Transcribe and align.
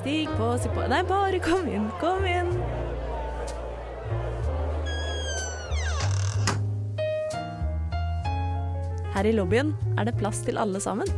Stig 0.00 0.30
på, 0.32 0.46
si 0.56 0.68
på 0.72 0.80
Nei, 0.88 1.02
bare 1.04 1.36
kom 1.44 1.66
inn, 1.68 1.90
kom 2.00 2.22
inn. 2.24 2.54
Her 9.12 9.28
i 9.28 9.34
lobbyen 9.36 9.74
er 10.00 10.08
det 10.08 10.14
plass 10.16 10.40
til 10.46 10.56
alle 10.56 10.80
sammen. 10.80 11.10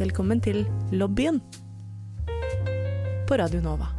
Velkommen 0.00 0.40
til 0.40 0.62
lobbyen 0.96 1.42
på 3.28 3.36
Radio 3.42 3.60
Nova. 3.66 3.90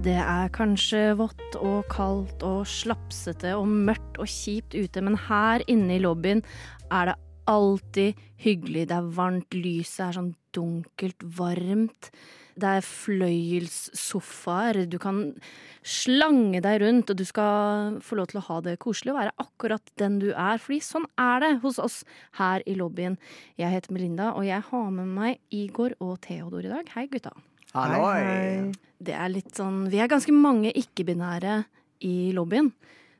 Det 0.00 0.16
er 0.16 0.48
kanskje 0.56 1.10
vått 1.20 1.60
og 1.60 1.84
kaldt 1.92 2.40
og 2.40 2.64
slapsete 2.68 3.52
og 3.58 3.68
mørkt 3.68 4.16
og 4.16 4.32
kjipt 4.32 4.72
ute, 4.72 5.04
men 5.04 5.20
her 5.28 5.60
inne 5.68 5.98
i 5.98 6.00
lobbyen 6.00 6.40
er 6.88 7.12
det 7.12 7.18
alltid 7.50 8.20
hyggelig. 8.40 8.88
Det 8.90 8.96
er 8.96 9.12
varmt, 9.16 9.54
lyset 9.56 10.08
er 10.08 10.16
sånn 10.18 10.32
dunkelt, 10.54 11.24
varmt. 11.36 12.10
Det 12.54 12.68
er 12.78 12.84
fløyelssofaer. 12.86 14.84
Du 14.86 14.98
kan 15.02 15.34
slange 15.82 16.60
deg 16.62 16.80
rundt, 16.84 17.10
og 17.10 17.18
du 17.18 17.24
skal 17.26 17.98
få 18.04 18.18
lov 18.20 18.30
til 18.30 18.40
å 18.40 18.46
ha 18.48 18.60
det 18.64 18.76
koselig 18.82 19.14
og 19.14 19.18
være 19.18 19.34
akkurat 19.42 19.94
den 20.00 20.20
du 20.22 20.28
er. 20.30 20.60
Fordi 20.62 20.78
sånn 20.84 21.08
er 21.20 21.42
det 21.42 21.52
hos 21.64 21.80
oss 21.82 22.02
her 22.38 22.62
i 22.70 22.76
lobbyen. 22.78 23.18
Jeg 23.60 23.74
heter 23.74 23.94
Melinda, 23.96 24.30
og 24.38 24.46
jeg 24.46 24.62
har 24.70 24.90
med 24.94 25.10
meg 25.16 25.42
Igor 25.54 25.96
og 25.98 26.20
Theodor 26.26 26.62
i 26.64 26.72
dag. 26.76 26.94
Hei, 26.94 27.08
gutta. 27.10 27.34
Halloi! 27.74 28.70
Det 29.04 29.14
er 29.18 29.32
litt 29.32 29.50
sånn 29.58 29.88
Vi 29.90 29.98
er 29.98 30.06
ganske 30.08 30.30
mange 30.30 30.70
ikke-binære 30.78 31.64
i 32.06 32.30
lobbyen. 32.36 32.70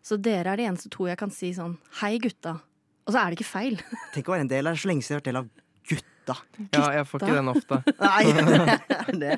Så 0.04 0.20
dere 0.20 0.52
er 0.52 0.60
de 0.60 0.68
eneste 0.68 0.92
to 0.92 1.08
jeg 1.08 1.18
kan 1.18 1.32
si 1.34 1.50
sånn 1.56 1.74
hei, 2.02 2.20
gutta. 2.22 2.60
Og 3.04 3.12
så 3.12 3.20
er 3.20 3.30
det 3.30 3.38
ikke 3.38 3.50
feil. 3.50 3.78
Tenk 4.14 4.28
å 4.28 4.34
være 4.34 4.46
en 4.46 4.52
del 4.52 4.68
av 4.68 4.76
det 4.76 4.82
så 4.82 4.90
lenge 4.90 5.04
siden 5.04 5.16
jeg 5.16 5.20
har 5.20 5.24
vært 5.24 5.30
del 5.30 5.40
av 5.42 5.50
gutta. 5.90 6.36
Ja, 6.72 6.84
jeg 6.98 7.08
får 7.10 7.24
ikke 7.24 7.36
den 7.36 7.52
ofte. 7.52 7.80
Nei, 8.00 8.22
det. 8.32 8.78
er 8.96 9.18
det. 9.24 9.34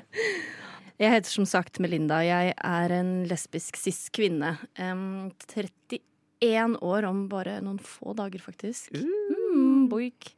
Jeg 0.96 1.12
heter 1.12 1.32
som 1.32 1.48
sagt 1.48 1.80
Melinda. 1.82 2.22
Jeg 2.24 2.54
er 2.54 2.94
en 3.00 3.16
lesbisk 3.28 3.76
cis-kvinne. 3.80 4.54
Um, 4.78 5.32
31 5.50 6.78
år 6.86 7.08
om 7.08 7.26
bare 7.32 7.58
noen 7.64 7.82
få 7.82 8.14
dager, 8.16 8.40
faktisk. 8.44 8.94
Mm, 8.94 9.90
boik. 9.92 10.30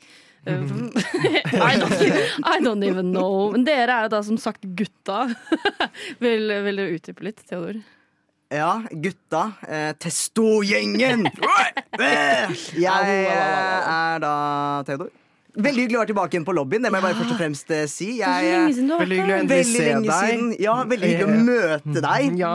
Um, 0.49 0.89
I, 1.69 1.77
don't, 1.77 2.01
I 2.43 2.59
don't 2.65 2.83
even 2.87 3.13
know. 3.13 3.53
Men 3.53 3.69
dere 3.69 3.93
er 3.93 4.09
jo 4.09 4.15
da 4.17 4.23
som 4.25 4.41
sagt 4.41 4.65
gutta. 4.79 5.29
vil, 6.25 6.49
vil 6.65 6.81
du 6.81 6.85
utdype 6.97 7.29
litt, 7.29 7.45
Theodor? 7.45 7.83
Ja, 8.49 8.81
gutta. 8.91 9.53
Eh, 9.69 9.91
Testo-gjengen! 10.01 11.27
jeg 12.87 13.17
er 13.29 14.23
da 14.25 14.35
Theodor. 14.89 15.11
Veldig 15.59 15.83
hyggelig 15.83 15.99
å 15.99 16.01
være 16.01 16.11
tilbake 16.13 16.37
igjen 16.37 16.47
på 16.47 16.55
lobbyen. 16.57 16.85
Det 16.87 16.91
må 16.93 17.01
jeg 17.01 17.05
bare 17.09 17.19
først 17.19 17.35
og 17.35 17.41
fremst 17.41 17.73
eh, 17.75 17.85
si. 17.91 18.09
Jeg, 18.23 18.73
Veldig 18.89 19.19
hyggelig 19.19 19.35
å 19.35 19.39
endelig 19.43 19.59
veldig 19.59 19.75
se 19.75 19.85
lenge 19.89 20.07
deg. 20.07 20.31
siden. 20.31 20.51
Ja, 20.65 20.77
veldig 20.89 21.11
hyggelig 21.13 21.27
å 21.29 21.49
møte 21.51 22.05
deg. 22.09 22.37
Ja. 22.45 22.55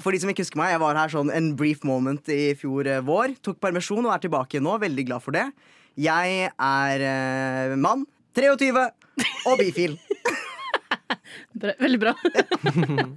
For 0.00 0.16
de 0.16 0.20
som 0.22 0.30
ikke 0.32 0.40
husker 0.40 0.56
meg, 0.56 0.70
jeg 0.72 0.80
var 0.80 0.96
her 0.96 1.10
sånn 1.12 1.28
en 1.36 1.50
brief 1.58 1.82
moment 1.84 2.28
i 2.32 2.54
fjor 2.56 2.88
eh, 2.88 3.02
vår. 3.04 3.34
Tok 3.44 3.58
permisjon 3.60 4.04
og 4.08 4.12
er 4.14 4.22
tilbake 4.24 4.60
nå. 4.64 4.76
Veldig 4.80 5.04
glad 5.08 5.24
for 5.24 5.36
det. 5.36 5.46
Jeg 6.00 6.46
er 6.52 7.04
eh, 7.04 7.74
mann, 7.80 8.06
23 8.36 8.70
og 8.76 9.60
bifil. 9.60 9.96
Bra, 11.60 11.74
veldig 11.80 12.00
bra. 12.02 12.14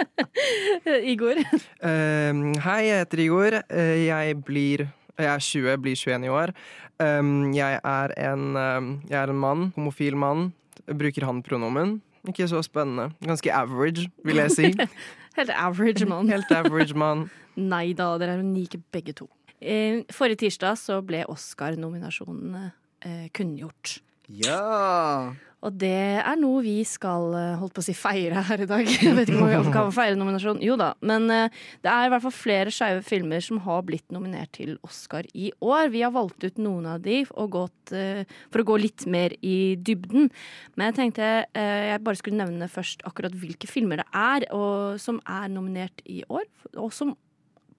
Igor. 1.13 1.41
Um, 1.83 2.45
hei, 2.65 2.79
jeg 2.89 3.03
heter 3.03 3.23
Igor. 3.25 3.59
Uh, 3.69 3.97
jeg 4.05 4.39
blir 4.45 4.87
Jeg 5.19 5.29
er 5.29 5.39
20, 5.39 5.77
blir 5.81 5.95
21 5.95 6.25
i 6.25 6.31
år. 6.33 6.53
Um, 6.99 7.53
jeg 7.53 7.79
er 7.83 8.15
en 8.29 8.55
um, 8.57 8.89
Jeg 9.09 9.19
er 9.21 9.29
en 9.29 9.39
mann. 9.39 9.69
Homofil 9.75 10.17
mann. 10.17 10.51
Bruker 10.87 11.25
han-pronomen. 11.25 12.01
Ikke 12.27 12.47
så 12.47 12.61
spennende. 12.63 13.11
Ganske 13.21 13.53
average, 13.53 14.09
vil 14.23 14.35
jeg 14.35 14.51
si. 14.51 14.73
Helt 15.37 15.49
average 15.49 16.05
mann. 16.05 16.29
Helt 16.29 16.51
average 16.51 16.95
mann. 16.95 17.29
Nei 17.73 17.93
da, 17.97 18.13
dere 18.17 18.37
er 18.37 18.43
unike 18.43 18.79
begge 18.93 19.13
to. 19.17 19.27
Eh, 19.61 20.03
forrige 20.11 20.43
tirsdag 20.43 20.77
så 20.79 20.99
ble 21.05 21.23
Oscar-nominasjonene 21.31 22.63
eh, 23.05 23.27
kunngjort. 23.35 23.99
Ja. 24.27 25.33
Og 25.63 25.75
det 25.79 26.19
er 26.19 26.39
noe 26.39 26.59
vi 26.65 26.81
skal 26.87 27.29
eh, 27.39 27.53
holdt 27.59 27.75
på 27.77 27.83
å 27.83 27.85
si 27.85 27.95
feire 27.95 28.41
her 28.49 28.63
i 28.65 28.67
dag. 28.67 28.87
Jeg 29.05 29.15
vet 29.15 29.29
ikke 29.31 29.45
om 29.45 29.51
vi 29.69 29.71
kan 29.71 29.93
feire 29.95 30.17
nominasjon. 30.19 30.59
Jo 30.63 30.75
da. 30.79 30.91
Men 31.05 31.29
eh, 31.31 31.61
det 31.85 31.91
er 31.91 32.07
i 32.07 32.11
hvert 32.11 32.25
fall 32.25 32.35
flere 32.35 32.73
skeive 32.73 33.03
filmer 33.07 33.43
som 33.43 33.61
har 33.63 33.85
blitt 33.87 34.11
nominert 34.13 34.51
til 34.57 34.75
Oscar 34.83 35.27
i 35.31 35.53
år. 35.63 35.87
Vi 35.93 36.03
har 36.03 36.11
valgt 36.15 36.43
ut 36.43 36.59
noen 36.59 36.89
av 36.91 36.99
de 37.05 37.21
gått, 37.53 37.95
eh, 37.95 38.25
for 38.51 38.63
å 38.63 38.67
gå 38.73 38.79
litt 38.83 39.07
mer 39.07 39.37
i 39.39 39.75
dybden. 39.79 40.27
Men 40.75 40.91
jeg 40.91 40.99
tenkte 40.99 41.31
jeg 41.53 42.03
bare 42.03 42.19
skulle 42.19 42.41
nevne 42.41 42.67
først 42.71 43.03
akkurat 43.07 43.35
hvilke 43.37 43.67
filmer 43.69 44.01
det 44.01 44.07
er 44.17 44.45
og, 44.55 44.99
som 45.01 45.19
er 45.29 45.47
nominert 45.51 46.03
i 46.09 46.23
år, 46.27 46.45
og 46.75 46.91
som 46.95 47.13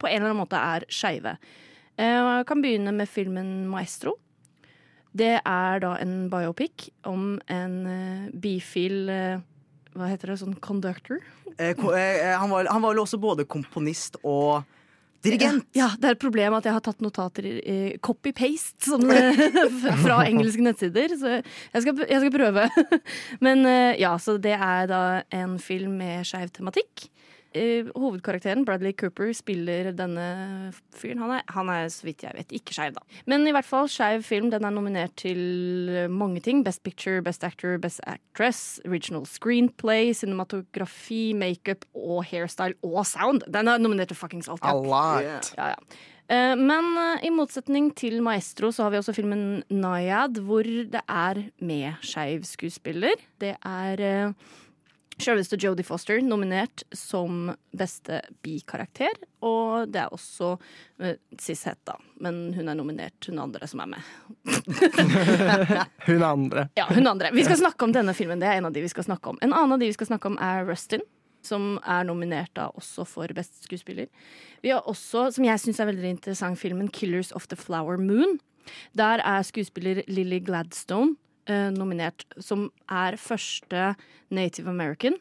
på 0.00 0.08
en 0.08 0.16
eller 0.16 0.30
annen 0.30 0.40
måte 0.40 0.58
er 0.58 0.86
skeive. 0.92 1.36
Jeg 2.00 2.46
kan 2.48 2.62
begynne 2.62 2.94
med 2.96 3.10
filmen 3.10 3.66
'Maestro'. 3.70 4.16
Det 5.14 5.36
er 5.38 5.82
da 5.84 5.94
en 6.02 6.28
biopic 6.32 6.88
om 7.06 7.36
en 7.52 7.74
uh, 7.86 8.30
bifil 8.34 9.06
uh, 9.06 9.42
Hva 9.94 10.10
heter 10.10 10.32
det? 10.32 10.40
Sånn 10.42 10.56
conductor? 10.58 11.22
Eh, 11.58 11.70
eh, 11.70 12.38
han, 12.38 12.50
var, 12.50 12.66
han 12.66 12.82
var 12.82 12.94
vel 12.94 13.02
også 13.04 13.20
både 13.22 13.46
komponist 13.46 14.18
og 14.26 14.64
dirigent. 15.24 15.66
Ja, 15.76 15.88
det 15.98 16.08
er 16.08 16.16
et 16.16 16.22
problem 16.22 16.56
at 16.58 16.66
jeg 16.66 16.74
har 16.76 16.84
tatt 16.84 17.02
notater 17.04 17.46
i 17.48 17.54
i 17.62 17.78
copy-paste 18.04 18.90
sånn, 18.90 19.06
eh, 19.14 19.44
fra 20.04 20.22
engelske 20.26 20.64
nettsider. 20.64 21.14
Så 21.20 21.36
jeg 21.38 21.84
skal, 21.86 22.04
jeg 22.10 22.24
skal 22.24 22.34
prøve. 22.34 22.68
Men 23.44 23.64
eh, 23.70 23.94
ja, 24.02 24.16
så 24.20 24.36
det 24.36 24.56
er 24.58 24.90
da 24.90 25.02
en 25.34 25.58
film 25.62 25.98
med 26.02 26.26
skeiv 26.28 26.52
tematikk. 26.54 27.08
Eh, 27.54 27.86
Hovedkarakteren, 27.94 28.64
Bradley 28.66 28.92
Cooper, 28.98 29.28
spiller 29.36 29.92
denne 29.94 30.72
fyren. 30.94 31.20
Han 31.22 31.34
er, 31.36 31.42
han 31.54 31.68
er 31.70 31.90
så 31.94 32.08
vidt 32.08 32.24
jeg 32.26 32.34
vet, 32.34 32.54
ikke 32.58 32.74
skeiv, 32.74 32.96
da. 32.96 33.20
Men 33.30 33.46
i 33.46 33.52
hvert 33.54 33.68
fall, 33.68 33.86
skeiv 33.90 34.24
film 34.26 34.48
den 34.50 34.66
er 34.66 34.74
nominert 34.74 35.14
til 35.20 35.38
mange 36.10 36.42
ting. 36.42 36.64
Best 36.66 36.82
Picture, 36.82 37.22
Best 37.22 37.44
Actor, 37.46 37.76
Best 37.78 38.02
Actress, 38.10 38.80
Original 38.88 39.22
Screenplay, 39.30 40.10
cinematografi, 40.18 41.28
makeup 41.38 41.86
og 41.94 42.24
hairstyle 42.26 42.74
og 42.82 43.06
sound. 43.06 43.46
Den 43.46 43.70
er 43.70 43.78
nominert 43.78 44.10
til 44.10 44.18
fuckings 44.18 44.50
alt. 44.50 44.64
A 44.66 44.74
lot. 44.74 45.52
Ja, 45.54 45.70
ja. 45.76 46.02
Eh, 46.24 46.56
Men 46.56 46.90
eh, 46.96 47.26
i 47.28 47.30
motsetning 47.30 47.92
til 47.94 48.18
Maestro 48.24 48.72
så 48.72 48.86
har 48.86 48.94
vi 48.94 48.98
også 48.98 49.14
filmen 49.14 49.62
Nayad, 49.70 50.40
hvor 50.42 50.64
det 50.66 51.02
er 51.06 51.42
med 51.60 52.00
skeiv 52.02 52.42
skuespiller. 52.48 53.14
Det 53.38 53.54
er 53.60 54.34
Sjølveste 55.20 55.58
Jodie 55.60 55.86
Foster 55.86 56.20
nominert 56.24 56.82
som 56.92 57.52
beste 57.76 58.20
bikarakter. 58.44 59.12
Og 59.44 59.88
det 59.92 60.00
er 60.02 60.14
også 60.14 60.54
uh, 60.56 61.10
Cishet, 61.40 61.78
da. 61.86 61.96
Men 62.24 62.54
hun 62.56 62.70
er 62.70 62.78
nominert, 62.78 63.28
hun 63.28 63.42
andre 63.42 63.68
som 63.70 63.84
er 63.84 63.92
med. 63.94 64.12
Hun 66.06 66.22
andre. 66.22 66.68
Ja, 66.78 66.86
hun 66.90 67.06
andre. 67.06 67.30
Vi 67.32 67.44
skal 67.44 67.58
snakke 67.58 67.86
om 67.86 67.92
denne 67.94 68.14
filmen. 68.16 68.40
Det 68.40 68.48
er 68.48 68.58
en 68.58 68.68
av 68.68 68.72
de 68.74 68.82
vi 68.84 68.90
skal 68.92 69.06
snakke 69.06 69.30
om. 69.30 69.38
En 69.42 69.52
annen 69.52 69.76
av 69.76 69.80
de 69.80 69.88
vi 69.88 69.96
skal 69.96 70.08
snakke 70.10 70.28
om, 70.30 70.38
er 70.42 70.64
Rustin. 70.68 71.04
Som 71.44 71.78
er 71.84 72.06
nominert 72.08 72.52
da 72.56 72.70
også 72.72 73.04
for 73.08 73.32
beste 73.36 73.64
skuespiller. 73.66 74.08
Vi 74.64 74.72
har 74.72 74.86
også, 74.88 75.28
som 75.36 75.44
jeg 75.44 75.60
syns 75.60 75.80
er 75.80 75.90
veldig 75.90 76.14
interessant, 76.16 76.60
filmen 76.60 76.88
'Killers 76.88 77.32
of 77.36 77.48
the 77.48 77.56
Flower 77.56 78.00
Moon'. 78.00 78.38
Der 78.96 79.20
er 79.20 79.42
skuespiller 79.44 80.02
Lily 80.08 80.40
Gladstone 80.44 81.16
eh, 81.50 81.70
nominert, 81.74 82.24
som 82.42 82.68
er 82.90 83.16
første 83.20 83.94
native 84.34 84.70
american. 84.70 85.18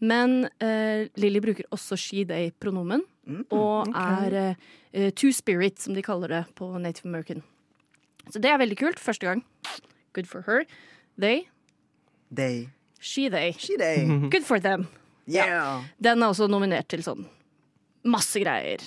Men 0.00 0.48
eh, 0.60 1.06
Lily 1.20 1.42
bruker 1.44 1.68
også 1.74 1.98
she-they-pronomen, 2.00 3.04
og 3.50 3.92
er 3.96 4.38
eh, 4.92 5.10
two 5.14 5.32
spirit, 5.34 5.80
som 5.82 5.94
de 5.96 6.04
kaller 6.06 6.32
det 6.32 6.42
på 6.58 6.70
native 6.78 7.10
american. 7.10 7.42
Så 8.30 8.42
det 8.42 8.50
er 8.50 8.58
veldig 8.58 8.78
kult. 8.78 8.98
Første 9.02 9.26
gang. 9.26 9.44
Good 10.14 10.26
for 10.26 10.42
her. 10.46 10.64
They. 11.18 11.46
They. 12.34 12.68
She, 13.00 13.28
they. 13.30 13.52
She 13.52 13.76
they. 13.78 14.06
Good 14.34 14.44
for 14.44 14.58
them. 14.58 14.88
Yeah. 15.28 15.84
Den 16.02 16.22
er 16.22 16.30
også 16.32 16.46
nominert 16.50 16.88
til 16.90 17.02
sånn 17.06 17.26
masse 18.06 18.38
greier. 18.38 18.82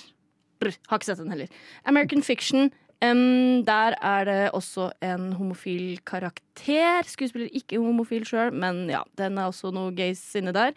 Brr, 0.60 0.76
har 0.88 1.00
ikke 1.00 1.10
sett 1.10 1.20
den 1.20 1.32
heller. 1.32 1.50
American 1.88 2.24
Fiction. 2.24 2.70
Em, 3.04 3.62
der 3.66 3.96
er 4.00 4.24
det 4.28 4.40
også 4.56 4.90
en 5.02 5.32
homofil 5.38 6.00
karakter. 6.06 7.06
Skuespiller 7.08 7.48
ikke 7.52 7.80
homofil 7.82 8.26
sjøl, 8.28 8.52
men 8.52 8.88
ja, 8.90 9.02
den 9.18 9.38
er 9.38 9.50
også 9.50 9.72
noe 9.74 9.94
gays 9.96 10.22
inne 10.38 10.54
der. 10.56 10.74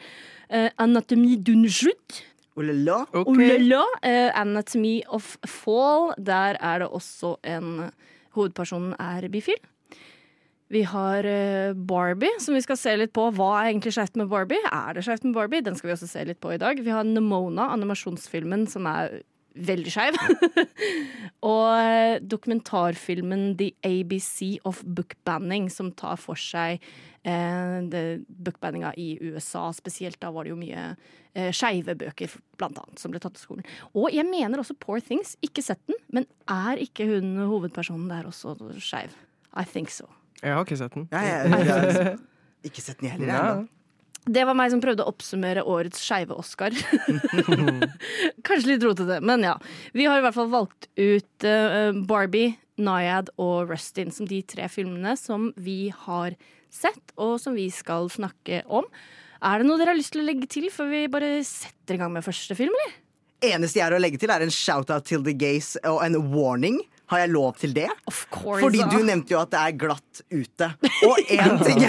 Uh, 0.49 0.69
Anatomy 0.77 1.37
d'une 1.37 1.69
chute. 1.69 2.23
Oh 2.55 2.61
la 2.61 2.73
la. 2.73 3.01
Ok. 3.13 3.33
Oh 3.33 3.37
la 3.39 3.57
la. 3.57 3.83
Eh, 4.05 4.29
Anatomy 4.37 5.01
of 5.07 5.37
Fall. 5.45 6.13
Der 6.17 6.57
er 6.61 6.83
det 6.83 6.87
også 6.87 7.37
en 7.43 7.89
Hovedpersonen 8.33 8.95
er 8.99 9.29
bifil. 9.29 9.59
Vi 10.73 10.81
har 10.89 11.25
uh, 11.25 11.75
Barbie, 11.77 12.33
som 12.41 12.55
vi 12.55 12.61
skal 12.65 12.77
se 12.79 12.95
litt 12.97 13.13
på. 13.13 13.27
Hva 13.37 13.49
er 13.59 13.71
egentlig 13.71 13.93
skjevt 13.93 14.17
med 14.17 14.29
Barbie? 14.31 14.61
Er 14.73 14.95
det 14.97 15.03
skjevt 15.05 15.27
med 15.27 15.35
Barbie? 15.37 15.61
Den 15.65 15.77
skal 15.77 15.91
vi 15.91 15.95
også 15.97 16.09
se 16.09 16.23
litt 16.25 16.41
på 16.41 16.53
i 16.55 16.61
dag. 16.61 16.79
Vi 16.81 16.93
har 16.93 17.05
Nemona, 17.05 17.69
animasjonsfilmen 17.75 18.65
som 18.71 18.89
er 18.89 19.21
veldig 19.53 19.93
skeiv. 19.93 20.17
og 21.53 22.27
dokumentarfilmen 22.29 23.53
The 23.59 23.71
ABC 23.85 24.59
of 24.67 24.83
Bookbanning, 24.83 25.69
som 25.73 25.91
tar 25.97 26.17
for 26.21 26.39
seg 26.39 26.83
eh, 27.23 28.19
bookbanninga 28.27 28.93
i 28.97 29.17
USA. 29.21 29.69
Spesielt 29.75 30.19
da 30.21 30.31
var 30.33 30.45
det 30.45 30.53
jo 30.53 30.59
mye 30.59 30.87
eh, 31.33 31.51
skeive 31.55 31.95
bøker, 31.99 32.33
blant 32.59 32.79
annet, 32.81 33.01
som 33.01 33.13
ble 33.13 33.21
tatt 33.23 33.37
til 33.37 33.45
skolen. 33.45 33.69
Og 33.93 34.09
jeg 34.13 34.27
mener 34.29 34.61
også 34.61 34.77
Poor 34.79 35.03
Things. 35.03 35.35
Ikke 35.45 35.65
sett 35.65 35.81
den, 35.89 35.99
men 36.13 36.27
er 36.51 36.81
ikke 36.83 37.07
hun 37.09 37.35
hovedpersonen 37.41 38.09
der 38.11 38.27
også 38.29 38.57
skeiv? 38.79 39.15
I 39.53 39.65
think 39.69 39.93
so. 39.93 40.09
Jeg 40.41 40.57
har 40.57 40.65
ikke 40.65 40.79
sett 40.81 40.97
den. 40.97 41.07
Ja, 41.13 41.21
jeg, 41.23 41.53
jeg, 41.53 41.95
jeg, 41.95 42.19
ikke 42.71 42.83
sett 42.83 42.99
den 42.99 43.11
jeg 43.11 43.19
heller. 43.19 43.33
Ja. 43.33 43.82
Det 44.25 44.43
var 44.47 44.55
meg 44.55 44.71
som 44.71 44.81
prøvde 44.83 45.03
å 45.03 45.11
oppsummere 45.11 45.65
årets 45.67 45.99
skeive 45.99 46.35
Oscar. 46.39 46.71
Kanskje 48.47 48.69
litt 48.69 48.85
rotete, 48.85 49.19
men 49.19 49.43
ja. 49.43 49.57
Vi 49.91 50.07
har 50.07 50.21
i 50.21 50.23
hvert 50.23 50.37
fall 50.37 50.51
valgt 50.53 50.87
ut 50.95 51.47
eh, 51.47 51.91
Barbie, 52.07 52.53
Nyad 52.79 53.33
og 53.41 53.69
Rustin 53.69 54.13
som 54.15 54.27
de 54.29 54.39
tre 54.47 54.69
filmene 54.71 55.17
som 55.19 55.51
vi 55.59 55.91
har 56.05 56.37
sett, 56.73 57.13
og 57.19 57.35
som 57.41 57.57
vi 57.57 57.67
skal 57.73 58.07
snakke 58.09 58.63
om. 58.65 58.87
Er 59.43 59.59
det 59.59 59.67
noe 59.67 59.77
dere 59.81 59.91
har 59.91 59.99
lyst 59.99 60.15
til 60.15 60.23
å 60.23 60.27
legge 60.27 60.47
til 60.49 60.69
før 60.71 60.89
vi 60.93 61.05
bare 61.11 61.35
setter 61.45 61.97
i 61.97 62.01
gang 62.01 62.13
med 62.15 62.25
første 62.25 62.55
film, 62.57 62.71
eller? 62.71 62.99
Eneste 63.43 63.81
jeg 63.81 63.89
har 63.89 63.97
å 63.97 63.99
legge 63.99 64.21
til, 64.21 64.31
er 64.31 64.45
en 64.45 64.53
shout-out 64.53 65.03
til 65.09 65.23
the 65.25 65.35
gays 65.35 65.73
og 65.83 65.99
en 66.05 66.15
warning. 66.31 66.79
Har 67.11 67.19
jeg 67.19 67.31
lov 67.33 67.55
til 67.59 67.73
det? 67.75 67.89
Of 68.07 68.23
course. 68.31 68.61
Fordi 68.63 68.83
du 68.89 69.03
nevnte 69.05 69.35
jo 69.35 69.39
at 69.41 69.51
det 69.51 69.59
er 69.59 69.75
glatt 69.77 70.21
ute. 70.31 70.69
Og 71.07 71.19
én 71.27 71.57
ting, 71.65 71.83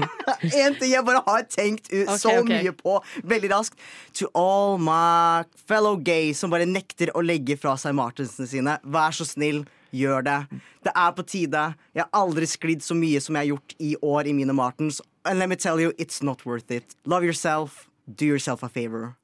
ting 0.80 0.92
jeg 0.92 1.04
bare 1.06 1.22
har 1.26 1.46
tenkt 1.50 1.90
ut 1.90 2.08
Ok, 2.08 2.18
så 2.22 2.36
okay. 2.40 2.62
mye 2.62 2.74
på 2.78 2.98
veldig 3.34 3.50
raskt. 3.52 3.80
To 4.20 4.30
all 4.38 4.78
my 4.78 5.44
fellow 5.68 5.98
gay 5.98 6.32
som 6.38 6.54
bare 6.54 6.68
nekter 6.70 7.12
å 7.14 7.24
legge 7.24 7.58
fra 7.60 7.74
seg 7.80 7.96
Martensene 7.98 8.48
sine. 8.50 8.76
Vær 8.84 9.16
så 9.16 9.26
snill, 9.28 9.64
gjør 9.94 10.24
det. 10.26 10.38
Det 10.86 10.94
er 10.94 11.16
på 11.16 11.26
tide. 11.26 11.66
Jeg 11.94 12.06
har 12.06 12.22
aldri 12.22 12.48
sklidd 12.50 12.84
så 12.84 12.96
mye 12.98 13.20
som 13.22 13.34
jeg 13.34 13.46
har 13.46 13.52
gjort 13.56 13.76
i 13.82 13.96
år 14.02 14.30
i 14.30 14.36
mine 14.38 14.54
Martens. 14.54 15.02
And 15.24 15.38
let 15.38 15.48
me 15.48 15.56
tell 15.56 15.80
you, 15.80 15.92
it's 15.98 16.22
not 16.22 16.46
worth 16.46 16.70
it. 16.70 16.94
Love 17.04 17.24
yourself. 17.24 17.88
Do 18.06 18.26
yourself 18.26 18.62
a 18.62 18.68
favor. 18.68 19.16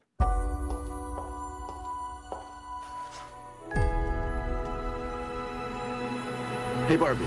Hey, 6.91 6.97
Barbie. 6.97 7.25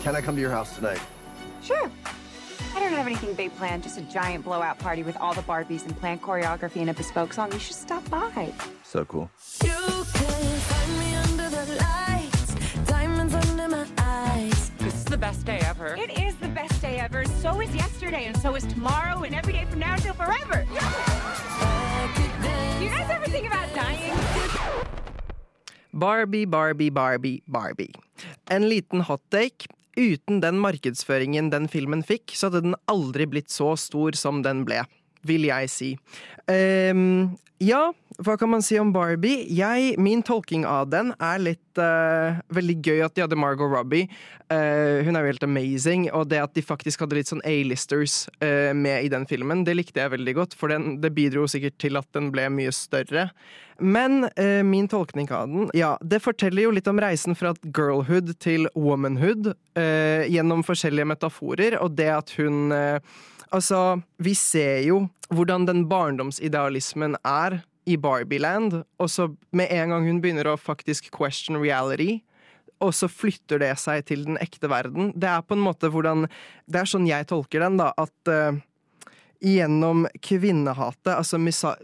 Can 0.00 0.16
I 0.16 0.22
come 0.22 0.34
to 0.34 0.40
your 0.40 0.50
house 0.50 0.74
tonight? 0.76 0.98
Sure. 1.62 1.90
I 2.74 2.80
don't 2.80 2.90
have 2.94 3.06
anything 3.06 3.34
big 3.34 3.54
planned, 3.56 3.82
just 3.82 3.98
a 3.98 4.00
giant 4.00 4.46
blowout 4.46 4.78
party 4.78 5.02
with 5.02 5.14
all 5.18 5.34
the 5.34 5.42
Barbies 5.42 5.84
and 5.84 5.94
planned 6.00 6.22
choreography 6.22 6.76
and 6.76 6.88
a 6.88 6.94
bespoke 6.94 7.34
song. 7.34 7.52
You 7.52 7.58
should 7.58 7.76
stop 7.76 8.08
by. 8.08 8.50
So 8.82 9.04
cool. 9.04 9.30
You 9.62 9.68
can 9.68 10.58
find 10.60 10.98
me 11.00 11.14
under 11.16 11.50
the 11.50 11.76
lights, 11.82 12.54
diamonds 12.86 13.34
under 13.34 13.68
my 13.68 13.86
eyes. 13.98 14.70
This 14.78 14.94
is 14.94 15.04
the 15.04 15.18
best 15.18 15.44
day 15.44 15.60
ever. 15.64 15.96
It 15.98 16.18
is 16.18 16.36
the 16.36 16.48
best 16.48 16.80
day 16.80 16.98
ever. 16.98 17.26
So 17.26 17.60
is 17.60 17.74
yesterday, 17.74 18.24
and 18.24 18.38
so 18.38 18.54
is 18.54 18.64
tomorrow, 18.64 19.24
and 19.24 19.34
every 19.34 19.52
day 19.52 19.66
from 19.66 19.80
now 19.80 19.96
until 19.96 20.14
forever. 20.14 20.64
Do 20.64 20.72
you 22.82 22.90
guys 22.90 23.10
ever 23.10 23.26
think 23.26 23.46
about 23.46 23.68
dying? 23.74 24.16
Barbie, 26.00 26.46
Barbie, 26.46 26.90
Barbie, 26.90 27.42
Barbie. 27.44 27.92
En 28.48 28.68
liten 28.68 29.02
hotdake. 29.04 29.68
Uten 29.98 30.38
den 30.40 30.56
markedsføringen 30.62 31.50
den 31.52 31.66
filmen 31.68 32.00
fikk, 32.06 32.32
så 32.32 32.48
hadde 32.48 32.62
den 32.70 32.76
aldri 32.88 33.26
blitt 33.28 33.50
så 33.52 33.74
stor 33.76 34.16
som 34.16 34.38
den 34.46 34.62
ble. 34.64 34.78
Vil 35.26 35.48
jeg 35.50 35.70
si. 35.72 35.94
Um, 36.50 37.38
ja, 37.60 37.90
hva 38.24 38.38
kan 38.40 38.48
man 38.48 38.62
si 38.64 38.78
om 38.80 38.88
Barbie? 38.92 39.44
Jeg, 39.52 39.94
min 40.00 40.22
tolking 40.24 40.62
av 40.64 40.86
den 40.92 41.10
er 41.20 41.42
litt 41.44 41.80
uh, 41.80 42.38
Veldig 42.56 42.76
gøy 42.80 43.02
at 43.04 43.14
de 43.16 43.24
hadde 43.26 43.36
Margot 43.36 43.68
Robbie. 43.68 44.08
Uh, 44.48 45.04
hun 45.04 45.12
er 45.12 45.26
jo 45.26 45.32
helt 45.34 45.44
amazing. 45.44 46.06
Og 46.16 46.30
det 46.32 46.40
at 46.40 46.54
de 46.56 46.64
faktisk 46.64 47.04
hadde 47.04 47.18
litt 47.18 47.28
sånn 47.28 47.44
A-listers 47.44 48.22
uh, 48.40 48.72
med 48.72 49.04
i 49.04 49.10
den 49.12 49.28
filmen, 49.28 49.66
det 49.68 49.76
likte 49.76 50.00
jeg 50.00 50.14
veldig 50.16 50.34
godt. 50.38 50.56
For 50.56 50.72
den, 50.72 50.96
det 51.04 51.12
bidro 51.16 51.44
sikkert 51.52 51.76
til 51.84 52.00
at 52.00 52.08
den 52.16 52.30
ble 52.32 52.48
mye 52.52 52.72
større. 52.72 53.28
Men 53.80 54.26
min 54.68 54.90
tolkning 54.92 55.30
av 55.32 55.46
den 55.48 55.70
Ja, 55.72 55.94
det 56.04 56.18
forteller 56.20 56.66
jo 56.66 56.72
litt 56.76 56.88
om 56.90 56.98
reisen 57.00 57.32
fra 57.32 57.54
girlhood 57.64 58.34
til 58.36 58.68
womanhood 58.76 59.54
gjennom 59.72 60.60
forskjellige 60.68 61.08
metaforer, 61.08 61.78
og 61.80 61.94
det 61.96 62.10
at 62.12 62.34
hun 62.36 62.74
Altså, 63.50 64.00
vi 64.22 64.34
ser 64.38 64.84
jo 64.86 65.04
hvordan 65.34 65.66
den 65.66 65.84
barndomsidealismen 65.90 67.16
er 67.26 67.60
i 67.88 67.96
Barbieland, 67.98 68.82
og 69.00 69.10
så 69.10 69.30
med 69.56 69.70
en 69.74 69.94
gang 69.94 70.06
hun 70.06 70.20
begynner 70.22 70.50
å 70.50 70.58
faktisk 70.60 71.10
question 71.14 71.58
reality, 71.58 72.20
og 72.80 72.94
så 72.96 73.10
flytter 73.10 73.60
det 73.60 73.74
seg 73.80 74.06
til 74.08 74.24
den 74.28 74.38
ekte 74.40 74.70
verden. 74.70 75.10
Det 75.18 75.28
er 75.28 75.42
på 75.44 75.56
en 75.56 75.64
måte 75.64 75.90
hvordan 75.92 76.28
Det 76.70 76.80
er 76.80 76.88
sånn 76.88 77.08
jeg 77.08 77.28
tolker 77.28 77.60
den, 77.66 77.76
da, 77.80 77.90
at 77.98 78.30
uh, 78.30 78.56
gjennom 79.44 80.06
kvinnehatet, 80.24 81.12
altså 81.16 81.40
misa 81.40 81.74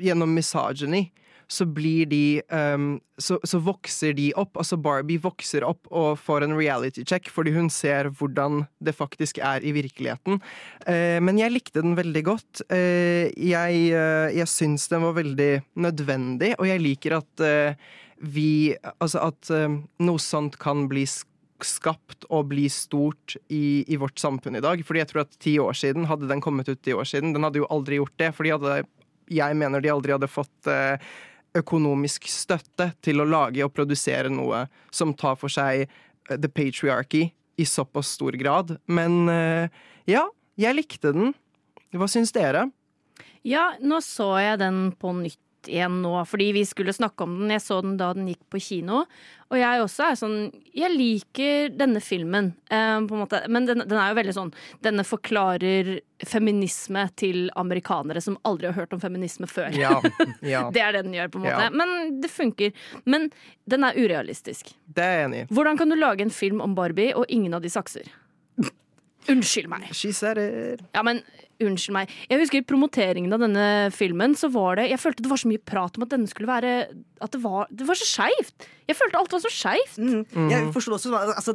gjennom 0.00 0.32
misogyny, 0.32 1.10
så 1.50 1.66
blir 1.66 2.06
de 2.06 2.42
um, 2.48 3.00
så, 3.18 3.40
så 3.44 3.58
vokser 3.62 4.14
de 4.14 4.28
opp. 4.38 4.54
Altså 4.60 4.78
Barbie 4.80 5.20
vokser 5.20 5.66
opp 5.66 5.88
og 5.90 6.18
får 6.22 6.46
en 6.46 6.54
reality 6.56 7.02
check 7.02 7.30
fordi 7.32 7.54
hun 7.56 7.70
ser 7.74 8.12
hvordan 8.20 8.64
det 8.78 8.94
faktisk 8.96 9.40
er 9.42 9.64
i 9.66 9.74
virkeligheten. 9.74 10.38
Uh, 10.86 11.18
men 11.22 11.40
jeg 11.40 11.54
likte 11.54 11.82
den 11.82 11.96
veldig 11.98 12.24
godt. 12.28 12.62
Uh, 12.70 13.26
jeg 13.34 13.80
uh, 13.90 14.28
jeg 14.30 14.50
syns 14.50 14.86
den 14.92 15.02
var 15.08 15.18
veldig 15.18 15.52
nødvendig, 15.82 16.54
og 16.58 16.70
jeg 16.70 16.84
liker 16.84 17.18
at 17.20 17.48
vi 18.20 18.76
Altså 19.00 19.22
at 19.24 19.48
noe 20.04 20.20
sånt 20.20 20.58
kan 20.60 20.82
bli 20.90 21.06
skapt 21.64 22.26
og 22.28 22.50
bli 22.50 22.66
stort 22.72 23.36
i, 23.48 23.84
i 23.88 23.98
vårt 24.00 24.20
samfunn 24.20 24.58
i 24.58 24.64
dag. 24.64 24.82
Fordi 24.86 25.02
jeg 25.02 25.10
tror 25.10 25.22
at 25.24 25.38
ti 25.42 25.56
år 25.62 25.76
siden, 25.78 26.08
hadde 26.10 26.28
den 26.30 26.42
kommet 26.44 26.68
ut 26.68 26.82
ti 26.84 26.94
år 26.96 27.08
siden, 27.08 27.34
den 27.36 27.46
hadde 27.46 27.62
jo 27.62 27.68
aldri 27.72 28.00
gjort 28.00 28.16
det. 28.20 28.32
fordi 28.36 28.54
hadde, 28.54 28.76
jeg 29.30 29.58
mener 29.58 29.82
de 29.82 29.92
aldri 29.92 30.14
hadde 30.16 30.30
fått 30.30 30.70
eh, 30.70 31.10
økonomisk 31.56 32.28
støtte 32.30 32.90
til 33.02 33.22
å 33.22 33.28
lage 33.28 33.64
og 33.64 33.72
produsere 33.74 34.30
noe 34.32 34.66
som 34.94 35.14
tar 35.18 35.38
for 35.40 35.52
seg 35.52 35.86
eh, 35.86 36.36
the 36.36 36.48
patriarchy 36.48 37.30
i 37.60 37.66
såpass 37.66 38.14
stor 38.16 38.36
grad. 38.40 38.76
Men 38.86 39.28
eh, 39.32 39.80
ja, 40.10 40.26
jeg 40.60 40.78
likte 40.78 41.14
den. 41.16 41.34
Hva 41.96 42.06
syns 42.10 42.32
dere? 42.36 42.68
Ja, 43.46 43.72
nå 43.80 43.98
så 44.04 44.34
jeg 44.40 44.60
den 44.60 44.90
på 45.00 45.12
nytt 45.16 45.40
igjen 45.68 46.00
nå, 46.02 46.14
fordi 46.28 46.52
vi 46.56 46.64
skulle 46.66 46.94
snakke 46.94 47.26
om 47.26 47.36
den. 47.40 47.50
Jeg 47.54 47.62
så 47.64 47.80
den 47.84 47.98
da 48.00 48.12
den 48.16 48.28
gikk 48.30 48.42
på 48.52 48.60
kino. 48.62 49.04
Og 49.50 49.58
jeg 49.58 49.82
også 49.82 50.04
er 50.06 50.18
sånn 50.18 50.36
Jeg 50.76 50.92
liker 50.94 51.72
denne 51.74 51.98
filmen, 52.04 52.52
eh, 52.70 52.96
på 53.02 53.16
en 53.16 53.22
måte. 53.24 53.42
Men 53.50 53.66
den, 53.66 53.82
den 53.82 53.98
er 53.98 54.12
jo 54.12 54.18
veldig 54.20 54.34
sånn 54.36 54.52
Denne 54.86 55.02
forklarer 55.06 55.96
feminisme 56.22 57.06
til 57.18 57.48
amerikanere 57.58 58.22
som 58.22 58.38
aldri 58.46 58.68
har 58.70 58.76
hørt 58.76 58.94
om 58.94 59.02
feminisme 59.02 59.48
før. 59.50 59.74
Ja. 59.74 59.96
ja 60.54 60.66
Det 60.70 60.84
er 60.84 60.94
det 60.94 61.04
den 61.08 61.16
gjør, 61.16 61.32
på 61.34 61.40
en 61.40 61.46
måte. 61.48 61.68
Ja. 61.68 61.74
Men 61.74 62.20
det 62.22 62.30
funker. 62.32 62.74
Men 63.04 63.30
den 63.70 63.86
er 63.88 63.98
urealistisk. 63.98 64.74
det 64.86 65.04
er 65.04 65.16
jeg 65.16 65.28
enig 65.28 65.44
i. 65.44 65.52
Hvordan 65.54 65.80
kan 65.80 65.90
du 65.90 65.98
lage 65.98 66.26
en 66.26 66.34
film 66.34 66.60
om 66.60 66.76
Barbie, 66.76 67.14
og 67.16 67.26
ingen 67.28 67.56
av 67.56 67.64
de 67.64 67.72
sakser? 67.72 68.10
Unnskyld 69.30 69.70
meg. 69.70 69.86
She 69.94 70.12
said 70.16 70.38
it. 70.40 70.82
Ja, 70.94 71.02
men 71.06 71.22
unnskyld 71.60 71.92
meg. 71.94 72.12
Jeg 72.30 72.40
husker 72.40 72.60
i 72.62 72.64
promoteringen 72.66 73.32
av 73.36 73.42
denne 73.44 73.64
filmen, 73.92 74.32
så 74.38 74.48
var 74.52 74.78
det 74.80 74.86
Jeg 74.90 75.00
følte 75.02 75.24
det 75.26 75.30
var 75.32 75.40
så 75.42 75.50
mye 75.50 75.60
prat 75.70 75.98
om 75.98 76.06
at 76.06 76.12
denne 76.14 76.30
skulle 76.30 76.48
være 76.48 76.70
At 77.20 77.34
det 77.34 77.42
var, 77.44 77.68
det 77.68 77.86
var 77.88 77.98
så 78.00 78.08
skeivt. 78.08 78.66
Jeg 78.88 78.96
følte 78.96 79.20
alt 79.20 79.34
var 79.36 79.42
så 79.44 79.52
skeivt. 79.52 79.98
Mm. 80.00 80.48
Jeg 80.50 80.72
forstår 80.74 80.96
også 80.96 81.14
altså, 81.36 81.54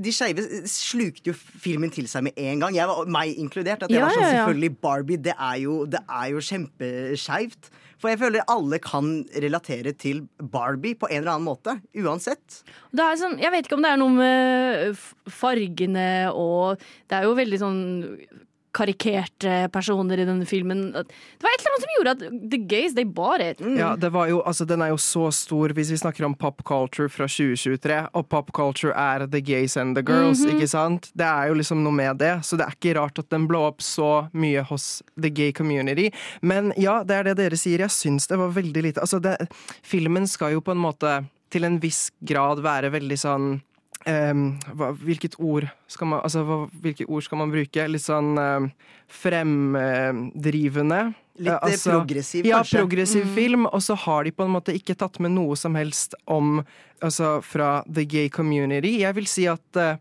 De 0.00 0.12
skeive 0.16 0.46
slukte 0.70 1.30
jo 1.30 1.36
filmen 1.36 1.92
til 1.94 2.08
seg 2.10 2.24
med 2.24 2.40
en 2.40 2.64
gang. 2.64 2.76
Jeg 2.76 2.88
var, 2.88 3.04
meg 3.06 3.36
inkludert. 3.38 3.84
At 3.84 3.92
jeg 3.92 4.00
Ja, 4.00 4.08
var 4.08 4.16
sånn. 4.16 4.30
Selvfølgelig, 4.32 4.76
Barbie, 4.80 5.20
det 5.28 5.36
er 5.38 5.60
jo, 5.66 5.84
det 5.86 6.00
er 6.08 6.32
jo 6.32 6.40
kjempeskeivt. 6.40 7.70
For 8.00 8.12
jeg 8.12 8.20
føler 8.20 8.46
alle 8.50 8.80
kan 8.82 9.10
relatere 9.42 9.94
til 9.96 10.24
Barbie 10.38 10.98
på 10.98 11.08
en 11.10 11.22
eller 11.22 11.36
annen 11.36 11.48
måte. 11.48 11.76
Uansett. 11.96 12.62
Sånn, 12.94 13.38
jeg 13.42 13.52
vet 13.54 13.68
ikke 13.68 13.78
om 13.78 13.84
det 13.84 13.92
er 13.92 14.00
noe 14.00 14.14
med 14.14 15.04
fargene 15.30 16.08
og 16.34 16.82
Det 17.08 17.16
er 17.16 17.26
jo 17.28 17.36
veldig 17.38 17.60
sånn 17.60 17.80
karikerte 18.74 19.68
personer 19.72 20.20
i 20.20 20.26
denne 20.28 20.46
filmen. 20.48 20.86
Det 20.92 21.44
var 21.44 21.54
et 21.54 21.62
eller 21.62 21.72
annet 21.72 21.84
som 21.84 21.94
gjorde 21.96 22.14
at 22.14 22.50
the 22.50 22.60
gays, 22.70 22.94
they 22.94 23.06
bought 23.06 23.42
it. 23.42 23.60
Ja, 23.78 23.94
det 23.96 24.10
var 24.14 24.28
jo, 24.30 24.40
altså, 24.42 24.66
den 24.68 24.82
er 24.82 24.92
jo 24.92 25.00
så 25.00 25.28
stor 25.34 25.74
hvis 25.76 25.92
vi 25.94 26.00
snakker 26.00 26.26
om 26.26 26.34
pop 26.38 26.64
culture 26.66 27.08
fra 27.12 27.28
2023, 27.30 28.00
og 28.14 28.28
pop 28.32 28.52
culture 28.56 28.94
er 28.94 29.26
the 29.30 29.42
gays 29.44 29.76
and 29.80 29.96
the 29.98 30.04
girls, 30.04 30.44
ikke 30.44 30.68
sant? 30.70 31.10
Det 31.14 31.26
er 31.26 31.50
jo 31.50 31.58
liksom 31.60 31.84
noe 31.84 31.94
med 31.94 32.20
det, 32.22 32.34
så 32.46 32.58
det 32.60 32.66
er 32.66 32.76
ikke 32.76 32.96
rart 32.98 33.20
at 33.22 33.30
den 33.32 33.48
blå 33.50 33.64
opp 33.70 33.84
så 33.84 34.26
mye 34.34 34.64
hos 34.70 35.02
the 35.14 35.30
gay 35.30 35.52
community. 35.52 36.10
Men 36.42 36.72
ja, 36.80 37.00
det 37.06 37.20
er 37.20 37.30
det 37.30 37.38
dere 37.42 37.60
sier, 37.60 37.84
jeg 37.86 37.94
syns 37.94 38.28
det 38.30 38.40
var 38.40 38.52
veldig 38.54 38.82
lite 38.88 39.02
Altså, 39.04 39.18
det, 39.20 39.36
filmen 39.84 40.24
skal 40.30 40.54
jo 40.54 40.62
på 40.64 40.72
en 40.72 40.80
måte 40.80 41.18
til 41.52 41.66
en 41.66 41.76
viss 41.82 42.08
grad 42.24 42.62
være 42.64 42.90
veldig 42.94 43.18
sånn 43.20 43.48
ehm, 44.10 44.46
hva, 44.76 44.92
hvilket 45.00 45.36
ord 45.38 45.66
skal 45.90 46.10
man 46.10 46.22
Altså, 46.24 46.44
hva, 46.46 46.64
hvilke 46.84 47.06
ord 47.08 47.26
skal 47.26 47.40
man 47.40 47.52
bruke? 47.54 47.86
Litt 47.90 48.04
sånn 48.04 48.34
um, 48.38 48.70
fremdrivende. 49.22 51.02
Litt 51.40 51.50
uh, 51.50 51.60
altså, 51.66 51.98
progressiv, 51.98 52.46
ja, 52.46 52.60
kanskje. 52.62 52.82
progressiv 52.82 53.30
film, 53.34 53.66
og 53.66 53.82
så 53.82 53.96
har 54.04 54.26
de 54.26 54.34
på 54.34 54.46
en 54.46 54.54
måte 54.54 54.74
ikke 54.76 54.96
tatt 54.98 55.18
med 55.24 55.34
noe 55.36 55.58
som 55.58 55.76
helst 55.78 56.18
om 56.30 56.60
Altså 57.04 57.42
fra 57.44 57.82
the 57.84 58.06
gay 58.08 58.30
community. 58.32 58.94
Jeg 59.02 59.12
vil 59.18 59.26
si 59.28 59.42
at 59.50 59.76
uh, 59.76 59.98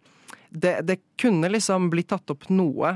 det, 0.54 0.78
det 0.88 1.02
kunne 1.20 1.50
liksom 1.52 1.90
blitt 1.92 2.14
tatt 2.14 2.32
opp 2.32 2.46
noe 2.54 2.94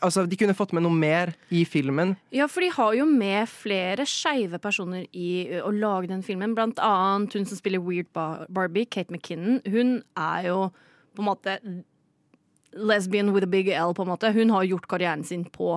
Altså, 0.00 0.24
de 0.24 0.36
kunne 0.40 0.56
fått 0.56 0.72
med 0.72 0.84
noe 0.86 0.96
mer 0.96 1.34
i 1.52 1.64
filmen. 1.68 2.14
Ja, 2.32 2.46
for 2.48 2.64
de 2.64 2.70
har 2.72 2.94
jo 2.96 3.04
med 3.08 3.50
flere 3.52 4.06
skeive 4.08 4.60
personer 4.62 5.04
i 5.12 5.60
å 5.60 5.72
lage 5.74 6.08
den 6.08 6.24
filmen. 6.24 6.54
Blant 6.56 6.80
annet 6.80 7.36
hun 7.36 7.44
som 7.48 7.60
spiller 7.60 7.82
Weird 7.84 8.08
Barbie, 8.14 8.88
Kate 8.88 9.12
McKinnon. 9.12 9.60
Hun 9.68 9.98
er 10.16 10.48
jo 10.48 10.70
på 11.14 11.22
en 11.22 11.28
måte 11.28 11.58
lesbian 12.74 13.32
with 13.34 13.44
a 13.44 13.50
big 13.50 13.68
L, 13.68 13.92
på 13.94 14.02
en 14.02 14.12
måte. 14.14 14.32
Hun 14.32 14.50
har 14.50 14.64
gjort 14.66 14.88
karrieren 14.90 15.24
sin 15.24 15.44
på 15.44 15.76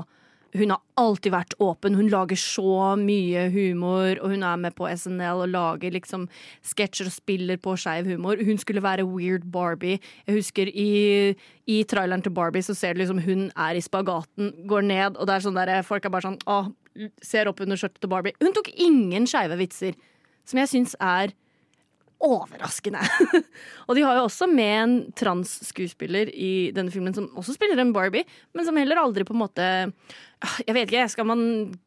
hun 0.56 0.72
har 0.74 0.82
alltid 1.00 1.34
vært 1.34 1.56
åpen. 1.64 1.98
Hun 1.98 2.10
lager 2.12 2.40
så 2.40 2.96
mye 3.00 3.48
humor, 3.54 4.20
og 4.22 4.34
hun 4.34 4.46
er 4.48 4.60
med 4.62 4.76
på 4.78 4.88
SNL 4.90 5.44
og 5.44 5.52
lager 5.54 5.96
liksom 5.96 6.28
sketsjer 6.66 7.10
og 7.10 7.16
spiller 7.16 7.60
på 7.62 7.76
skeiv 7.80 8.10
humor. 8.14 8.40
Hun 8.44 8.62
skulle 8.62 8.84
være 8.84 9.08
Weird 9.08 9.48
Barbie. 9.52 10.00
Jeg 10.28 10.40
husker 10.40 10.72
i, 10.72 11.36
i 11.68 11.82
traileren 11.90 12.24
til 12.26 12.36
Barbie 12.36 12.66
så 12.66 12.76
ser 12.78 12.96
du 12.96 13.04
liksom 13.04 13.24
hun 13.26 13.50
er 13.56 13.78
i 13.78 13.84
spagaten, 13.84 14.54
går 14.70 14.88
ned, 14.88 15.18
og 15.18 15.28
det 15.28 15.36
er 15.36 15.48
sånn 15.48 15.60
der, 15.60 15.74
folk 15.88 16.06
er 16.06 16.14
bare 16.14 16.30
sånn 16.30 16.40
Å, 16.48 16.62
ser 17.22 17.50
opp 17.50 17.60
under 17.62 17.78
skjørtet 17.78 18.02
til 18.02 18.12
Barbie. 18.12 18.38
Hun 18.42 18.56
tok 18.56 18.72
ingen 18.74 19.28
skeive 19.30 19.60
vitser, 19.60 19.98
som 20.48 20.62
jeg 20.64 20.72
syns 20.72 20.96
er 21.04 21.36
overraskende. 22.24 23.02
og 23.88 23.98
de 23.98 24.06
har 24.06 24.18
jo 24.18 24.26
også 24.28 24.48
med 24.50 24.74
en 24.78 24.96
transskuespiller 25.18 26.32
i 26.34 26.72
denne 26.76 26.94
filmen 26.94 27.16
som 27.16 27.30
også 27.38 27.56
spiller 27.58 27.80
en 27.82 27.94
Barbie, 27.96 28.26
men 28.56 28.66
som 28.68 28.80
heller 28.80 29.02
aldri 29.02 29.28
på 29.28 29.36
en 29.38 29.44
måte 29.46 29.68
Ah, 30.38 30.60
Jeg 30.68 30.76
vet 30.76 30.92
ikke, 30.92 31.06
Skal 31.10 31.26
man 31.26 31.40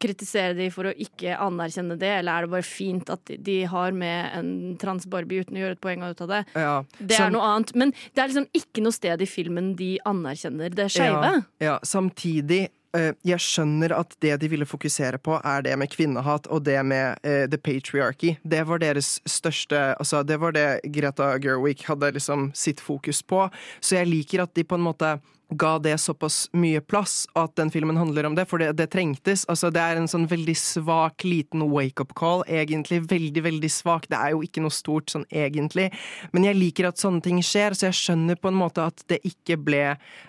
kritisere 0.03 0.57
de 0.59 0.65
for 0.75 0.89
å 0.91 0.95
ikke 0.99 1.37
anerkjenne 1.39 1.95
det, 2.01 2.11
eller 2.19 2.33
er 2.35 2.47
det 2.47 2.53
bare 2.57 2.67
fint 2.67 3.13
at 3.15 3.31
de 3.47 3.61
har 3.71 3.95
med 3.95 4.33
en 4.35 4.51
trans-Barbie 4.81 5.45
uten 5.45 5.55
å 5.59 5.63
gjøre 5.63 5.77
et 5.77 5.83
poeng 5.85 6.03
ut 6.03 6.25
av 6.27 6.33
det? 6.33 6.41
Ja, 6.59 6.73
Det 6.99 7.21
er 7.21 7.31
noe 7.31 7.47
annet. 7.47 7.71
Men 7.79 7.95
det 7.95 8.19
er 8.25 8.33
liksom 8.33 8.49
ikke 8.51 8.83
noe 8.83 8.97
sted 8.97 9.23
i 9.23 9.31
filmen 9.31 9.77
de 9.79 9.93
anerkjenner 10.03 10.75
det 10.75 10.89
skeive. 10.91 11.31
Ja, 11.39 11.45
ja, 11.63 11.77
samtidig 11.87 12.65
jeg 12.97 13.39
skjønner 13.39 13.93
at 13.95 14.17
det 14.25 14.35
de 14.43 14.49
ville 14.51 14.67
fokusere 14.67 15.21
på, 15.23 15.37
er 15.47 15.63
det 15.63 15.77
med 15.79 15.91
kvinnehat 15.93 16.49
og 16.51 16.65
det 16.67 16.79
med 16.87 17.21
uh, 17.23 17.47
the 17.47 17.59
patriarchy. 17.59 18.35
Det 18.43 18.65
var 18.67 18.83
deres 18.83 19.19
største 19.29 19.79
Altså, 20.01 20.23
det 20.27 20.41
var 20.41 20.55
det 20.57 20.81
Greta 20.91 21.37
Gerwig 21.39 21.85
hadde 21.87 22.13
liksom 22.17 22.51
sitt 22.55 22.81
fokus 22.81 23.23
på. 23.23 23.49
Så 23.81 24.01
jeg 24.01 24.11
liker 24.11 24.43
at 24.43 24.55
de 24.55 24.65
på 24.65 24.79
en 24.79 24.87
måte 24.87 25.19
ga 25.59 25.79
det 25.83 25.97
såpass 25.99 26.45
mye 26.55 26.81
plass 26.81 27.25
at 27.39 27.57
den 27.59 27.71
filmen 27.75 27.97
handler 27.99 28.27
om 28.29 28.35
det, 28.39 28.45
for 28.51 28.63
det, 28.63 28.73
det 28.79 28.89
trengtes. 28.93 29.43
Altså, 29.51 29.71
det 29.75 29.81
er 29.83 29.99
en 29.99 30.09
sånn 30.11 30.29
veldig 30.31 30.55
svak, 30.57 31.25
liten 31.27 31.65
wake-up 31.73 32.15
call, 32.19 32.45
egentlig. 32.47 33.01
Veldig, 33.11 33.43
veldig 33.49 33.71
svak. 33.73 34.07
Det 34.11 34.19
er 34.19 34.35
jo 34.37 34.45
ikke 34.47 34.63
noe 34.63 34.75
stort 34.75 35.11
sånn 35.11 35.27
egentlig, 35.31 35.89
men 36.33 36.47
jeg 36.47 36.59
liker 36.59 36.89
at 36.91 37.01
sånne 37.03 37.23
ting 37.25 37.41
skjer, 37.43 37.75
så 37.75 37.89
jeg 37.89 37.99
skjønner 37.99 38.39
på 38.39 38.53
en 38.53 38.59
måte 38.61 38.85
at 38.87 39.03
det 39.11 39.19
ikke 39.27 39.57
ble 39.61 39.83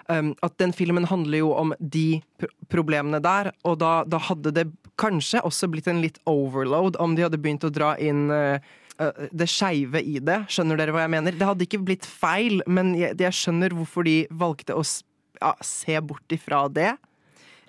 um, 0.10 0.34
At 0.42 0.58
den 0.62 0.74
filmen 0.74 1.06
handler 1.10 1.44
jo 1.44 1.52
om 1.58 1.74
de 1.80 2.22
pr 2.42 2.50
problemene 2.72 3.20
der, 3.22 3.52
og 3.68 3.78
da, 3.82 4.02
da 4.08 4.18
hadde 4.30 4.54
det 4.56 4.64
kanskje 5.02 5.42
også 5.46 5.68
blitt 5.72 5.90
en 5.92 6.00
litt 6.02 6.18
overload 6.30 6.96
om 7.04 7.14
de 7.18 7.26
hadde 7.26 7.40
begynt 7.42 7.66
å 7.68 7.72
dra 7.74 7.94
inn 8.00 8.30
uh, 8.32 8.58
uh, 9.02 9.26
det 9.32 9.48
skeive 9.52 10.00
i 10.02 10.18
det. 10.24 10.38
Skjønner 10.52 10.80
dere 10.80 10.96
hva 10.96 11.04
jeg 11.04 11.12
mener? 11.18 11.36
Det 11.36 11.48
hadde 11.50 11.66
ikke 11.68 11.82
blitt 11.84 12.08
feil, 12.08 12.62
men 12.66 12.94
jeg, 12.98 13.18
jeg 13.20 13.36
skjønner 13.38 13.76
hvorfor 13.76 14.08
de 14.08 14.16
valgte 14.32 14.78
å 14.78 14.86
s- 14.86 15.02
ja, 15.42 15.54
se 15.66 16.00
bort 16.02 16.28
ifra 16.36 16.68
det. 16.72 16.92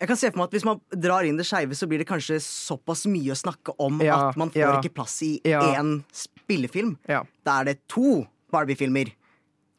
Jeg 0.03 0.09
kan 0.11 0.17
se 0.19 0.31
for 0.33 0.41
meg 0.41 0.49
at 0.49 0.55
Hvis 0.57 0.65
man 0.67 0.81
drar 0.99 1.23
inn 1.29 1.37
det 1.39 1.45
skeive, 1.47 1.77
så 1.79 1.87
blir 1.87 2.01
det 2.03 2.09
kanskje 2.09 2.41
såpass 2.43 3.05
mye 3.07 3.31
å 3.35 3.39
snakke 3.39 3.75
om 3.79 4.01
Ja, 4.03 4.31
at 4.31 4.37
man 4.41 4.51
får 4.51 4.61
ja. 4.65 4.71
ikke 4.81 4.95
plass 4.97 5.21
i 5.23 5.41
Ja. 5.47 5.61
én 5.79 6.03
spillefilm. 6.13 6.97
Ja. 7.09 7.23
Da 7.47 7.61
er 7.61 7.65
det 7.71 7.77
to 7.89 8.27
Barbie-filmer. 8.53 9.13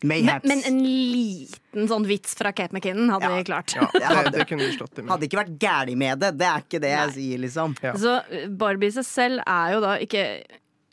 Men, 0.03 0.25
Mayhaps. 0.25 0.47
men 0.49 0.61
en 0.67 0.79
liten 0.83 1.87
sånn 1.87 2.05
vits 2.05 2.33
fra 2.35 2.51
Kate 2.51 2.73
McKinnon 2.75 3.07
hadde 3.09 3.23
Ja. 3.29 3.37
vi 3.37 3.43
klart. 3.47 3.73
Ja, 3.75 3.87
det, 3.93 4.03
hadde- 4.17 4.31
det 4.37 4.47
kunne 4.49 4.67
slått 4.75 4.97
med. 4.97 5.07
Hadde 5.07 5.27
ikke 5.29 5.39
vært 5.45 5.57
gæli 5.59 5.95
med 5.95 6.19
det. 6.19 6.37
Det 6.37 6.47
er 6.47 6.59
ikke 6.65 6.81
det 6.83 6.91
jeg 6.91 7.13
sier, 7.13 7.37
liksom. 7.39 7.75
Ja. 7.83 7.93
Så 7.93 8.17
uh, 8.19 8.47
Barbie 8.49 8.87
i 8.87 8.91
seg 8.91 9.05
selv 9.07 9.39
er 9.47 9.73
jo 9.75 9.79
da 9.81 9.93
ikke 10.03 10.23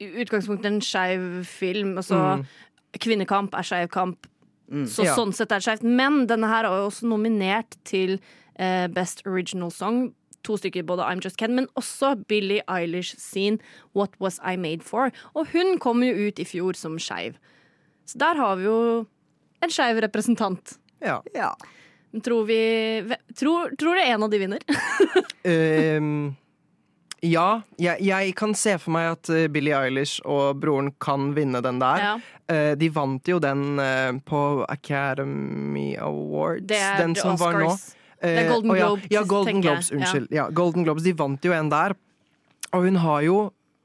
i 0.00 0.11
utgangspunktet 0.25 0.66
en 0.66 0.80
skeiv 0.80 1.45
film. 1.47 1.97
Altså, 1.99 2.45
Kvinnekamp 2.99 3.52
er 3.54 3.62
skeiv 3.66 3.88
kamp, 3.90 4.26
så 4.70 5.04
Ja. 5.04 5.16
sånn 5.16 5.32
sett 5.34 5.50
er 5.52 5.58
det 5.58 5.64
skeivt. 5.66 5.82
Men 5.82 6.26
denne 6.26 6.46
her 6.48 6.64
er 6.64 6.70
også 6.86 7.02
nominert 7.10 7.76
til 7.84 8.20
eh, 8.56 8.86
Best 8.88 9.22
Original 9.26 9.70
Song. 9.70 10.14
To 10.44 10.54
stykker, 10.56 10.82
både 10.86 11.04
I'm 11.04 11.20
Just 11.22 11.36
Ken, 11.36 11.54
men 11.54 11.66
også 11.76 12.14
Billie 12.26 12.62
Eilish 12.68 13.14
sin 13.18 13.58
What 13.94 14.10
Was 14.20 14.38
I 14.42 14.56
Made 14.56 14.82
For. 14.82 15.10
Og 15.36 15.48
hun 15.52 15.78
kom 15.78 16.02
jo 16.02 16.14
ut 16.28 16.38
i 16.40 16.44
fjor 16.44 16.74
som 16.76 16.96
skeiv. 16.98 17.34
Så 18.06 18.16
der 18.18 18.34
har 18.36 18.56
vi 18.56 18.64
jo 18.64 19.06
en 19.62 19.68
skeiv 19.70 20.00
representant. 20.00 20.78
Ja. 21.02 21.20
Ja. 21.34 21.52
Tror 22.24 22.46
vi 22.46 23.02
Tror, 23.36 23.70
tror 23.78 23.96
er 24.00 24.14
en 24.14 24.22
av 24.22 24.30
de 24.30 24.38
vinner? 24.38 24.60
Ehm, 25.44 26.36
ja, 27.20 27.60
jeg, 27.80 28.00
jeg 28.06 28.34
kan 28.38 28.54
se 28.56 28.76
for 28.80 28.94
meg 28.96 29.10
at 29.12 29.30
eh, 29.34 29.46
Billie 29.52 29.76
Eilish 29.76 30.20
og 30.24 30.60
broren 30.62 30.90
kan 31.02 31.30
vinne 31.36 31.60
den 31.64 31.80
der. 31.82 32.04
Ja. 32.04 32.12
Uh, 32.50 32.72
de 32.74 32.88
vant 32.90 33.28
jo 33.30 33.38
den 33.38 33.78
uh, 33.78 34.10
på 34.26 34.38
Academy 34.66 35.92
Awards, 36.02 36.64
Det 36.66 36.80
er 36.82 36.96
den 36.98 37.14
som 37.14 37.36
var 37.38 37.54
nå. 37.60 37.68
Uh, 37.70 38.24
Det 38.24 38.32
er 38.42 38.48
Golden 38.50 38.74
Globes. 38.74 39.04
ja, 39.06 39.20
Ja, 39.20 39.22
Golden. 39.28 39.60
Globes, 39.62 39.90
unnskyld. 39.94 40.26
Ja. 40.34 40.48
Golden 40.50 40.84
Globes, 40.84 41.04
De 41.06 41.12
vant 41.14 41.44
jo 41.44 41.52
en 41.54 41.70
der. 41.70 41.94
Og 42.72 42.84
hun 42.88 42.96
har 43.04 43.20
jo, 43.26 43.36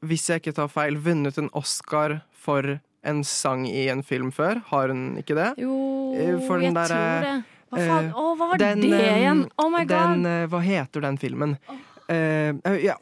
hvis 0.05 0.29
jeg 0.29 0.41
ikke 0.41 0.55
tar 0.57 0.71
feil, 0.71 0.97
vunnet 0.97 1.37
en 1.41 1.49
Oscar 1.53 2.21
for 2.33 2.79
en 3.05 3.23
sang 3.23 3.67
i 3.69 3.87
en 3.93 4.01
film 4.03 4.31
før. 4.33 4.63
Har 4.71 4.89
hun 4.89 5.17
ikke 5.21 5.37
det? 5.37 5.51
Jo, 5.61 5.75
for 6.47 6.57
den 6.57 6.71
jeg 6.71 6.77
der, 6.79 6.87
tror 6.89 7.27
det. 7.27 7.35
Hva 7.69 7.81
faen? 7.81 8.09
Å, 8.13 8.25
hva 8.39 8.47
var 8.53 8.61
Den, 8.61 8.81
det 8.81 9.01
igjen? 9.03 9.43
Oh 9.61 9.69
my 9.73 9.83
god. 9.85 10.23
Den, 10.23 10.49
hva 10.49 10.61
heter 10.65 11.05
den 11.05 11.17
filmen? 11.21 11.57
Eh, 12.09 12.53
ja, 12.85 12.95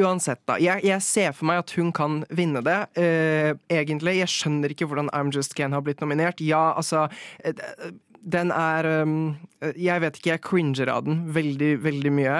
uansett, 0.00 0.40
da. 0.48 0.56
Jeg, 0.62 0.82
jeg 0.86 1.02
ser 1.04 1.34
for 1.36 1.48
meg 1.50 1.62
at 1.62 1.74
hun 1.78 1.92
kan 1.94 2.20
vinne 2.34 2.62
det. 2.66 2.78
uh, 2.98 3.52
egentlig. 3.72 4.18
Jeg 4.20 4.32
skjønner 4.32 4.72
ikke 4.72 4.88
hvordan 4.90 5.10
I'm 5.16 5.32
Just 5.34 5.56
Can 5.58 5.76
har 5.76 5.84
blitt 5.86 6.02
nominert. 6.04 6.40
Ja, 6.44 6.72
altså 6.76 7.06
eh, 7.44 7.54
den 8.26 8.50
er 8.50 8.86
Jeg 9.76 10.00
vet 10.02 10.16
ikke, 10.18 10.32
jeg 10.34 10.42
cringer 10.44 10.88
av 10.90 11.04
den 11.06 11.20
veldig, 11.32 11.78
veldig 11.84 12.10
mye. 12.14 12.36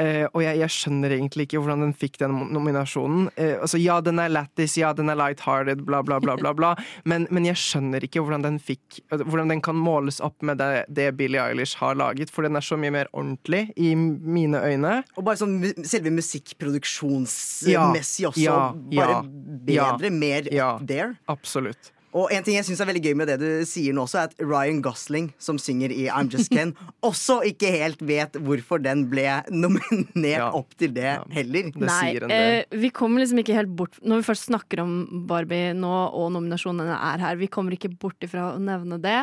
Eh, 0.00 0.24
og 0.28 0.42
jeg, 0.44 0.58
jeg 0.60 0.70
skjønner 0.74 1.10
egentlig 1.16 1.42
ikke 1.48 1.60
hvordan 1.62 1.84
den 1.84 1.94
fikk 1.96 2.18
den 2.22 2.32
nominasjonen. 2.54 3.22
Eh, 3.34 3.56
altså, 3.60 3.78
ja, 3.80 4.00
den 4.04 4.18
er 4.22 4.30
lættis, 4.32 4.76
ja, 4.78 4.92
den 4.96 5.10
er 5.12 5.18
light-hearted, 5.18 5.78
bla, 5.86 6.02
bla, 6.06 6.16
bla, 6.22 6.36
bla, 6.40 6.52
bla. 6.56 6.70
Men, 7.10 7.26
men 7.32 7.44
jeg 7.48 7.56
skjønner 7.58 8.00
ikke 8.04 8.20
hvordan 8.22 8.42
den 8.44 8.58
fikk 8.62 8.98
Hvordan 9.10 9.50
den 9.50 9.60
kan 9.64 9.76
måles 9.78 10.20
opp 10.24 10.42
med 10.46 10.58
det, 10.60 10.84
det 10.92 11.16
Billie 11.18 11.42
Eilish 11.42 11.78
har 11.80 11.94
laget, 11.98 12.30
for 12.32 12.42
den 12.46 12.56
er 12.58 12.64
så 12.64 12.76
mye 12.80 12.92
mer 12.94 13.08
ordentlig 13.16 13.62
i 13.80 13.94
mine 13.96 14.58
øyne. 14.62 15.02
Og 15.16 15.24
bare 15.26 15.36
sånn 15.40 15.56
selve 15.86 16.10
musikkproduksjonsmessig 16.14 18.26
også. 18.30 18.42
Ja, 18.42 18.74
bare 18.74 19.24
ja, 19.70 19.96
bedre, 19.96 20.10
mer 20.14 20.42
ja. 20.52 20.76
up 20.76 20.86
there. 20.88 21.14
Absolutt. 21.30 21.92
Og 22.16 22.32
en 22.34 22.42
ting 22.42 22.56
jeg 22.56 22.66
synes 22.66 22.80
er 22.82 22.88
veldig 22.90 23.02
gøy 23.04 23.14
med 23.20 23.28
det 23.30 23.36
du 23.38 23.48
sier 23.68 23.94
nå 23.94 24.02
også, 24.02 24.18
er 24.18 24.30
at 24.32 24.40
Ryan 24.42 24.80
Gosling, 24.82 25.28
som 25.38 25.60
synger 25.62 25.92
i 25.94 26.08
I'm 26.10 26.30
Just 26.32 26.50
Ken, 26.50 26.72
også 27.06 27.40
ikke 27.46 27.70
helt 27.70 28.02
vet 28.02 28.34
hvorfor 28.42 28.82
den 28.82 29.04
ble 29.12 29.26
nominert 29.54 30.40
Ja. 30.40 30.48
opp 30.56 30.74
til 30.80 30.94
det 30.96 31.12
heller. 31.30 31.70
Det 31.70 31.86
Nei, 31.86 32.14
eh, 32.34 32.64
vi 32.82 32.90
kommer 32.94 33.22
liksom 33.22 33.38
ikke 33.42 33.54
helt 33.54 33.70
bort 33.76 33.98
Når 34.02 34.22
vi 34.22 34.28
først 34.30 34.48
snakker 34.50 34.82
om 34.82 35.24
Barbie 35.30 35.72
nå, 35.76 35.90
og 36.10 36.32
nominasjonene 36.34 36.96
er 36.98 37.22
her, 37.22 37.36
vi 37.38 37.46
kommer 37.50 37.76
ikke 37.76 37.92
bort 38.00 38.18
ifra 38.26 38.52
å 38.54 38.58
nevne 38.62 38.98
det. 39.02 39.20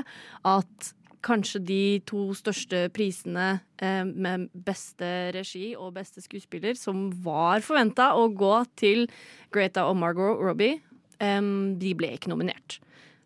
At 0.47 0.93
kanskje 1.27 1.59
de 1.65 1.81
to 2.07 2.29
største 2.37 2.85
prisene 2.95 3.59
eh, 3.83 4.03
med 4.07 4.45
beste 4.53 5.07
regi 5.35 5.73
og 5.75 5.95
beste 5.97 6.21
skuespiller, 6.23 6.77
som 6.79 7.09
var 7.25 7.65
forventa 7.65 8.13
å 8.15 8.29
gå 8.31 8.53
til 8.79 9.07
Greta 9.51 9.87
og 9.89 9.97
Margot 9.99 10.39
Robbie, 10.39 10.77
de 11.19 11.93
ble 11.97 12.11
ikke 12.13 12.29
nominert. 12.29 12.77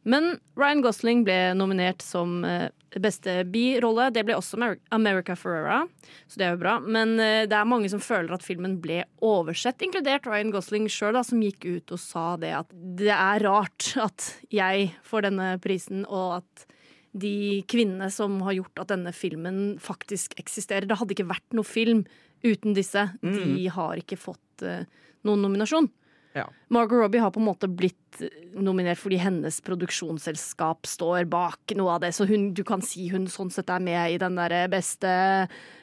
Men 0.07 0.39
Ryan 0.57 0.81
Gosling 0.81 1.21
ble 1.25 1.51
nominert 1.53 2.01
som 2.01 2.41
eh, 2.47 2.71
beste 2.97 3.41
birolle. 3.53 4.09
Det 4.13 4.23
ble 4.25 4.33
også 4.37 4.57
America 4.89 5.35
Ferrera, 5.37 5.83
så 6.27 6.41
det 6.41 6.47
er 6.47 6.55
jo 6.55 6.61
bra. 6.63 6.75
Men 6.81 7.13
eh, 7.21 7.43
det 7.49 7.57
er 7.57 7.69
mange 7.69 7.91
som 7.91 8.01
føler 8.01 8.33
at 8.33 8.45
filmen 8.45 8.79
ble 8.81 9.03
oversett, 9.25 9.81
inkludert 9.85 10.25
Ryan 10.29 10.53
Gosling 10.53 10.89
sjøl, 10.89 11.19
som 11.25 11.43
gikk 11.45 11.67
ut 11.67 11.93
og 11.93 12.01
sa 12.01 12.25
det 12.41 12.53
at 12.63 12.73
det 12.73 13.13
er 13.13 13.45
rart 13.45 13.91
at 14.01 14.31
jeg 14.53 14.89
får 15.05 15.27
denne 15.29 15.53
prisen, 15.61 16.03
og 16.09 16.41
at 16.41 16.67
de 17.11 17.61
kvinnene 17.69 18.07
som 18.13 18.39
har 18.47 18.55
gjort 18.55 18.81
at 18.85 18.93
denne 18.93 19.11
filmen 19.11 19.75
faktisk 19.83 20.37
eksisterer 20.39 20.87
Det 20.87 20.95
hadde 20.95 21.11
ikke 21.11 21.27
vært 21.27 21.57
noe 21.57 21.67
film 21.67 22.05
uten 22.41 22.73
disse. 22.73 23.03
De 23.21 23.67
har 23.69 23.99
ikke 23.99 24.17
fått 24.17 24.65
eh, 24.65 24.87
noen 25.27 25.43
nominasjon. 25.45 25.91
Ja. 26.37 26.45
Margot 26.71 27.01
Robbie 27.01 27.19
har 27.19 27.31
på 27.35 27.41
en 27.41 27.47
måte 27.49 27.67
blitt 27.67 28.21
nominert 28.55 28.99
fordi 28.99 29.19
hennes 29.21 29.57
produksjonsselskap 29.65 30.87
står 30.87 31.25
bak 31.31 31.73
noe 31.79 31.95
av 31.95 32.03
det, 32.05 32.13
så 32.15 32.27
hun, 32.29 32.51
du 32.55 32.63
kan 32.67 32.83
si 32.85 33.09
hun 33.11 33.27
sånn 33.31 33.51
sett 33.53 33.71
er 33.71 33.83
med 33.83 34.15
i 34.15 34.19
den 34.21 34.37
der 34.39 34.55
beste 34.71 35.11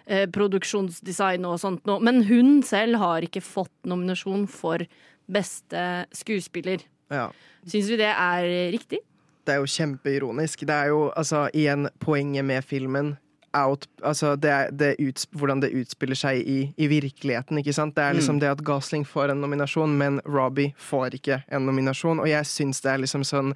eh, 0.06 0.24
produksjonsdesign 0.32 1.46
og 1.48 1.60
sånt 1.62 1.84
noe. 1.88 2.00
Men 2.04 2.22
hun 2.28 2.62
selv 2.66 3.00
har 3.02 3.26
ikke 3.26 3.44
fått 3.44 3.74
nominasjon 3.88 4.48
for 4.50 4.84
beste 5.28 5.84
skuespiller. 6.16 6.84
Ja. 7.12 7.28
Syns 7.68 7.92
vi 7.92 8.00
det 8.00 8.12
er 8.12 8.48
riktig? 8.72 9.02
Det 9.44 9.54
er 9.54 9.62
jo 9.62 9.72
kjempeironisk. 9.72 10.66
Det 10.68 10.74
er 10.74 10.92
jo 10.92 11.08
altså 11.16 11.46
igjen 11.56 11.88
poenget 12.04 12.44
med 12.44 12.64
filmen. 12.64 13.14
Out, 13.56 13.86
altså 14.04 14.34
det 14.36 14.50
er, 14.52 14.72
det 14.76 14.90
uts, 15.00 15.24
hvordan 15.32 15.62
det 15.64 15.72
utspiller 15.76 16.18
seg 16.18 16.42
i, 16.44 16.58
i 16.76 16.88
virkeligheten. 16.90 17.58
ikke 17.60 17.72
sant? 17.72 17.96
Det 17.96 18.04
er 18.04 18.16
liksom 18.18 18.40
det 18.42 18.50
at 18.52 18.64
Gosling 18.66 19.06
får 19.08 19.32
en 19.32 19.40
nominasjon, 19.40 19.96
men 19.98 20.20
Robbie 20.28 20.74
får 20.76 21.16
ikke 21.20 21.42
en 21.48 21.64
nominasjon. 21.68 22.20
Og 22.20 22.28
jeg 22.28 22.48
syns 22.48 22.82
det 22.84 22.92
er 22.92 23.04
liksom 23.04 23.24
sånn 23.26 23.54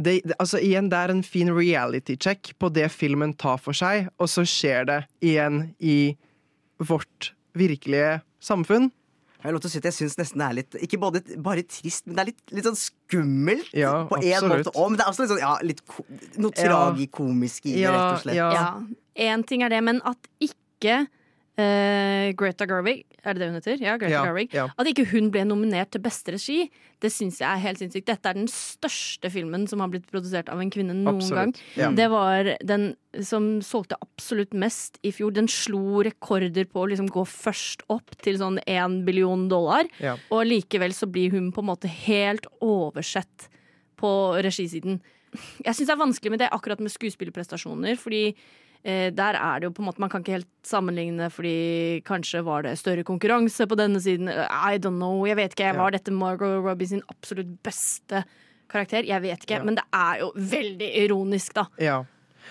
det, 0.00 0.22
det, 0.24 0.36
altså 0.40 0.60
igjen, 0.62 0.88
det 0.92 0.98
er 0.98 1.12
en 1.12 1.24
fin 1.24 1.50
reality 1.52 2.16
check 2.16 2.54
på 2.60 2.70
det 2.72 2.88
filmen 2.92 3.34
tar 3.36 3.60
for 3.60 3.76
seg, 3.76 4.08
og 4.16 4.30
så 4.32 4.44
skjer 4.48 4.88
det 4.88 4.98
igjen 5.20 5.66
i 5.78 6.14
vårt 6.80 7.32
virkelige 7.58 8.22
samfunn. 8.42 8.90
Jeg 9.42 9.48
har 9.48 9.54
lov 9.56 9.60
til 9.64 9.68
å 9.68 9.72
si 9.72 9.78
at 9.82 9.86
jeg 9.90 9.94
synes 9.96 10.14
nesten 10.20 10.38
det 10.38 10.46
er 10.46 10.54
litt 10.54 10.76
Ikke 10.86 10.98
både, 11.02 11.20
bare 11.42 11.64
trist, 11.66 12.06
men 12.06 12.14
det 12.14 12.22
er 12.22 12.28
litt, 12.30 12.42
litt 12.54 12.66
sånn 12.68 12.78
skummelt 12.78 13.72
Ja, 13.74 14.04
på 14.06 14.20
en 14.20 14.28
absolutt. 14.32 14.66
måte 14.68 14.74
òg. 14.78 14.90
Men 14.92 15.00
det 15.00 15.04
er 15.04 15.10
også 15.10 15.24
litt 15.24 15.32
sånn, 15.32 15.42
ja, 15.42 15.54
litt 15.66 15.82
ko 15.86 16.04
noe 16.38 16.52
Ja. 16.54 16.68
tragikomisk 16.68 17.66
i 17.66 17.72
det, 17.80 17.88
rett 17.90 18.12
og 18.12 18.20
slett. 18.22 18.36
ja. 18.38 18.52
Ja. 18.54 18.68
En 19.32 19.42
ting 19.44 19.62
er 19.62 19.68
det, 19.68 19.82
men 19.84 20.00
at 20.08 20.16
ikke 20.40 21.06
eh, 21.60 22.32
Greta 22.38 22.66
Gerwig, 22.66 23.04
er 23.24 23.34
det 23.34 23.42
det 23.42 23.48
hun 23.50 23.58
heter? 23.58 23.80
Ja, 23.82 23.96
Greta 24.00 24.12
Ja, 24.14 24.22
Gerwig. 24.24 24.52
ja. 24.54 24.66
At 24.78 24.86
ikke 24.88 25.04
hun 25.10 25.30
ble 25.30 25.44
nominert 25.44 25.90
til 25.92 26.00
beste 26.00 26.32
regi, 26.32 26.70
det 27.02 27.10
syns 27.12 27.40
jeg 27.40 27.48
er 27.50 27.60
helt 27.60 27.78
sinnssykt. 27.78 28.06
Dette 28.06 28.28
er 28.30 28.34
den 28.38 28.48
største 28.48 29.30
filmen 29.30 29.66
som 29.68 29.80
har 29.80 29.88
blitt 29.92 30.06
produsert 30.10 30.48
av 30.48 30.60
en 30.62 30.70
kvinne 30.70 30.94
noen 30.94 31.16
Absolutt. 31.16 31.38
gang. 31.38 31.54
Ja. 31.76 31.90
Det 31.90 32.08
var 32.10 32.52
den 32.64 32.94
som 33.20 33.60
solgte 33.60 33.96
absolutt 34.00 34.54
mest 34.54 34.98
i 35.02 35.10
fjor. 35.12 35.32
Den 35.34 35.48
slo 35.48 36.02
rekorder 36.06 36.64
på 36.70 36.84
å 36.84 36.88
liksom 36.88 37.10
gå 37.12 37.24
først 37.28 37.82
opp 37.92 38.14
til 38.22 38.38
sånn 38.38 38.58
én 38.66 39.04
billion 39.04 39.48
dollar. 39.50 39.84
Og 40.30 40.46
likevel 40.46 40.94
så 40.96 41.10
blir 41.10 41.30
hun 41.34 41.50
på 41.52 41.60
en 41.60 41.68
måte 41.72 41.88
helt 41.90 42.46
oversett 42.62 43.48
på 44.00 44.12
regisiden. 44.42 45.00
Jeg 45.64 45.74
syns 45.74 45.86
det 45.88 45.94
er 45.94 46.00
vanskelig 46.04 46.30
med 46.34 46.40
det 46.40 46.50
akkurat 46.52 46.80
med 46.80 46.92
skuespillerprestasjoner, 46.92 47.96
fordi 47.96 48.34
der 48.84 49.36
er 49.38 49.60
det 49.60 49.68
jo 49.68 49.74
på 49.76 49.82
en 49.82 49.86
måte 49.86 50.00
Man 50.02 50.10
kan 50.10 50.24
ikke 50.24 50.32
helt 50.40 50.48
sammenligne, 50.66 51.28
fordi 51.30 52.02
kanskje 52.06 52.40
var 52.44 52.64
det 52.66 52.72
større 52.80 53.04
konkurranse 53.06 53.66
på 53.70 53.76
denne 53.78 54.00
siden. 54.02 54.26
I 54.28 54.78
don't 54.82 54.98
know. 54.98 55.22
Jeg 55.26 55.36
vet 55.38 55.54
ikke. 55.54 55.68
Var 55.78 55.94
dette 55.94 56.10
Margot 56.10 56.64
Robbie 56.64 56.88
sin 56.90 57.02
absolutt 57.12 57.52
beste 57.62 58.24
karakter? 58.72 59.06
Jeg 59.06 59.22
vet 59.22 59.44
ikke. 59.46 59.60
Ja. 59.60 59.62
Men 59.68 59.78
det 59.78 59.84
er 59.94 60.18
jo 60.24 60.32
veldig 60.34 60.90
ironisk, 61.04 61.54
da. 61.54 61.66
Ja. 61.78 62.00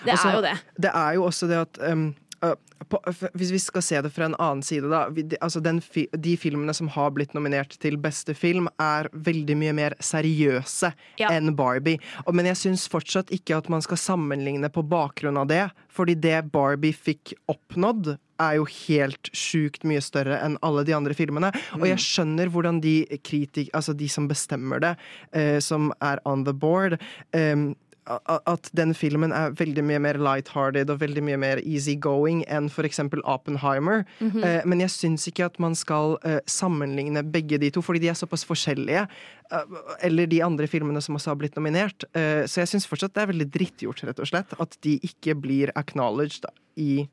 Det 0.04 0.14
Altså, 0.14 0.28
er 0.28 0.34
jo 0.38 0.42
det. 0.46 0.54
Det 0.88 0.90
er 0.94 1.12
jo 1.18 1.24
også 1.28 1.46
det 1.50 1.58
at 1.66 1.78
um, 1.92 2.06
på, 2.42 2.98
Hvis 3.38 3.52
vi 3.54 3.58
skal 3.62 3.82
se 3.86 4.00
det 4.02 4.10
fra 4.12 4.26
en 4.26 4.34
annen 4.42 4.62
side, 4.66 4.88
da. 4.90 5.04
De, 5.14 5.36
altså 5.40 5.62
den 5.62 5.78
fi, 5.84 6.08
de 6.12 6.34
filmene 6.40 6.74
som 6.74 6.88
har 6.92 7.12
blitt 7.14 7.34
nominert 7.36 7.76
til 7.82 7.96
beste 8.02 8.34
film, 8.36 8.66
er 8.82 9.08
veldig 9.14 9.56
mye 9.60 9.74
mer 9.78 9.94
seriøse 10.02 10.92
Ja. 11.22 11.30
enn 11.30 11.54
Barbie. 11.56 12.00
Og, 12.26 12.34
men 12.34 12.48
jeg 12.50 12.58
syns 12.64 12.88
fortsatt 12.90 13.30
ikke 13.34 13.56
at 13.60 13.70
man 13.72 13.82
skal 13.84 14.00
sammenligne 14.00 14.68
på 14.74 14.82
bakgrunn 14.90 15.38
av 15.38 15.48
det. 15.52 15.68
Fordi 15.92 16.14
det 16.18 16.50
Barbie 16.52 16.92
fikk 16.96 17.34
oppnådd, 17.52 18.16
er 18.42 18.56
jo 18.58 18.64
helt 18.66 19.28
sjukt 19.36 19.84
mye 19.86 20.00
større 20.02 20.34
enn 20.42 20.56
alle 20.66 20.82
de 20.88 20.94
andre 20.96 21.14
filmene. 21.14 21.52
Og 21.78 21.84
jeg 21.86 22.00
skjønner 22.02 22.50
hvordan 22.50 22.80
de 22.82 23.04
kritik... 23.22 23.68
Altså 23.76 23.94
de 23.94 24.08
som 24.10 24.26
bestemmer 24.26 24.82
det, 24.82 24.96
eh, 25.30 25.60
som 25.62 25.92
er 26.02 26.18
on 26.26 26.42
the 26.48 26.52
board 26.52 26.96
a- 27.36 27.74
at 28.06 28.70
den 28.74 28.94
filmen 28.98 29.30
er 29.32 29.52
veldig 29.54 29.84
mye 29.86 30.00
mer 30.02 30.18
lighthearted 30.18 30.90
og 30.90 30.98
veldig 31.02 31.22
mye 31.22 31.38
mer 31.38 31.60
easygoing 31.62 32.42
enn 32.50 32.68
eksempel 32.88 33.22
Oppenheimer. 33.28 34.04
eh, 34.42 34.62
men 34.66 34.82
jeg 34.82 34.90
syns 34.90 35.28
ikke 35.30 35.46
at 35.46 35.60
man 35.62 35.76
skal 35.78 36.18
eh, 36.24 36.40
sammenligne 36.50 37.22
begge 37.22 37.60
de 37.62 37.70
to, 37.70 37.82
fordi 37.82 38.02
de 38.02 38.10
er 38.10 38.18
såpass 38.18 38.44
forskjellige. 38.48 39.06
eh, 39.52 39.78
eller 40.02 40.26
de 40.26 40.42
andre 40.42 40.66
filmene 40.66 41.00
som 41.00 41.14
også 41.14 41.30
har 41.30 41.36
blitt 41.36 41.56
nominert. 41.56 42.04
Eh, 42.14 42.44
så 42.46 42.64
jeg 42.64 42.72
syns 42.74 42.88
fortsatt 42.90 43.14
det 43.14 43.22
er 43.22 43.32
veldig 43.32 43.50
drittgjort, 43.54 44.02
rett 44.08 44.18
og 44.18 44.26
slett, 44.26 44.54
at 44.58 44.78
de 44.82 44.98
ikke 45.06 45.38
blir 45.38 45.70
acknowledged 45.76 46.48
i 46.76 47.06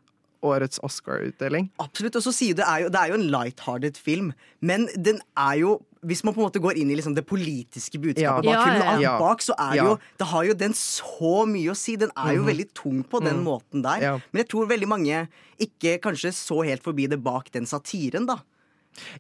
årets 0.45 0.79
Oscar-utdeling. 0.85 1.69
Absolutt. 1.79 2.15
Og 2.15 2.23
så 2.23 2.33
sier 2.35 2.53
du 2.55 2.61
det 2.61 2.67
er 2.69 2.85
jo, 2.85 2.89
det 2.93 2.99
er 3.01 3.11
jo 3.13 3.19
en 3.19 3.29
light-hearted 3.33 3.97
film, 3.97 4.33
men 4.61 4.87
den 4.95 5.21
er 5.37 5.59
jo 5.63 5.77
hvis 6.07 6.21
man 6.23 6.31
på 6.31 6.39
en 6.39 6.45
måte 6.47 6.61
går 6.63 6.77
inn 6.79 6.91
i 6.93 6.95
liksom 6.95 7.11
det 7.13 7.25
politiske 7.27 7.99
budskapet 7.99 8.45
Ja. 8.47 8.53
bak 8.55 8.67
filmen, 8.69 8.85
ja, 8.87 8.99
ja. 9.03 9.15
bak, 9.19 9.41
så 9.43 9.51
er 9.59 9.71
det 9.73 9.77
Ja. 9.81 9.83
jo 9.89 9.97
Det 10.17 10.27
har 10.27 10.43
jo 10.45 10.53
den 10.53 10.71
så 10.71 11.45
mye 11.45 11.71
å 11.71 11.75
si. 11.75 11.97
Den 11.97 12.11
er 12.15 12.35
jo 12.37 12.43
veldig 12.47 12.73
tung 12.73 13.03
på 13.03 13.19
den 13.21 13.43
måten 13.43 13.83
der. 13.83 13.99
Ja. 13.99 14.13
Men 14.31 14.43
jeg 14.45 14.47
tror 14.47 14.65
veldig 14.69 14.87
mange 14.87 15.27
ikke 15.59 15.99
kanskje 15.99 16.31
så 16.31 16.63
helt 16.63 16.81
forbi 16.83 17.09
det 17.09 17.21
bak 17.21 17.51
den 17.51 17.65
satiren, 17.65 18.25
da. 18.25 18.37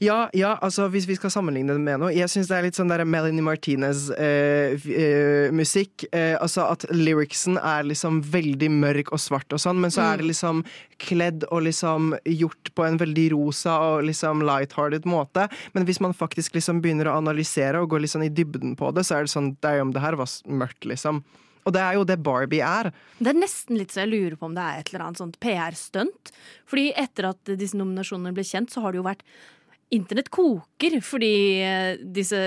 Ja, 0.03 0.27
ja, 0.35 0.57
altså 0.61 0.89
hvis 0.91 1.07
vi 1.07 1.15
skal 1.15 1.31
sammenligne 1.31 1.71
det 1.75 1.81
med 1.83 1.99
noe 2.01 2.11
Jeg 2.11 2.29
syns 2.31 2.47
det 2.49 2.55
er 2.57 2.63
litt 2.65 2.77
sånn 2.77 2.91
der 2.91 3.05
Melanie 3.07 3.43
Martinez-musikk. 3.45 6.05
eh, 6.11 6.35
altså 6.41 6.61
at 6.71 6.85
lyricsen 6.91 7.57
er 7.57 7.83
liksom 7.87 8.21
veldig 8.33 8.69
mørk 8.75 9.11
og 9.15 9.19
svart 9.23 9.53
og 9.55 9.59
sånn, 9.61 9.81
men 9.81 9.91
så 9.93 10.01
er 10.05 10.15
det 10.19 10.27
liksom 10.29 10.55
kledd 10.99 11.39
og 11.49 11.59
liksom 11.67 12.01
gjort 12.27 12.65
på 12.75 12.81
en 12.85 12.99
veldig 12.99 13.27
rosa 13.35 13.73
og 13.93 13.97
liksom 14.09 14.35
lighthearted 14.45 15.03
måte. 15.09 15.43
Men 15.73 15.85
hvis 15.87 16.01
man 16.03 16.17
faktisk 16.17 16.49
liksom 16.57 16.81
begynner 16.83 17.07
å 17.07 17.17
analysere 17.21 17.77
og 17.79 17.89
går 17.93 17.99
litt 18.03 18.15
sånn 18.15 18.27
i 18.27 18.33
dybden 18.33 18.71
på 18.79 18.87
det, 18.95 19.03
så 19.07 19.13
er 19.15 19.21
det 19.25 19.35
sånn 19.35 19.49
Det 19.59 19.67
er 19.69 19.75
jo 19.79 19.85
om 19.87 19.93
det 19.95 20.03
her 20.03 20.15
var 20.19 20.29
mørkt, 20.45 20.83
liksom. 20.85 21.15
Og 21.67 21.71
det 21.75 21.81
er 21.83 21.93
jo 21.99 22.05
det 22.07 22.23
Barbie 22.23 22.65
er. 22.65 22.85
Det 23.19 23.29
er 23.31 23.37
nesten 23.37 23.77
litt 23.77 23.91
så 23.93 23.99
jeg 24.05 24.13
lurer 24.13 24.35
på 24.39 24.45
om 24.47 24.55
det 24.57 24.63
er 24.63 24.75
et 24.79 24.87
eller 24.89 25.03
annet 25.05 25.21
sånt 25.21 25.37
PR-stunt. 25.43 26.23
Fordi 26.69 26.85
etter 26.97 27.23
at 27.29 27.41
disse 27.59 27.77
nominasjonene 27.77 28.33
ble 28.33 28.43
kjent, 28.47 28.69
så 28.73 28.79
har 28.81 28.89
det 28.95 28.99
jo 29.01 29.09
vært 29.09 29.23
Internett 29.95 30.29
koker 30.33 30.99
fordi 31.01 31.33
eh, 31.65 31.99
disse, 32.01 32.39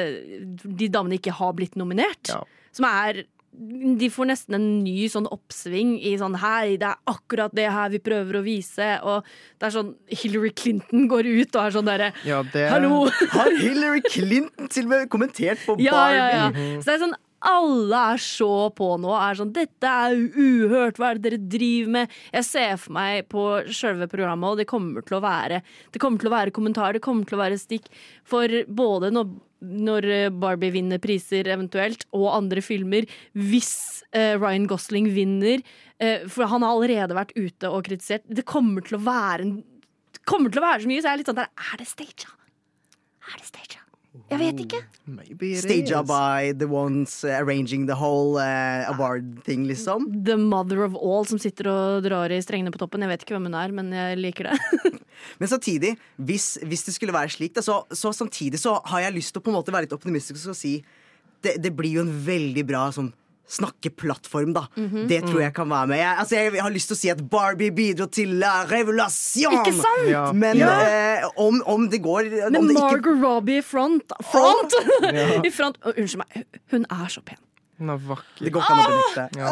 de 0.63 0.89
damene 0.93 1.19
ikke 1.19 1.35
har 1.35 1.55
blitt 1.59 1.79
nominert. 1.81 2.31
Ja. 2.31 2.43
Som 2.73 2.87
er 2.89 3.25
De 3.53 4.09
får 4.09 4.31
nesten 4.31 4.55
en 4.57 4.69
ny 4.81 5.09
sånn 5.13 5.27
oppsving 5.29 5.99
i 6.01 6.15
sånn 6.17 6.39
Hei, 6.41 6.79
det 6.81 6.89
er 6.89 7.03
akkurat 7.13 7.53
det 7.53 7.67
her 7.69 7.91
vi 7.93 8.01
prøver 8.01 8.39
å 8.39 8.45
vise. 8.47 8.87
Og 9.05 9.27
det 9.61 9.69
er 9.69 9.75
sånn 9.75 9.91
Hillary 10.09 10.55
Clinton 10.57 11.05
går 11.11 11.29
ut 11.29 11.59
og 11.59 11.67
er 11.67 11.75
sånn 11.75 11.91
derre 11.91 12.13
Ja, 12.25 12.41
Hallo! 12.73 13.03
Har 13.35 13.53
Hillary 13.59 14.01
Clinton 14.07 14.71
til 14.73 14.89
og 14.89 14.95
med 14.95 15.13
kommentert 15.13 15.61
på 15.67 15.77
Barbie? 15.77 15.91
Ja, 15.91 16.07
ja, 16.17 16.31
ja. 16.39 16.49
Så 16.81 16.89
det 16.89 16.97
er 16.97 17.05
sånn 17.05 17.19
alle 17.49 18.01
er 18.13 18.21
så 18.23 18.71
på 18.77 18.89
nå. 19.03 19.13
Er 19.19 19.39
sånn, 19.39 19.53
Dette 19.55 19.89
er 19.89 20.17
uhørt, 20.17 20.99
hva 21.01 21.11
er 21.11 21.19
det 21.19 21.25
dere 21.27 21.41
driver 21.55 21.95
med? 21.97 22.19
Jeg 22.35 22.47
ser 22.49 22.75
for 22.81 22.97
meg 22.97 23.29
på 23.33 23.47
selve 23.75 24.09
programmet, 24.11 24.53
og 24.53 24.61
det 24.63 24.69
kommer 24.71 25.05
til 25.07 25.19
å 25.19 25.25
være 25.25 25.63
Det 25.93 26.03
kommer 26.03 26.23
til 26.23 26.31
å 26.31 26.37
være 26.37 26.55
kommentarer, 26.55 26.99
det 26.99 27.05
kommer 27.05 27.29
til 27.29 27.39
å 27.39 27.43
være 27.43 27.61
stikk. 27.61 27.89
For 28.29 28.63
både 28.69 29.13
når, 29.15 29.35
når 29.61 30.09
Barbie 30.43 30.75
vinner 30.75 31.03
priser 31.03 31.51
eventuelt, 31.51 32.07
og 32.15 32.31
andre 32.35 32.63
filmer, 32.65 33.09
hvis 33.35 33.75
uh, 34.15 34.39
Ryan 34.39 34.69
Gosling 34.71 35.11
vinner 35.15 35.63
uh, 35.63 36.29
For 36.31 36.47
han 36.51 36.65
har 36.65 36.77
allerede 36.77 37.19
vært 37.19 37.35
ute 37.37 37.71
og 37.71 37.87
kritisert. 37.89 38.27
Det 38.29 38.47
kommer 38.49 38.87
til 38.87 39.01
å 39.01 39.05
være 39.07 39.51
kommer 40.29 40.53
til 40.53 40.63
å 40.63 40.69
være 40.69 40.85
så 40.85 40.91
mye, 40.91 41.03
så 41.03 41.11
jeg 41.11 41.17
er 41.17 41.23
litt 41.23 41.33
sånn 41.33 41.41
der 41.43 41.51
Er 41.73 41.81
det 41.81 41.89
staged? 41.91 42.29
Er 43.33 43.41
det 43.41 43.49
staged? 43.49 43.82
Jeg 44.13 44.41
vet 44.41 44.59
ikke. 44.61 44.79
Maybe 45.09 45.55
Staged 45.57 46.07
by 46.09 46.53
the 46.53 46.69
ones 46.69 47.23
uh, 47.25 47.33
arranging 47.39 47.87
the 47.89 47.97
whole 47.97 48.37
uh, 48.37 48.85
award 48.93 49.41
thing, 49.45 49.65
liksom. 49.69 50.05
The 50.25 50.37
mother 50.37 50.85
of 50.85 50.97
all 50.97 51.25
som 51.29 51.41
sitter 51.41 51.71
og 51.73 52.05
drar 52.05 52.33
i 52.33 52.41
strengene 52.45 52.73
på 52.75 52.81
toppen. 52.83 53.05
Jeg 53.05 53.13
vet 53.13 53.25
ikke 53.25 53.39
hvem 53.39 53.49
hun 53.49 53.57
er, 53.57 53.73
men 53.73 53.89
jeg 53.97 54.21
liker 54.21 54.51
det. 54.51 54.59
Men 55.39 55.47
samtidig, 55.47 55.93
hvis, 56.19 56.57
hvis 56.67 56.83
det 56.83 56.97
skulle 56.97 57.15
være 57.15 57.31
slik, 57.31 57.53
da, 57.55 57.63
så, 57.63 57.83
så 57.95 58.11
samtidig 58.17 58.59
så 58.59 58.75
har 58.91 59.05
jeg 59.05 59.15
lyst 59.15 59.31
til 59.31 59.39
å 59.39 59.45
på 59.45 59.53
en 59.53 59.59
måte 59.61 59.71
være 59.71 59.87
litt 59.87 59.95
optimistisk 59.95 60.49
og 60.51 60.57
si 60.59 60.73
det, 61.45 61.57
det 61.63 61.71
blir 61.77 62.01
jo 62.01 62.03
en 62.03 62.11
veldig 62.27 62.65
bra 62.67 62.89
sånn 62.95 63.13
snakkeplattform, 63.49 64.53
da. 64.55 64.67
Mhm. 64.77 65.07
Det 65.09 65.23
tror 65.27 65.41
jeg 65.41 65.55
kan 65.55 65.69
være 65.71 65.87
med. 65.87 65.97
Jeg, 65.99 66.17
altså, 66.19 66.37
jeg 66.37 66.63
har 66.63 66.71
lyst 66.71 66.89
til 66.89 66.95
å 66.97 67.01
si 67.01 67.09
at 67.13 67.23
Barbie 67.31 67.71
bidro 67.75 68.07
til 68.07 68.29
la 68.41 68.65
revolusjon! 68.71 69.53
Ikke 69.61 69.73
sant? 69.77 70.09
Ja. 70.11 70.33
Men 70.33 70.57
Ja. 70.59 70.71
eh, 71.23 71.29
om, 71.37 71.63
om 71.67 71.89
det 71.89 72.03
går 72.03 72.31
Men 72.51 72.57
om 72.57 72.69
det 72.69 72.77
ikke, 72.77 72.83
Margot 72.91 73.23
Robbie 73.23 73.59
i 73.59 73.63
front 73.63 74.13
Front! 74.33 74.73
I 75.47 75.51
front. 75.51 75.79
Unnskyld 75.85 76.23
meg, 76.25 76.45
hun 76.73 76.87
er 76.91 77.09
så 77.09 77.21
pen. 77.25 77.39
Hun 77.83 77.91
er 77.91 77.99
vakker. 78.07 78.45
Det 78.47 78.53
går 78.55 78.63
ikke 78.63 78.75
an 78.75 78.81
å 78.81 78.91
benytte. 78.93 79.25
Ja. 79.41 79.51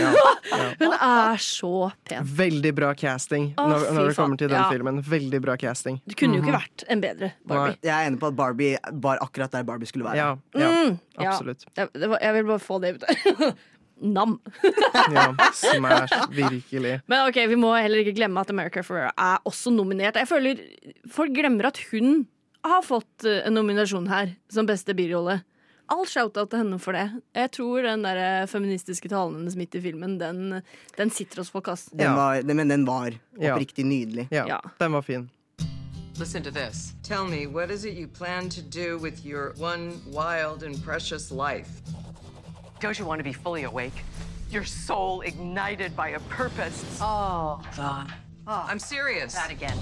Ja. 0.00 0.66
Hun 0.82 0.92
er 0.94 1.40
så 1.40 1.70
pen. 2.06 2.28
Veldig 2.36 2.72
bra 2.76 2.90
casting 2.98 3.50
når, 3.56 3.86
når 3.96 4.10
det 4.10 4.16
kommer 4.18 4.36
til 4.42 4.52
den 4.52 4.58
Ja. 4.60 4.68
filmen. 4.70 5.00
Veldig 5.06 5.40
bra 5.46 5.56
casting. 5.60 5.96
Det 6.04 6.18
kunne 6.20 6.36
jo 6.36 6.44
ikke 6.44 6.56
vært 6.58 6.84
en 6.92 7.00
bedre 7.00 7.32
Barbie. 7.48 7.78
Jeg 7.82 7.94
er 7.96 8.10
enig 8.10 8.20
på 8.20 8.28
at 8.28 8.36
Barbie 8.36 8.76
var 9.06 9.18
akkurat 9.24 9.50
der 9.56 9.64
Barbie 9.64 9.88
skulle 9.88 10.04
være. 10.10 10.16
Ja, 10.20 10.36
ja 10.60 10.70
Mm, 10.70 10.98
ja. 11.18 11.30
absolutt. 11.32 11.64
Jeg, 11.76 11.88
det 11.96 12.08
var, 12.12 12.18
jeg 12.22 12.34
vil 12.36 12.44
bare 12.52 12.62
få 12.62 12.78
det 12.84 12.94
ut 12.98 13.06
der. 13.08 13.54
Nam. 14.00 14.38
Ja, 15.12 15.26
smash, 15.52 16.14
virkelig. 16.32 17.00
Men 17.10 17.26
ok, 17.28 17.36
vi 17.50 17.56
må 17.60 17.72
heller 17.76 18.00
ikke 18.04 18.14
glemme 18.16 18.40
at 18.40 18.50
America 18.52 18.80
Ferrera 18.86 19.10
er 19.16 19.38
også 19.48 19.72
nominert. 19.74 20.16
Jeg 20.20 20.28
føler 20.30 20.60
Folk 21.10 21.32
glemmer 21.36 21.68
at 21.68 21.80
hun 21.90 22.26
har 22.64 22.82
fått 22.84 23.24
eh, 23.28 23.42
en 23.48 23.54
nominasjon 23.56 24.08
her 24.12 24.34
som 24.52 24.66
beste 24.68 24.92
birolle. 24.96 25.38
All 25.90 26.06
shout-out 26.06 26.50
til 26.52 26.58
henne 26.62 26.78
for 26.78 26.92
det. 26.94 27.06
Jeg 27.34 27.50
tror 27.56 27.82
den 27.82 28.04
der 28.04 28.18
eh, 28.42 28.46
feministiske 28.48 29.08
talen 29.10 29.34
hennes 29.40 29.56
midt 29.58 29.74
i 29.74 29.80
filmen, 29.82 30.18
den, 30.20 30.60
den 30.96 31.10
sitter 31.10 31.40
oss 31.42 31.50
på 31.50 31.60
kast. 31.66 31.90
Den 31.92 32.00
Ja. 32.06 32.14
var, 32.14 32.42
den- 32.42 32.56
men 32.56 32.70
den 32.70 32.86
var 32.86 33.10
Ja. 33.40 33.52
oppriktig 33.54 33.84
nydelig. 33.84 34.28
Ja, 34.30 34.44
Ja. 34.46 34.58
den 34.80 34.92
var 34.92 35.00
fin. 35.02 35.30
Listen 36.18 36.42
to 36.42 36.50
this. 36.50 36.92
Tell 37.02 37.24
me, 37.24 37.46
what 37.46 37.70
is 37.70 37.84
it 37.84 37.94
you 37.98 38.06
plan 38.06 38.50
to 38.50 38.60
do 38.60 38.98
with 38.98 39.24
your 39.26 39.52
one 39.58 39.92
wild 40.06 40.62
and 40.62 40.76
precious 40.84 41.30
life? 41.30 41.70
Don't 42.82 42.98
you 43.00 43.06
want 43.08 43.18
to 43.20 43.24
be 43.24 43.32
fully 43.34 43.64
awake? 43.64 44.04
Your 44.52 44.64
soul 44.64 45.22
ignited 45.26 45.92
by 45.96 46.14
a 46.14 46.20
purpose. 46.28 46.84
Oh, 47.00 47.60
God. 47.76 48.06
I'm 48.46 48.78
serious. 48.78 49.34
That 49.34 49.50
again. 49.50 49.78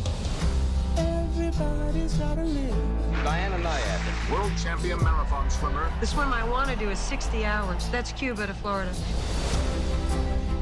Diana 3.24 3.56
Nyad, 3.58 4.30
world 4.32 4.52
champion 4.62 5.02
marathon 5.02 5.50
swimmer. 5.50 5.92
The 6.00 6.06
swim 6.06 6.32
I 6.32 6.48
want 6.48 6.70
to 6.70 6.76
do 6.76 6.90
is 6.90 6.98
60 6.98 7.44
hours. 7.44 7.88
That's 7.88 8.12
Cuba 8.12 8.46
to 8.46 8.54
Florida. 8.54 8.90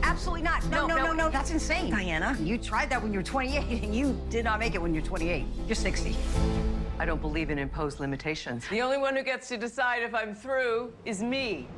Absolutely 0.02 0.42
not. 0.42 0.64
No, 0.66 0.87
no, 0.87 0.96
no, 0.96 1.12
no. 1.12 1.31
That's 1.31 1.50
insane. 1.50 1.90
Diana, 1.90 2.37
you 2.40 2.59
tried 2.59 2.90
that 2.90 3.02
when 3.02 3.12
you 3.12 3.18
were 3.18 3.24
28 3.24 3.83
and 3.85 3.94
you 3.94 4.18
did 4.31 4.44
not 4.44 4.59
make 4.59 4.74
it 4.74 4.81
when 4.83 4.94
you're 4.94 5.05
28. 5.05 5.44
You're 5.66 5.74
60. 5.74 6.16
I 6.98 7.05
don't 7.05 7.20
believe 7.20 7.50
in 7.50 7.59
imposed 7.59 8.00
limitations. 8.00 8.66
The 8.68 8.81
only 8.81 8.96
one 8.96 9.14
who 9.14 9.22
gets 9.22 9.48
to 9.48 9.59
decide 9.59 10.02
if 10.02 10.14
I'm 10.14 10.35
through 10.35 10.92
is 11.05 11.22
me. 11.22 11.68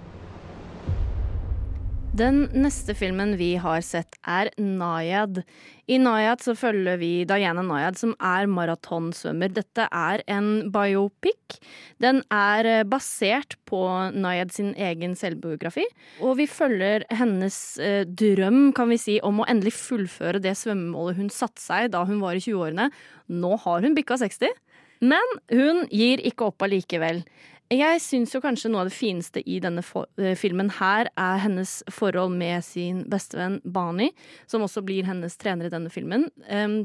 Den 2.19 2.49
neste 2.51 2.97
filmen 2.99 3.37
vi 3.39 3.53
har 3.63 3.83
sett, 3.85 4.17
er 4.27 4.49
Nayad. 4.59 5.45
I 5.87 6.01
Nayad 6.03 6.41
så 6.43 6.55
følger 6.59 6.97
vi 6.99 7.11
Diana 7.29 7.63
Nayad, 7.63 7.99
som 8.01 8.17
er 8.19 8.49
maratonsvømmer. 8.51 9.53
Dette 9.55 9.85
er 9.87 10.25
en 10.27 10.49
biopic. 10.75 11.61
Den 12.03 12.25
er 12.35 12.67
eh, 12.67 12.83
basert 12.83 13.55
på 13.71 13.85
Nayad 14.17 14.51
sin 14.57 14.73
egen 14.75 15.15
selvbiografi. 15.21 15.85
Og 16.19 16.41
vi 16.41 16.49
følger 16.51 17.07
hennes 17.21 17.61
eh, 17.79 18.03
drøm, 18.03 18.73
kan 18.75 18.91
vi 18.91 18.99
si, 18.99 19.21
om 19.23 19.39
å 19.45 19.47
endelig 19.47 19.77
fullføre 19.79 20.43
det 20.43 20.57
svømmemålet 20.59 21.21
hun 21.21 21.31
satte 21.31 21.63
seg 21.63 21.93
da 21.95 22.03
hun 22.09 22.19
var 22.25 22.35
i 22.35 22.43
20-årene. 22.43 22.89
Nå 23.31 23.53
har 23.63 23.87
hun 23.87 23.95
bikka 23.95 24.19
60. 24.19 24.59
Men 25.07 25.39
hun 25.55 25.85
gir 25.95 26.19
ikke 26.27 26.51
opp 26.51 26.67
allikevel. 26.67 27.23
Jeg 27.69 28.01
syns 28.01 28.33
jo 28.33 28.41
kanskje 28.41 28.71
noe 28.73 28.81
av 28.81 28.89
det 28.89 28.97
fineste 28.97 29.43
i 29.45 29.59
denne 29.61 29.83
eh, 30.17 30.33
filmen 30.41 30.71
her 30.79 31.11
er 31.21 31.41
hennes 31.43 31.83
forhold 31.93 32.33
med 32.41 32.65
sin 32.65 33.03
bestevenn 33.13 33.59
Bani, 33.61 34.09
som 34.49 34.65
også 34.65 34.81
blir 34.87 35.05
hennes 35.05 35.37
trener 35.37 35.69
i 35.69 35.73
denne 35.73 35.93
filmen. 35.93 36.31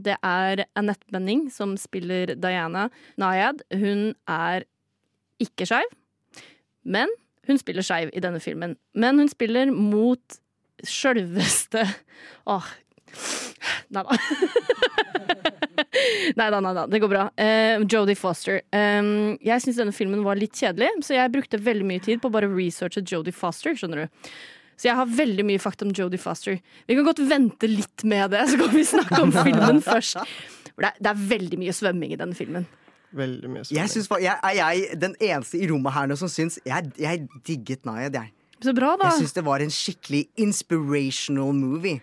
Det 0.04 0.17
er 0.19 0.65
Annette 0.76 1.08
Benning 1.13 1.46
som 1.56 1.78
spiller 1.80 2.36
Diana 2.36 2.89
Nayad. 3.15 3.63
Hun 3.72 4.12
er 4.28 4.67
ikke 5.39 5.69
skeiv, 5.72 5.88
men 6.84 7.08
hun 7.48 7.60
spiller 7.60 7.86
skeiv 7.86 8.12
i 8.12 8.24
denne 8.24 8.43
filmen. 8.43 8.76
Men 8.93 9.24
hun 9.24 9.32
spiller 9.32 9.72
mot 9.72 10.39
sjølveste 10.84 11.88
Åh. 12.52 12.72
Nei 13.93 14.04
da. 14.04 15.52
Nei 16.39 16.50
da, 16.54 16.60
nei 16.63 16.74
da. 16.76 16.88
Det 16.89 17.00
går 17.04 17.12
bra. 17.12 17.28
Uh, 17.38 17.84
Jodie 17.89 18.18
Foster. 18.18 18.62
Um, 18.74 19.36
jeg 19.44 19.63
syns 19.63 19.80
denne 19.82 19.96
filmen 19.96 20.24
var 20.26 20.39
litt 20.39 20.58
kjedelig, 20.58 20.92
så 21.06 21.18
jeg 21.18 21.34
brukte 21.34 21.62
veldig 21.62 21.88
mye 21.88 22.04
tid 22.04 22.22
på 22.24 22.32
å 22.32 22.34
bare 22.34 22.50
researche 22.52 23.04
Jodie 23.06 23.36
Foster. 23.36 23.78
skjønner 23.78 24.06
du. 24.06 24.30
Så 24.80 24.89
jeg 24.89 24.98
har 24.98 25.10
veldig 25.10 25.46
mye 25.48 25.62
fakta 25.62 25.86
om 25.86 25.94
Jodie 25.96 26.22
Foster. 26.22 26.58
Vi 26.89 26.98
kan 26.98 27.06
godt 27.08 27.22
vente 27.30 27.70
litt 27.70 28.06
med 28.10 28.34
det, 28.34 28.46
så 28.52 28.60
kan 28.60 28.74
vi 28.74 28.86
snakke 28.88 29.22
om 29.22 29.34
filmen 29.36 29.82
først. 29.86 30.24
For 30.74 30.86
det 30.88 30.96
det 31.04 31.12
er 31.12 31.26
veldig 31.30 31.60
mye 31.62 31.76
svømming 31.76 32.16
i 32.16 32.20
denne 32.20 32.38
filmen. 32.38 32.66
Veldig 33.13 33.50
mye 33.52 33.66
Jeg 33.70 33.92
synes, 33.94 34.10
jeg, 34.24 34.34
er 34.34 34.56
jeg 34.58 34.98
den 34.98 35.13
eneste 35.22 35.60
i 35.62 35.68
rommet 35.70 35.94
her 35.94 36.08
nå 36.10 36.16
som 36.18 36.32
syns 36.32 36.58
Jeg, 36.66 36.89
jeg 36.98 37.28
digget 37.46 37.86
Nayad, 37.86 38.18
jeg. 38.18 38.34
Så 38.63 38.74
bra, 38.74 38.94
da. 38.98 39.12
Jeg 39.12 39.26
syns 39.26 39.36
det 39.36 39.44
var 39.46 39.62
en 39.62 39.74
skikkelig 39.74 40.24
inspirational 40.39 41.52
movie. 41.54 42.00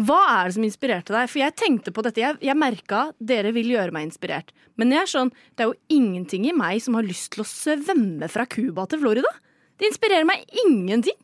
Hva 0.00 0.18
er 0.38 0.48
det 0.48 0.56
som 0.56 0.64
inspirerte 0.64 1.12
deg? 1.12 1.28
For 1.28 1.42
jeg 1.42 1.56
tenkte 1.60 1.92
på 1.92 2.04
dette, 2.06 2.22
jeg, 2.22 2.38
jeg 2.40 2.56
merka 2.56 3.02
dere 3.20 3.52
vil 3.52 3.74
gjøre 3.74 3.92
meg 3.92 4.08
inspirert. 4.08 4.54
Men 4.80 4.94
jeg 4.94 5.04
er 5.04 5.10
sånn, 5.10 5.32
det 5.52 5.66
er 5.66 5.72
jo 5.72 5.98
ingenting 5.98 6.46
i 6.48 6.54
meg 6.56 6.80
som 6.84 6.96
har 6.96 7.04
lyst 7.04 7.34
til 7.34 7.44
å 7.44 7.48
svømme 7.48 8.30
fra 8.32 8.46
Cuba 8.48 8.86
til 8.88 9.02
Florida. 9.02 9.28
Det 9.76 9.90
inspirerer 9.90 10.24
meg 10.28 10.46
ingenting. 10.64 11.18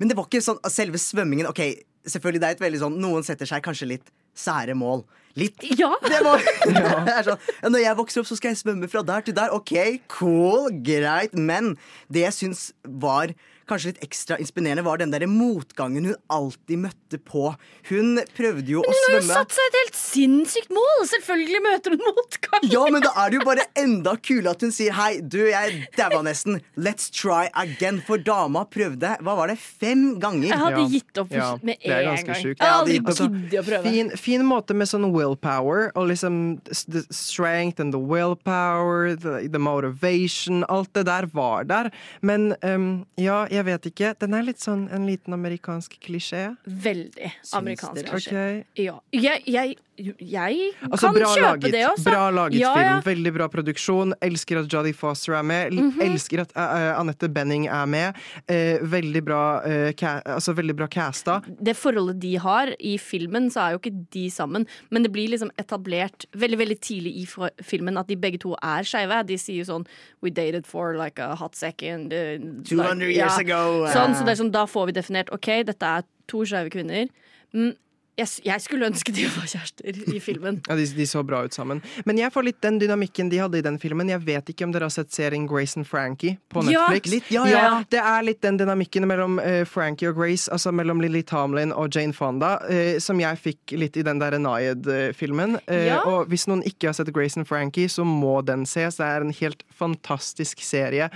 Men 0.00 0.10
det 0.10 0.18
var 0.18 0.28
ikke 0.28 0.44
sånn 0.44 0.60
selve 0.68 1.00
svømmingen. 1.00 1.48
Ok, 1.48 1.62
selvfølgelig 2.04 2.42
det 2.42 2.48
er 2.50 2.58
et 2.58 2.64
veldig 2.64 2.82
sånn 2.82 3.00
Noen 3.00 3.24
setter 3.26 3.48
seg 3.48 3.64
kanskje 3.64 3.94
litt 3.94 4.12
sære 4.36 4.76
mål. 4.76 5.04
Litt. 5.38 5.64
Ja. 5.78 5.90
Det 6.04 6.20
var, 6.26 6.44
det 7.08 7.16
sånn, 7.26 7.48
ja, 7.62 7.70
når 7.70 7.84
jeg 7.86 7.98
vokser 8.02 8.22
opp, 8.22 8.28
så 8.28 8.38
skal 8.38 8.52
jeg 8.52 8.60
svømme 8.60 8.90
fra 8.90 9.02
der 9.06 9.24
til 9.24 9.36
der. 9.38 9.54
Ok, 9.56 9.72
cool, 10.12 10.68
greit. 10.84 11.32
Men 11.32 11.74
det 12.12 12.26
jeg 12.28 12.36
syns 12.42 12.68
var 12.84 13.32
kanskje 13.68 13.92
litt 13.92 14.02
ekstra 14.04 14.38
inspirerende, 14.42 14.84
var 14.84 14.98
den 14.98 15.10
der 15.14 15.26
motgangen 15.30 16.04
hun 16.10 16.16
alltid 16.30 16.78
møtte 16.84 17.18
på. 17.24 17.54
Hun 17.88 18.18
prøvde 18.36 18.68
jo 18.74 18.80
å 18.82 18.88
Hun 18.90 19.02
har 19.08 19.20
jo 19.20 19.26
satt 19.28 19.52
seg 19.56 19.68
et 19.70 19.78
helt 19.82 19.98
sinnssykt 19.98 20.70
mål! 20.74 21.04
Selvfølgelig 21.10 21.62
møter 21.64 21.94
hun 21.96 22.04
motgang. 22.08 22.68
Ja, 22.72 22.84
men 22.90 23.02
da 23.04 23.12
er 23.24 23.30
det 23.30 23.38
jo 23.40 23.44
bare 23.46 23.66
enda 23.80 24.16
kulere 24.20 24.50
at 24.54 24.60
hun 24.64 24.72
sier 24.74 24.92
hei, 24.96 25.20
du, 25.20 25.38
jeg 25.50 25.86
daua 25.96 26.22
nesten. 26.26 26.60
Let's 26.76 27.10
try 27.10 27.48
again. 27.54 28.02
For 28.06 28.18
dama 28.18 28.64
prøvde, 28.66 29.14
hva 29.24 29.36
var 29.38 29.48
det, 29.52 29.58
fem 29.58 30.18
ganger? 30.22 30.48
Jeg 30.50 30.58
hadde 30.60 30.80
Ja. 30.84 30.88
gitt 30.88 31.18
opp 31.22 31.30
Ja, 31.32 31.50
med 31.62 31.78
det 31.82 31.90
er 31.92 32.02
en 32.02 32.16
ganske 32.16 32.26
gang. 32.26 32.42
sjukt. 32.42 32.58
Jeg 32.60 32.68
hadde 32.68 32.92
det- 32.92 33.00
opp. 33.00 33.08
altså. 33.08 33.82
Fin, 33.84 34.10
fin 34.16 34.42
måte 34.44 34.74
med 34.74 34.88
sånn 34.88 35.10
willpower, 35.12 35.90
og 35.94 36.08
liksom 36.08 36.60
the 36.88 37.02
strength 37.10 37.80
and 37.80 37.92
the 37.92 37.98
willpower, 37.98 39.14
the, 39.16 39.48
the 39.48 39.58
motivation, 39.58 40.64
alt 40.68 40.92
det 40.94 41.06
der 41.06 41.26
var 41.32 41.64
der. 41.64 41.90
Men 42.22 42.54
um, 42.62 43.06
ja, 43.16 43.46
jeg 43.54 43.66
vet 43.68 43.88
ikke. 43.90 44.12
Den 44.20 44.36
er 44.36 44.46
litt 44.46 44.62
sånn 44.62 44.86
en 44.94 45.06
liten 45.08 45.36
amerikansk 45.36 45.96
klisjé. 46.04 46.46
Veldig 46.64 47.30
amerikansk. 47.58 48.10
klisjé. 48.10 48.44
Okay. 48.44 48.62
Ok. 48.64 48.80
Ja. 48.84 48.96
Jeg, 49.14 49.44
jeg, 49.50 49.76
jeg 49.98 50.72
Altså, 50.82 51.10
kan 51.12 51.14
kjøpe 51.22 51.40
laget, 51.42 51.72
det 51.72 51.82
også. 51.88 52.04
Bra 52.10 52.22
laget 52.34 52.58
ja, 52.58 52.72
film, 52.74 53.02
veldig 53.06 53.32
bra 53.36 53.46
produksjon. 53.52 54.14
Elsker 54.24 54.60
at 54.62 54.72
Jodie 54.72 54.94
Foster 54.96 55.36
er 55.38 55.42
med. 55.46 55.72
L- 55.72 55.92
Elsker 56.02 56.42
at 56.42 56.54
uh, 56.56 56.98
Anette 57.00 57.28
Benning 57.32 57.66
er 57.70 57.86
med. 57.86 58.18
Uh, 58.50 58.82
veldig, 58.90 59.22
bra, 59.24 59.40
uh, 59.62 60.06
altså, 60.34 60.54
veldig 60.58 60.76
bra 60.80 60.88
casta. 60.90 61.40
det 61.60 61.76
forholdet 61.78 62.18
de 62.22 62.34
har 62.42 62.74
i 62.80 62.96
filmen, 62.98 63.50
så 63.54 63.60
er 63.68 63.76
jo 63.76 63.82
ikke 63.82 63.94
de 64.16 64.24
sammen. 64.30 64.66
Men 64.90 65.06
det 65.06 65.12
blir 65.14 65.30
liksom 65.30 65.52
etablert 65.60 66.26
veldig 66.34 66.58
veldig 66.58 66.78
tidlig 66.82 67.14
i 67.22 67.26
filmen 67.62 67.96
at 68.00 68.08
de 68.10 68.16
begge 68.16 68.42
to 68.42 68.56
er 68.62 68.82
skeive. 68.88 69.22
De 69.30 69.38
sier 69.38 69.62
jo 69.62 69.68
sånn 69.70 69.86
We 70.24 70.30
dated 70.34 70.66
for 70.66 70.94
like 70.98 71.18
a 71.22 71.34
hot 71.36 71.54
second. 71.56 72.12
uh, 72.12 72.38
200 72.64 72.98
like- 72.98 73.14
years 73.14 73.38
ja. 73.38 73.44
ago. 73.46 73.86
Sånn, 73.94 74.14
så 74.18 74.24
det 74.26 74.38
sånn, 74.40 74.50
Da 74.54 74.66
får 74.66 74.86
vi 74.90 74.98
definert 74.98 75.30
OK, 75.34 75.62
dette 75.70 75.82
er 75.98 76.02
to 76.26 76.44
skeive 76.48 76.70
kvinner. 76.72 77.08
Mm, 77.54 77.74
jeg, 78.16 78.28
jeg 78.46 78.62
skulle 78.62 78.86
ønske 78.86 79.12
de 79.14 79.24
var 79.34 79.46
kjærester 79.50 79.98
i 80.14 80.20
filmen. 80.22 80.60
Ja, 80.68 80.76
de, 80.78 80.84
de 80.96 81.06
så 81.10 81.22
bra 81.26 81.40
ut 81.46 81.54
sammen. 81.56 81.80
Men 82.06 82.18
jeg 82.20 82.30
får 82.34 82.46
litt 82.46 82.60
den 82.62 82.78
dynamikken 82.78 83.30
de 83.32 83.40
hadde 83.42 83.58
i 83.58 83.64
den 83.66 83.78
filmen. 83.82 84.08
Jeg 84.12 84.22
vet 84.26 84.52
ikke 84.52 84.68
om 84.68 84.74
dere 84.74 84.86
har 84.86 84.94
sett 84.94 85.10
serien 85.14 85.48
Grace 85.50 85.76
and 85.80 85.88
Frankie 85.88 86.36
på 86.52 86.62
Ja, 86.70 86.84
Netflix? 86.92 87.10
litt, 87.12 87.30
ja, 87.34 87.44
ja, 87.50 87.62
ja. 87.66 87.72
Det 87.90 87.98
er 88.00 88.26
litt 88.28 88.40
den 88.46 88.60
dynamikken 88.60 89.08
mellom 89.10 89.40
uh, 89.42 89.64
Frankie 89.66 90.08
og 90.12 90.18
Grace, 90.20 90.46
altså 90.54 90.70
mellom 90.72 91.02
Lily 91.02 91.24
Tomlin 91.26 91.72
og 91.74 91.90
Jane 91.94 92.14
Fonda, 92.14 92.54
uh, 92.68 92.96
som 93.02 93.18
jeg 93.22 93.40
fikk 93.42 93.74
litt 93.78 93.98
i 93.98 94.06
den 94.06 94.22
der 94.22 94.38
Nayed-filmen. 94.38 95.58
Uh, 95.68 95.80
Ja. 95.84 96.00
Og 96.08 96.28
hvis 96.30 96.46
noen 96.48 96.62
ikke 96.64 96.88
har 96.88 96.94
sett 96.96 97.10
Grace 97.12 97.36
and 97.40 97.48
Frankie, 97.48 97.88
så 97.90 98.04
må 98.06 98.38
den 98.46 98.62
ses. 98.68 98.96
Det 99.00 99.04
er 99.06 99.24
en 99.26 99.34
helt 99.34 99.64
fantastisk 99.74 100.62
serie 100.64 101.10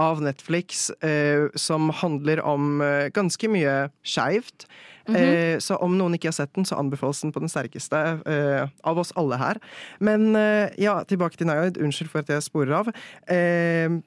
av 0.00 0.20
Netflix 0.24 0.88
eh, 1.04 1.48
som 1.60 1.90
handler 1.92 2.40
om 2.48 2.80
eh, 2.80 3.08
ganske 3.12 3.48
mye 3.52 3.74
skeivt. 4.06 4.64
Eh, 5.16 5.56
så 5.62 5.78
om 5.82 5.96
noen 5.98 6.16
ikke 6.16 6.30
har 6.30 6.36
sett 6.36 6.52
den, 6.56 6.66
så 6.68 6.78
anbefales 6.80 7.22
den 7.24 7.34
på 7.34 7.42
den 7.42 7.52
sterkeste 7.52 8.02
eh, 8.28 8.68
av 8.86 9.00
oss 9.02 9.14
alle 9.20 9.40
her. 9.40 9.60
Men 10.00 10.34
eh, 10.38 10.70
ja, 10.80 11.00
tilbake 11.08 11.40
til 11.40 11.50
Nayaid. 11.50 11.80
Unnskyld 11.80 12.12
for 12.12 12.24
at 12.24 12.32
jeg 12.32 12.46
sporer 12.46 12.76
av. 12.82 12.92
Eh, 13.30 14.00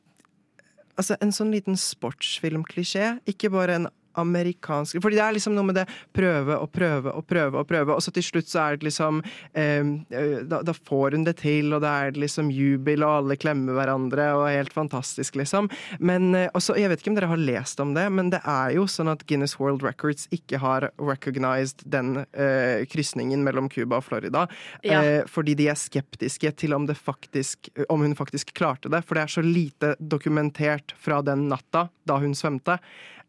altså, 1.00 1.18
en 1.20 1.36
sånn 1.36 1.54
liten 1.54 1.80
sportsfilmklisjé. 1.80 3.18
Ikke 3.30 3.52
bare 3.54 3.80
en 3.82 3.92
amerikansk 4.20 5.00
Fordi 5.04 5.18
det 5.20 5.24
er 5.26 5.36
liksom 5.38 5.56
noe 5.56 5.68
med 5.68 5.78
det 5.80 5.86
prøve 6.16 6.58
og 6.62 6.72
prøve 6.74 7.14
og 7.14 7.26
prøve 7.30 7.60
og 7.62 7.68
prøve, 7.70 7.96
og 7.96 8.02
så 8.04 8.12
til 8.16 8.24
slutt 8.26 8.50
så 8.52 8.60
er 8.68 8.78
det 8.78 8.88
liksom 8.90 9.22
eh, 9.54 9.84
eh, 10.14 10.36
da, 10.50 10.62
da 10.66 10.74
får 10.76 11.18
hun 11.18 11.26
det 11.28 11.38
til, 11.42 11.74
og 11.76 11.82
da 11.84 11.94
er 12.06 12.14
det 12.16 12.22
liksom 12.24 12.52
jubel, 12.54 13.04
og 13.06 13.20
alle 13.24 13.38
klemmer 13.40 13.78
hverandre, 13.78 14.30
og 14.38 14.48
helt 14.50 14.74
fantastisk, 14.76 15.38
liksom. 15.40 15.70
Men 16.00 16.34
eh, 16.38 16.50
også, 16.54 16.76
jeg 16.80 16.92
vet 16.92 17.02
ikke 17.04 17.14
om 17.14 17.18
dere 17.20 17.32
har 17.34 17.42
lest 17.42 17.80
om 17.84 17.94
det, 17.98 18.06
men 18.14 18.30
det 18.34 18.42
er 18.50 18.76
jo 18.78 18.86
sånn 18.90 19.12
at 19.14 19.26
Guinness 19.30 19.58
World 19.60 19.84
Records 19.86 20.28
ikke 20.36 20.60
har 20.62 20.90
recognized 21.02 21.84
den 21.90 22.24
eh, 22.34 22.84
krysningen 22.92 23.44
mellom 23.46 23.70
Cuba 23.74 24.00
og 24.02 24.08
Florida, 24.10 24.46
Ja. 24.84 25.02
eh, 25.04 25.24
fordi 25.30 25.56
de 25.60 25.70
er 25.72 25.80
skeptiske 25.80 26.52
til 26.60 26.74
om, 26.76 26.86
det 26.90 26.98
faktisk, 27.00 27.70
om 27.90 28.02
hun 28.06 28.16
faktisk 28.18 28.54
klarte 28.58 28.92
det, 28.92 29.04
for 29.08 29.16
det 29.18 29.24
er 29.26 29.34
så 29.38 29.44
lite 29.46 29.94
dokumentert 30.00 30.94
fra 31.00 31.22
den 31.26 31.48
natta 31.52 31.88
da 32.08 32.18
hun 32.22 32.34
svømte. 32.38 32.80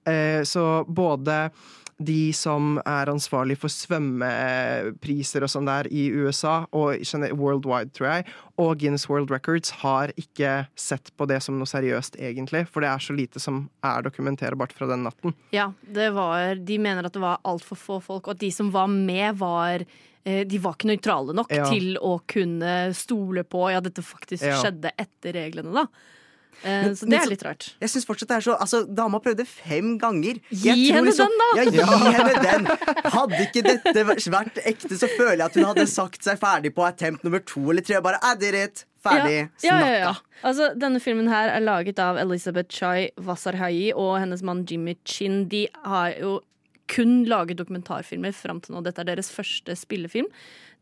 Eh, 0.07 0.43
så 0.45 0.85
både 0.87 1.51
de 2.05 2.33
som 2.35 2.81
er 2.83 3.07
ansvarlig 3.07 3.55
for 3.57 3.71
svømmepriser 3.71 5.45
og 5.47 5.51
sånn 5.53 5.69
der 5.69 5.87
i 5.95 6.09
USA, 6.11 6.65
og 6.75 6.97
worldwide, 7.39 7.93
tror 7.95 8.09
jeg, 8.11 8.27
og 8.59 8.79
Guinness 8.81 9.07
World 9.09 9.31
Records 9.31 9.71
har 9.85 10.11
ikke 10.19 10.67
sett 10.75 11.13
på 11.17 11.29
det 11.31 11.41
som 11.45 11.59
noe 11.59 11.71
seriøst, 11.71 12.19
egentlig. 12.19 12.65
For 12.71 12.83
det 12.85 12.91
er 12.91 12.99
så 13.05 13.15
lite 13.17 13.41
som 13.43 13.69
er 13.87 14.03
dokumenterbart 14.07 14.73
fra 14.75 14.89
den 14.91 15.05
natten. 15.07 15.35
Ja, 15.55 15.69
det 15.87 16.11
var, 16.17 16.57
de 16.57 16.79
mener 16.83 17.07
at 17.07 17.15
det 17.15 17.23
var 17.23 17.39
altfor 17.47 17.79
få 17.79 18.01
folk, 18.03 18.27
og 18.27 18.35
at 18.37 18.43
de 18.43 18.51
som 18.55 18.73
var 18.75 18.91
med, 18.91 19.39
var 19.39 19.85
eh, 20.25 20.43
de 20.49 20.59
var 20.59 20.75
ikke 20.75 20.91
nøytrale 20.97 21.35
nok 21.37 21.53
Ja. 21.55 21.71
til 21.71 21.95
å 22.03 22.19
kunne 22.27 22.93
stole 22.95 23.45
på 23.45 23.71
ja, 23.71 23.81
dette 23.81 24.03
faktisk 24.03 24.43
Ja. 24.43 24.59
skjedde 24.63 24.91
etter 24.99 25.33
reglene, 25.39 25.73
da. 25.73 25.87
Eh, 26.63 26.85
Men- 26.85 26.95
så 26.97 27.09
det 27.09 27.19
er 27.21 27.27
litt 27.29 27.43
rart. 27.45 27.75
Jeg 27.81 27.91
synes 27.91 28.07
fortsatt 28.07 28.29
det 28.29 28.37
er 28.37 28.45
så 28.47 28.55
Altså, 28.61 28.85
Dama 28.95 29.19
prøvde 29.21 29.47
fem 29.47 29.99
ganger. 29.99 30.39
Gi 30.51 30.69
Jeg 30.69 30.77
tror 30.89 30.95
henne 30.95 31.11
liksom- 31.11 31.29
den, 31.29 31.39
da! 31.39 31.49
Ja, 31.57 31.65
gi 31.71 32.15
henne 32.15 32.43
den! 32.43 32.67
Hadde 33.11 33.41
ikke 33.47 33.63
dette 33.63 34.05
vært 34.05 34.59
ekte, 34.65 34.95
så 34.97 35.09
føler 35.17 35.39
jeg 35.39 35.47
at 35.51 35.55
hun 35.55 35.65
hadde 35.65 35.87
sagt 35.89 36.23
seg 36.23 36.39
ferdig 36.39 36.75
på 36.75 36.87
attempt 36.87 37.25
nummer 37.25 37.41
to 37.41 37.71
eller 37.71 37.83
tre. 37.83 38.01
Bare 38.01 38.19
I 38.23 38.35
did 38.37 38.55
it! 38.55 38.85
Ferdig. 39.05 39.51
Ja, 39.63 39.81
ja, 39.81 39.87
ja, 39.87 39.99
ja. 39.99 40.15
Altså, 40.43 40.71
denne 40.79 40.99
filmen 40.99 41.29
her 41.29 41.51
er 41.53 41.61
laget 41.61 41.99
av 41.99 42.17
Elizabeth 42.17 42.71
Chai 42.73 43.11
Vasarhai 43.21 43.93
og 43.95 44.19
hennes 44.19 44.43
mann 44.43 44.65
Jimmy 44.65 44.97
Chin. 45.05 45.47
De 45.47 45.69
har 45.85 46.15
jo 46.19 46.41
kun 46.89 47.25
laget 47.27 47.57
dokumentarfilmer 47.59 48.33
fram 48.33 48.61
til 48.65 48.75
nå. 48.75 48.83
Dette 48.83 49.01
er 49.01 49.05
deres 49.05 49.29
første 49.33 49.77
spillefilm. 49.77 50.27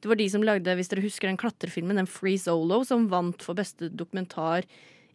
Det 0.02 0.08
var 0.10 0.16
de 0.18 0.28
som 0.28 0.42
lagde, 0.42 0.66
hvis 0.74 0.88
dere 0.90 1.02
husker 1.02 1.28
den 1.30 1.36
klatrefilmen, 1.36 1.94
den 1.96 2.06
Free 2.10 2.36
Solo, 2.38 2.84
som 2.84 3.08
vant 3.08 3.42
for 3.42 3.54
beste 3.54 3.88
dokumentar 3.90 4.64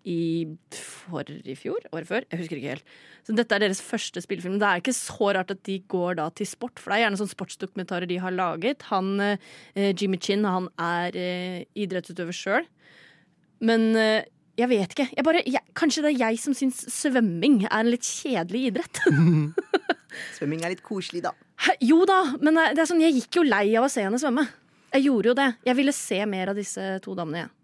i 0.08 0.48
forrige 0.72 1.58
fjor? 1.60 1.84
Året 1.92 2.08
før? 2.10 2.26
Jeg 2.32 2.42
husker 2.42 2.60
ikke 2.60 2.76
helt. 2.76 2.96
Så 3.28 3.36
dette 3.36 3.56
er 3.56 3.66
deres 3.66 3.82
første 3.84 4.24
spillefilm. 4.24 4.56
Det 4.62 4.70
er 4.70 4.82
ikke 4.82 4.96
så 4.96 5.34
rart 5.36 5.52
at 5.52 5.62
de 5.68 5.78
går 5.92 6.18
da 6.22 6.30
til 6.36 6.48
sport, 6.48 6.80
for 6.80 6.92
det 6.92 7.00
er 7.00 7.06
gjerne 7.06 7.20
sånne 7.20 7.34
sportsdokumentarer 7.36 8.10
de 8.10 8.20
har 8.24 8.36
laget. 8.36 8.88
Han, 8.92 9.20
eh, 9.24 9.92
Jimmy 9.92 10.20
Chin 10.24 10.48
han 10.48 10.70
er 10.80 11.18
eh, 11.20 11.66
idrettsutøver 11.76 12.36
sjøl. 12.36 12.70
Men 13.68 13.90
eh, 14.00 14.30
jeg 14.58 14.72
vet 14.72 14.96
ikke. 14.96 15.10
Jeg 15.18 15.28
bare, 15.28 15.44
jeg, 15.46 15.64
kanskje 15.78 16.06
det 16.06 16.14
er 16.14 16.22
jeg 16.24 16.40
som 16.42 16.56
syns 16.58 16.86
svømming 16.94 17.66
er 17.68 17.82
en 17.82 17.92
litt 17.92 18.08
kjedelig 18.08 18.72
idrett. 18.72 19.04
Svømming 20.38 20.64
er 20.64 20.74
litt 20.74 20.86
koselig, 20.86 21.22
da. 21.28 21.36
Jo 21.84 22.00
da, 22.10 22.24
men 22.42 22.58
det 22.74 22.80
er 22.80 22.90
sånn, 22.90 23.04
jeg 23.04 23.20
gikk 23.20 23.42
jo 23.42 23.46
lei 23.46 23.68
av 23.78 23.86
å 23.86 23.92
se 23.92 24.06
henne 24.06 24.18
svømme. 24.22 24.48
Jeg 24.96 25.10
gjorde 25.10 25.30
jo 25.30 25.38
det. 25.38 25.48
Jeg 25.68 25.78
ville 25.78 25.94
se 25.94 26.18
mer 26.30 26.54
av 26.54 26.58
disse 26.58 26.90
to 27.04 27.14
damene. 27.18 27.44
jeg. 27.44 27.52
Ja, 27.52 27.57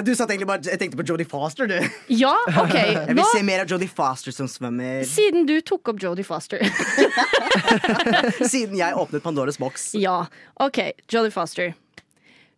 du 0.00 0.14
satt 0.16 0.30
egentlig 0.32 0.48
bare 0.48 0.64
Jeg 0.64 0.80
tenkte 0.80 0.96
på 0.96 1.04
Jodie 1.04 1.28
Foster, 1.28 1.68
du. 1.68 1.76
Ja, 2.08 2.32
ok. 2.48 2.74
Jeg 2.78 3.16
vil 3.18 3.28
se 3.34 3.42
mer 3.44 3.64
av 3.64 3.68
Jodie 3.68 3.90
Foster 3.92 4.32
som 4.32 4.48
svømmer. 4.48 5.02
siden 5.08 5.44
du 5.48 5.58
tok 5.60 5.92
opp 5.92 6.00
Jodie 6.00 6.24
Foster. 6.24 6.64
Siden 8.52 8.78
jeg 8.78 8.96
åpnet 8.96 9.22
Pandoras 9.24 9.60
boks. 9.60 9.92
ja, 10.00 10.22
ok. 10.62 10.80
Jodie 11.12 11.34
Foster. 11.34 11.74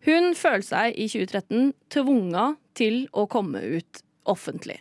Hun 0.05 0.35
føler 0.37 0.65
seg 0.65 0.99
i 1.01 1.09
2013 1.09 1.73
tvunga 1.93 2.55
til 2.77 3.07
å 3.17 3.25
komme 3.31 3.63
ut 3.65 4.03
offentlig. 4.29 4.79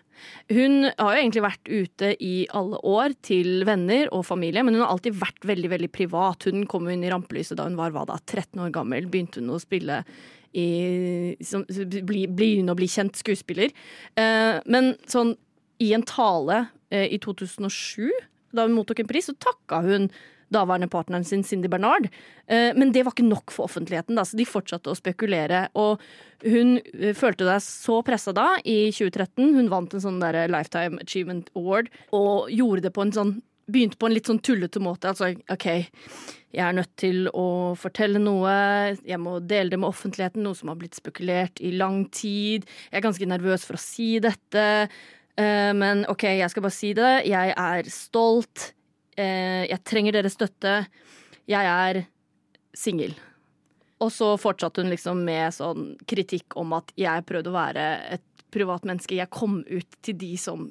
Hun 0.52 0.86
har 0.88 1.16
jo 1.16 1.20
egentlig 1.20 1.44
vært 1.44 1.70
ute 1.72 2.12
i 2.24 2.34
alle 2.56 2.80
år 2.88 3.16
til 3.26 3.64
venner 3.68 4.08
og 4.16 4.26
familie, 4.28 4.64
men 4.64 4.76
hun 4.78 4.84
har 4.86 4.94
alltid 4.94 5.18
vært 5.20 5.48
veldig 5.48 5.72
veldig 5.74 5.90
privat. 5.96 6.48
Hun 6.48 6.68
kom 6.70 6.88
inn 6.92 7.04
i 7.04 7.12
rampelyset 7.12 7.60
da 7.60 7.68
hun 7.68 7.80
var 7.80 7.96
hva 7.96 8.06
da, 8.08 8.20
13 8.24 8.62
år 8.64 8.72
gammel. 8.76 9.10
Begynte 9.12 9.42
hun 9.44 9.52
å 9.56 9.60
spille 9.62 10.04
i 10.54 11.36
som, 11.44 11.66
bli, 11.68 12.26
Begynne 12.28 12.74
å 12.74 12.78
bli 12.78 12.90
kjent 12.92 13.18
skuespiller. 13.20 13.74
Eh, 14.20 14.60
men 14.66 14.94
sånn 15.10 15.36
i 15.84 15.94
en 15.96 16.06
tale 16.08 16.68
eh, 16.94 17.10
i 17.14 17.20
2007, 17.22 18.12
da 18.54 18.68
hun 18.68 18.78
mottok 18.78 19.02
en 19.02 19.10
pris, 19.10 19.28
så 19.30 19.36
takka 19.42 19.82
hun 19.86 20.10
daværende 20.54 20.90
partneren 20.92 21.26
sin, 21.26 21.42
Cindy 21.44 21.70
Bernard. 21.72 22.10
Eh, 22.46 22.72
men 22.78 22.94
det 22.94 23.06
var 23.06 23.16
ikke 23.16 23.26
nok 23.26 23.54
for 23.54 23.66
offentligheten, 23.66 24.18
da, 24.20 24.26
så 24.28 24.38
de 24.38 24.46
fortsatte 24.48 24.92
å 24.92 24.98
spekulere. 24.98 25.66
Og 25.80 26.02
hun 26.46 26.78
eh, 26.94 27.16
følte 27.18 27.48
seg 27.50 27.66
så 27.66 28.02
pressa 28.06 28.36
da, 28.36 28.52
i 28.62 28.92
2013. 28.94 29.56
Hun 29.58 29.72
vant 29.74 29.96
en 29.96 30.06
sånn 30.06 30.22
Lifetime 30.22 31.02
Achievement 31.02 31.50
Award, 31.58 31.90
og 32.14 32.54
gjorde 32.54 32.88
det 32.88 32.94
på 32.96 33.08
en 33.08 33.16
sånn 33.16 33.36
Begynte 33.72 34.00
på 34.00 34.10
en 34.10 34.16
litt 34.16 34.28
sånn 34.28 34.42
tullete 34.44 34.82
måte. 34.84 35.12
Altså, 35.12 35.32
OK, 35.54 35.68
jeg 36.54 36.64
er 36.66 36.76
nødt 36.76 36.92
til 37.00 37.30
å 37.32 37.74
fortelle 37.80 38.20
noe. 38.22 38.52
Jeg 39.08 39.20
må 39.24 39.38
dele 39.40 39.74
det 39.74 39.80
med 39.80 39.90
offentligheten, 39.90 40.44
noe 40.44 40.58
som 40.58 40.70
har 40.70 40.80
blitt 40.82 41.00
spekulert 41.00 41.62
i 41.64 41.72
lang 41.76 42.04
tid. 42.14 42.68
Jeg 42.92 43.00
er 43.00 43.06
ganske 43.08 43.30
nervøs 43.30 43.66
for 43.66 43.80
å 43.80 43.84
si 43.84 44.18
dette. 44.24 44.66
Eh, 45.40 45.72
men 45.74 46.04
OK, 46.12 46.28
jeg 46.30 46.52
skal 46.52 46.66
bare 46.68 46.76
si 46.76 46.92
det. 46.98 47.14
Jeg 47.30 47.56
er 47.56 47.90
stolt. 47.90 48.74
Eh, 49.18 49.64
jeg 49.70 49.82
trenger 49.88 50.20
deres 50.20 50.38
støtte. 50.38 50.82
Jeg 51.50 51.70
er 51.70 52.04
singel. 52.78 53.16
Og 54.04 54.12
så 54.12 54.34
fortsatte 54.42 54.84
hun 54.84 54.92
liksom 54.92 55.24
med 55.26 55.56
sånn 55.56 55.94
kritikk 56.10 56.58
om 56.60 56.76
at 56.78 56.92
jeg 57.00 57.26
prøvde 57.28 57.52
å 57.52 57.58
være 57.58 57.88
et 58.18 58.46
privat 58.54 58.86
menneske. 58.88 59.18
Jeg 59.18 59.32
kom 59.34 59.62
ut 59.66 60.00
til 60.06 60.18
de 60.20 60.34
som 60.38 60.68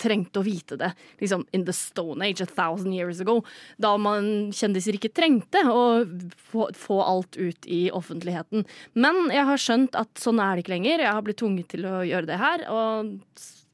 trengte 0.00 0.40
å 0.40 0.46
vite 0.46 0.78
det. 0.80 0.92
Liksom 1.22 1.46
in 1.56 1.64
the 1.68 1.74
stone 1.76 2.24
age, 2.24 2.44
a 2.44 2.46
thousand 2.46 2.92
years 2.96 3.22
ago. 3.24 3.40
Da 3.80 3.94
man 4.00 4.50
kjendiser 4.54 4.98
ikke 4.98 5.12
trengte 5.14 5.64
å 5.68 6.04
få, 6.50 6.68
få 6.76 7.00
alt 7.04 7.38
ut 7.38 7.68
i 7.70 7.86
offentligheten. 7.94 8.66
Men 8.98 9.28
jeg 9.34 9.48
har 9.48 9.62
skjønt 9.62 9.98
at 9.98 10.12
sånn 10.20 10.42
er 10.42 10.56
det 10.56 10.66
ikke 10.66 10.76
lenger. 10.76 11.04
Jeg 11.06 11.16
har 11.16 11.26
blitt 11.26 11.40
tvunget 11.42 11.72
til 11.74 11.88
å 11.88 12.02
gjøre 12.06 12.30
det 12.30 12.40
her, 12.40 12.66
og 12.72 13.18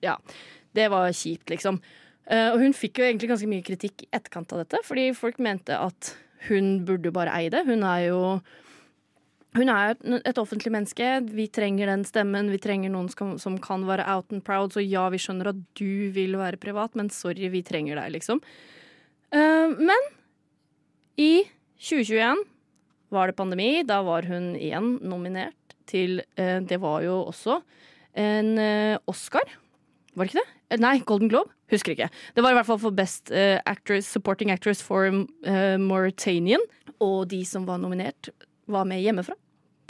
ja. 0.04 0.18
Det 0.74 0.88
var 0.90 1.12
kjipt, 1.14 1.52
liksom. 1.52 1.78
Eh, 2.26 2.48
og 2.50 2.58
hun 2.58 2.74
fikk 2.74 2.98
jo 2.98 3.06
egentlig 3.06 3.30
ganske 3.30 3.48
mye 3.50 3.64
kritikk 3.64 4.06
i 4.06 4.10
etterkant 4.16 4.50
av 4.54 4.64
dette, 4.64 4.80
fordi 4.86 5.12
folk 5.14 5.38
mente 5.42 5.76
at 5.78 6.14
hun 6.48 6.80
burde 6.88 7.12
bare 7.14 7.32
eie 7.38 7.52
det. 7.52 7.62
Hun 7.68 7.84
er 7.86 8.08
jo 8.08 8.20
hun 9.54 9.70
er 9.70 9.94
et 10.26 10.38
offentlig 10.40 10.72
menneske. 10.74 11.08
Vi 11.30 11.46
trenger 11.54 11.86
den 11.86 12.02
stemmen. 12.06 12.50
Vi 12.50 12.58
trenger 12.62 12.90
noen 12.90 13.06
som, 13.38 13.58
kan 13.62 13.84
være 13.86 14.06
out 14.10 14.32
and 14.34 14.42
proud. 14.46 14.74
Så 14.74 14.82
ja, 14.82 15.06
vi 15.14 15.20
skjønner 15.22 15.52
at 15.52 15.60
du 15.78 16.10
vil 16.14 16.34
være 16.40 16.58
privat, 16.58 16.96
men 16.98 17.10
sorry, 17.14 17.46
vi 17.52 17.62
trenger 17.66 18.00
deg, 18.00 18.16
liksom. 18.16 18.42
Uh, 19.34 19.70
men 19.78 20.08
i 21.20 21.44
2021 21.78 22.42
var 23.14 23.30
det 23.30 23.36
pandemi. 23.38 23.68
Da 23.86 24.00
var 24.06 24.26
hun 24.26 24.54
igjen 24.58 24.96
nominert 25.06 25.76
til 25.90 26.18
uh, 26.40 26.58
Det 26.64 26.80
var 26.82 27.04
jo 27.06 27.20
også 27.28 27.60
en 28.18 28.58
uh, 28.58 28.98
Oscar. 29.10 29.46
Var 30.14 30.26
det 30.26 30.34
ikke 30.34 30.42
det? 30.42 30.80
Nei, 30.82 30.96
Golden 31.06 31.30
Globe? 31.30 31.54
Husker 31.70 31.94
ikke. 31.94 32.10
Det 32.34 32.42
var 32.42 32.50
i 32.50 32.58
hvert 32.58 32.66
fall 32.66 32.82
for 32.82 32.94
Best 32.94 33.30
actress, 33.34 34.10
Supporting 34.10 34.50
Actress 34.50 34.82
for 34.82 35.08
Mauritanian. 35.80 36.62
Og 37.02 37.30
de 37.30 37.40
som 37.46 37.66
var 37.66 37.80
nominert, 37.82 38.30
var 38.70 38.86
med 38.86 39.02
hjemmefra 39.02 39.34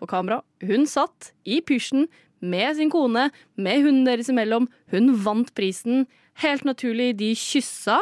på 0.01 0.09
kamera. 0.11 0.43
Hun 0.65 0.87
satt 0.91 1.33
i 1.45 1.61
pysjen 1.65 2.09
med 2.45 2.77
sin 2.77 2.93
kone, 2.93 3.31
med 3.57 3.85
hunden 3.85 4.05
deres 4.09 4.31
imellom. 4.33 4.69
Hun 4.93 5.13
vant 5.25 5.53
prisen. 5.57 6.07
Helt 6.43 6.67
naturlig, 6.67 7.15
de 7.21 7.33
kyssa. 7.39 8.01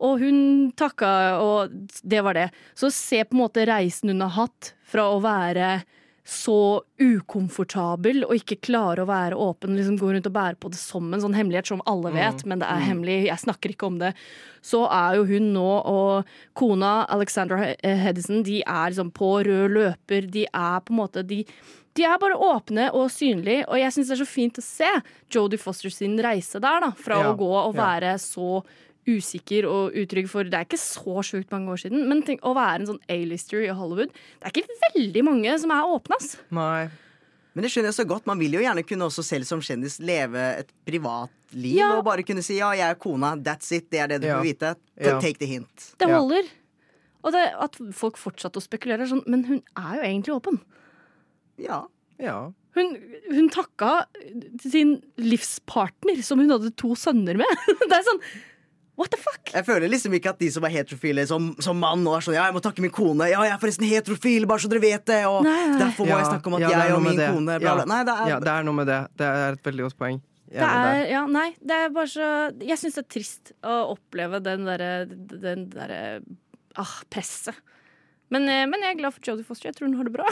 Og 0.00 0.22
hun 0.22 0.38
takka, 0.80 1.10
og 1.42 1.72
det 2.02 2.22
var 2.24 2.38
det. 2.38 2.48
Så 2.78 2.92
se 2.94 3.22
på 3.24 3.36
en 3.36 3.42
måte 3.42 3.66
reisen 3.68 4.12
hun 4.12 4.24
har 4.24 4.36
hatt 4.38 4.72
fra 4.88 5.10
å 5.12 5.20
være 5.24 5.80
så 6.24 6.82
ukomfortabel 7.00 8.22
og 8.26 8.34
ikke 8.36 8.58
klare 8.66 9.02
å 9.02 9.08
være 9.08 9.38
åpen, 9.40 9.74
liksom 9.76 9.96
gå 9.98 10.12
rundt 10.12 10.28
og 10.28 10.34
bære 10.34 10.58
på 10.60 10.70
det 10.70 10.78
som 10.78 11.08
en 11.14 11.22
sånn 11.22 11.34
hemmelighet 11.34 11.72
som 11.72 11.82
alle 11.90 12.12
vet, 12.14 12.44
men 12.46 12.60
det 12.60 12.68
er 12.68 12.84
hemmelig, 12.84 13.16
jeg 13.26 13.42
snakker 13.44 13.72
ikke 13.74 13.88
om 13.88 13.98
det. 14.02 14.12
Så 14.62 14.84
er 14.92 15.16
jo 15.16 15.26
hun 15.30 15.50
nå 15.56 15.66
og 15.90 16.30
kona 16.58 17.06
Alexandra 17.10 17.72
Hedison, 17.82 18.44
de 18.46 18.60
er 18.62 18.92
liksom 18.92 19.10
på 19.16 19.32
rød 19.48 19.76
løper, 19.78 20.28
de 20.30 20.46
er 20.46 20.80
på 20.84 20.94
en 20.94 21.00
måte 21.02 21.26
de 21.26 21.44
de 21.98 22.04
er 22.06 22.20
bare 22.22 22.36
åpne 22.38 22.84
og 22.94 23.08
synlige, 23.10 23.64
og 23.66 23.74
jeg 23.80 23.90
syns 23.92 24.10
det 24.12 24.14
er 24.14 24.20
så 24.20 24.26
fint 24.30 24.60
å 24.60 24.62
se 24.62 24.90
Jodie 25.34 25.58
Foster 25.58 25.90
sin 25.90 26.14
reise 26.22 26.60
der, 26.62 26.84
da. 26.84 26.92
Fra 26.94 27.18
Ja, 27.18 27.32
å 27.32 27.38
gå 27.38 27.50
og 27.50 27.74
ja. 27.74 27.80
være 27.82 28.12
så 28.22 28.60
usikker 29.18 29.66
og 29.68 29.96
utrygg 29.98 30.28
for 30.30 30.44
Det 30.48 30.54
er 30.58 30.66
ikke 30.68 30.78
så 30.80 31.22
sjukt 31.26 31.50
mange 31.54 31.70
år 31.74 31.80
siden, 31.84 32.06
men 32.10 32.22
tenk 32.26 32.40
å 32.46 32.54
være 32.56 32.80
en 32.80 32.86
sånn 32.92 33.00
A-lister 33.10 33.62
i 33.66 33.70
Hollywood 33.74 34.10
Det 34.12 34.48
er 34.48 34.54
ikke 34.54 34.78
veldig 34.94 35.24
mange 35.26 35.54
som 35.62 35.70
er 35.74 35.88
åpne, 35.94 36.18
ass. 36.20 36.36
Nei. 36.50 36.88
Men 37.54 37.64
det 37.66 37.72
skjønner 37.72 37.90
jeg 37.90 37.96
så 37.98 38.04
godt. 38.06 38.28
Man 38.30 38.38
vil 38.38 38.52
jo 38.54 38.60
gjerne 38.62 38.84
kunne 38.86 39.08
også 39.10 39.24
selv 39.26 39.44
som 39.48 39.58
kjendis 39.60 39.96
leve 39.98 40.38
et 40.60 40.68
privatliv 40.86 41.74
Ja. 41.80 41.88
og 41.98 42.04
bare 42.06 42.22
kunne 42.22 42.44
si 42.46 42.60
ja, 42.60 42.70
jeg 42.78 42.86
er 42.94 42.94
kona, 43.02 43.32
that's 43.36 43.72
it, 43.74 43.88
det 43.90 43.98
er 44.04 44.06
det 44.12 44.20
du 44.22 44.28
Ja. 44.28 44.36
får 44.38 44.46
vite. 44.46 44.74
Ja. 45.00 45.18
Take 45.20 45.38
the 45.42 45.46
hint. 45.50 45.88
Det 45.98 46.06
holder. 46.08 46.46
Og 47.24 47.32
det, 47.34 47.42
at 47.58 47.74
folk 47.92 48.16
fortsatte 48.16 48.56
å 48.56 48.64
spekulere, 48.64 49.02
er 49.02 49.10
sånn 49.10 49.24
Men 49.26 49.42
hun 49.44 49.62
er 49.76 49.96
jo 49.98 50.02
egentlig 50.06 50.36
åpen. 50.38 50.60
Ja. 51.58 51.82
Ja. 52.22 52.52
Hun, 52.76 52.94
hun 53.32 53.48
takka 53.50 54.04
sin 54.62 55.02
livspartner, 55.18 56.22
som 56.22 56.38
hun 56.38 56.52
hadde 56.54 56.70
to 56.78 56.94
sønner 56.94 57.36
med. 57.40 57.50
Det 57.90 57.96
er 57.96 58.06
sånn 58.06 58.20
What 59.00 59.10
the 59.14 59.18
fuck? 59.20 59.50
Jeg 59.54 59.64
føler 59.64 59.88
liksom 59.88 60.12
ikke 60.18 60.34
at 60.34 60.40
de 60.42 60.50
som 60.52 60.64
er 60.68 60.74
heterofile 60.74 61.22
som, 61.28 61.50
som 61.64 61.78
mann 61.80 62.02
nå 62.04 62.12
er 62.18 62.24
sånn 62.26 62.36
Ja, 62.36 62.44
jeg 62.50 62.56
må 62.58 62.60
takke 62.64 62.84
min 62.84 62.92
kone. 62.92 63.30
Ja, 63.32 63.40
jeg 63.48 63.54
er 63.56 63.60
forresten 63.62 63.88
heterofil, 63.88 64.44
bare 64.50 64.60
så 64.60 64.68
dere 64.68 64.82
vet 64.84 65.06
det. 65.08 65.22
Og 65.30 65.40
Nei, 65.46 65.54
nei. 65.72 65.78
derfor 65.80 66.08
må 66.10 66.18
jeg 66.18 66.28
snakke 66.28 66.50
om 66.52 66.58
at 66.58 66.64
ja, 66.66 66.72
er 66.76 66.90
jeg 66.90 66.98
og 66.98 67.06
min 67.06 67.16
det. 67.18 67.30
kone 67.32 67.56
bla, 67.62 67.70
Ja. 67.70 67.76
bla. 67.80 67.86
Nei, 67.94 68.00
det 68.04 68.16
er, 68.18 68.28
Ja, 68.34 68.40
det 68.44 68.52
er 68.58 68.68
noe 68.68 68.76
med 68.76 68.90
det. 68.92 69.00
Det 69.16 69.30
er 69.40 69.56
et 69.56 69.64
veldig 69.70 69.86
godt 69.88 69.98
poeng. 70.04 70.20
Det 70.50 70.66
er, 70.66 71.00
ja, 71.12 71.24
nei, 71.30 71.48
det 71.62 71.76
er 71.78 71.92
bare 71.94 72.10
så 72.10 72.28
Jeg 72.58 72.74
syns 72.80 72.96
det 72.98 73.02
er 73.04 73.10
trist 73.14 73.52
å 73.62 73.74
oppleve 73.92 74.40
den 74.42 74.64
derre 74.66 74.88
den 75.06 75.68
derre 75.70 76.00
ah, 76.74 76.96
presset. 77.08 77.54
Men, 78.30 78.48
eh, 78.50 78.66
men 78.70 78.82
jeg 78.82 78.94
er 78.94 78.98
glad 79.00 79.14
for 79.14 79.26
Jodie 79.26 79.46
Foster. 79.46 79.70
Jeg 79.70 79.78
tror 79.78 79.88
hun 79.90 79.96
har 79.98 80.06
det 80.06 80.14
bra. 80.14 80.26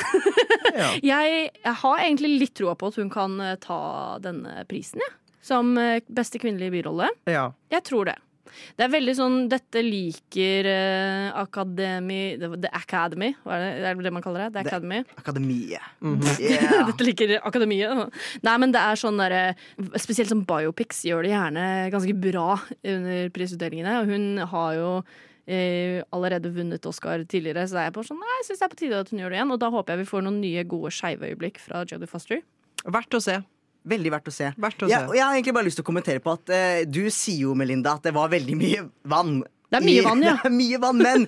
jeg, 1.12 1.38
jeg 1.64 1.74
har 1.82 2.02
egentlig 2.04 2.30
litt 2.44 2.54
troa 2.58 2.76
på 2.78 2.90
at 2.92 2.98
hun 3.00 3.10
kan 3.10 3.38
eh, 3.42 3.56
ta 3.62 3.78
denne 4.22 4.60
prisen, 4.70 5.02
jeg. 5.02 5.14
Som 5.48 5.72
eh, 5.80 6.00
beste 6.06 6.38
kvinnelige 6.42 6.74
birolle. 6.76 7.08
Ja. 7.30 7.48
Jeg 7.72 7.86
tror 7.88 8.10
det. 8.10 8.18
Det 8.78 8.86
er 8.86 8.92
veldig 8.92 9.14
sånn 9.18 9.38
Dette 9.50 9.82
liker 9.84 10.68
uh, 10.68 11.38
Academy 11.42 12.20
The 12.38 12.72
Academy, 12.74 13.32
hva 13.44 13.56
er 13.56 13.64
det, 13.64 13.70
er 13.90 14.00
det 14.00 14.08
det 14.08 14.14
man 14.14 14.24
kaller 14.24 14.46
det? 14.46 14.50
The 14.56 14.64
Academy. 14.66 15.02
Akademiet. 15.18 15.92
Yeah. 16.38 16.82
Dette 16.90 17.06
liker 17.06 17.36
akademiet. 17.42 18.18
Nei, 18.46 18.56
men 18.60 18.74
det 18.74 18.82
er 18.82 19.00
sånn 19.00 19.18
derre 19.20 19.42
Spesielt 20.00 20.30
som 20.30 20.44
biopics 20.48 21.04
gjør 21.06 21.26
det 21.26 21.32
gjerne 21.32 21.64
ganske 21.92 22.14
bra 22.18 22.50
under 22.58 23.32
prisutdelingene. 23.34 23.96
Og 24.02 24.12
hun 24.12 24.46
har 24.52 24.76
jo 24.78 24.90
eh, 25.48 26.02
allerede 26.14 26.52
vunnet 26.54 26.86
Oscar 26.86 27.24
tidligere, 27.24 27.66
så 27.68 27.80
er 27.80 27.88
jeg 27.88 27.96
på 27.98 28.06
sånn 28.06 28.20
Nei, 28.22 28.34
jeg 28.40 28.48
syns 28.50 28.62
det 28.62 28.66
er 28.66 28.74
på 28.74 28.80
tide 28.82 29.02
at 29.04 29.12
hun 29.12 29.22
gjør 29.22 29.34
det 29.34 29.40
igjen. 29.40 29.54
Og 29.54 29.62
da 29.62 29.70
håper 29.74 29.94
jeg 29.94 30.04
vi 30.04 30.10
får 30.12 30.26
noen 30.26 30.40
nye, 30.44 30.66
gode 30.68 30.92
skeive 30.94 31.30
øyeblikk 31.32 31.60
fra 31.62 31.84
Jodie 31.88 32.10
Foster. 32.10 32.42
Verdt 32.84 33.18
å 33.18 33.22
se. 33.22 33.40
Veldig 33.88 34.10
verdt 34.10 34.28
å 34.28 34.32
se. 34.34 34.50
Verdt 34.58 34.82
å 34.84 34.88
Ja, 34.90 34.98
se. 35.00 35.06
og 35.06 35.14
jeg 35.14 35.24
har 35.24 35.34
egentlig 35.36 35.54
bare 35.54 35.64
lyst 35.68 35.76
til 35.78 35.84
å 35.84 35.90
kommentere 35.92 36.20
på 36.20 36.32
at 36.34 36.50
eh, 36.50 36.84
du 36.84 37.04
sier 37.10 37.46
jo, 37.46 37.54
Melinda, 37.54 37.94
at 37.94 38.02
det 38.02 38.12
var 38.12 38.28
veldig 38.28 38.56
mye 38.58 38.88
vann. 39.08 39.42
Det 39.70 39.76
er 39.78 39.84
mye 39.84 40.00
i- 40.00 40.04
vann, 40.04 40.22
ja. 40.24 40.36
Det 40.42 40.46
er 40.50 40.56
mye 40.56 40.78
vann, 40.80 40.98
men 40.98 41.26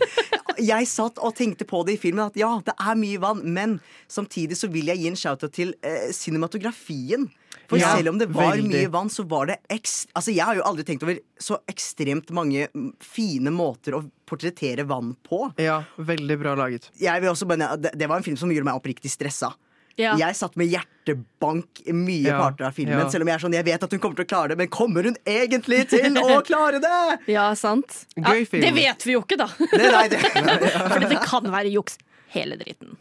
jeg 0.60 0.86
satt 0.88 1.18
og 1.20 1.34
tenkte 1.36 1.64
på 1.68 1.84
det 1.86 1.94
i 1.94 2.00
filmen 2.00 2.24
at 2.26 2.36
ja, 2.36 2.50
det 2.64 2.74
er 2.80 2.96
mye 3.00 3.20
vann, 3.20 3.40
men 3.52 3.78
samtidig 4.08 4.56
så 4.56 4.68
vil 4.72 4.86
jeg 4.92 4.98
gi 5.02 5.08
en 5.12 5.16
shout-out 5.16 5.52
til 5.56 5.74
eh, 5.82 6.08
cinematografien. 6.16 7.28
For 7.70 7.78
Ja, 7.78 7.92
selv 7.96 8.08
om 8.10 8.18
det 8.18 8.26
var 8.34 8.56
veldig. 8.56 8.66
mye 8.72 8.90
vann, 8.90 9.08
så 9.14 9.22
var 9.30 9.46
det 9.46 9.58
ekst... 9.70 10.08
Altså, 10.18 10.32
jeg 10.34 10.42
har 10.44 10.56
jo 10.58 10.64
aldri 10.66 10.82
tenkt 10.88 11.04
over 11.06 11.20
så 11.38 11.60
ekstremt 11.70 12.32
mange 12.34 12.66
fine 13.04 13.52
måter 13.54 13.94
å 13.94 14.02
portrettere 14.26 14.82
vann 14.90 15.12
på. 15.26 15.44
Ja, 15.62 15.84
veldig 15.96 16.36
bra 16.40 16.56
laget. 16.58 16.88
Jeg 16.98 17.22
vil 17.22 17.30
også 17.30 17.46
bare, 17.46 17.76
det, 17.78 17.92
det 17.98 18.08
var 18.10 18.18
en 18.18 18.26
film 18.26 18.36
som 18.40 18.50
gjorde 18.50 18.66
meg 18.72 18.80
oppriktig 18.80 19.10
stressa. 19.12 19.52
Ja. 19.98 20.14
Jeg 20.20 20.37
satt 20.38 20.55
med 20.57 20.70
hjertebank 20.72 21.83
i 21.85 21.92
mye 21.92 22.22
Ja, 22.29 22.38
parter 22.40 22.68
av 22.70 22.76
filmen, 22.76 22.98
ja. 22.98 23.09
selv 23.12 23.26
om 23.26 23.29
jeg 23.33 23.35
er 23.38 23.42
sånn, 23.42 23.57
jeg 23.59 23.66
vet 23.66 23.83
at 23.85 23.90
hun 23.96 24.00
kommer 24.00 24.16
til 24.20 24.24
å 24.29 24.31
klare 24.31 24.53
det, 24.53 24.59
men 24.62 24.70
kommer 24.72 25.09
hun 25.11 25.16
egentlig 25.29 25.83
til 25.90 26.16
å 26.22 26.40
klare 26.50 26.81
det? 26.81 27.18
Ja, 27.33 27.50
sant? 27.59 28.05
Gøy 28.16 28.42
ja, 28.44 28.46
film. 28.48 28.64
Det 28.64 28.72
vet 28.79 29.07
vi 29.07 29.16
jo 29.18 29.24
ikke, 29.26 29.37
da. 29.42 29.48
Det, 29.61 29.90
nei, 29.92 30.07
det. 30.12 30.22
Fordi 30.94 31.11
det 31.11 31.20
kan 31.26 31.50
være 31.53 31.72
juks, 31.74 31.98
hele 32.33 32.57
dritten. 32.61 32.96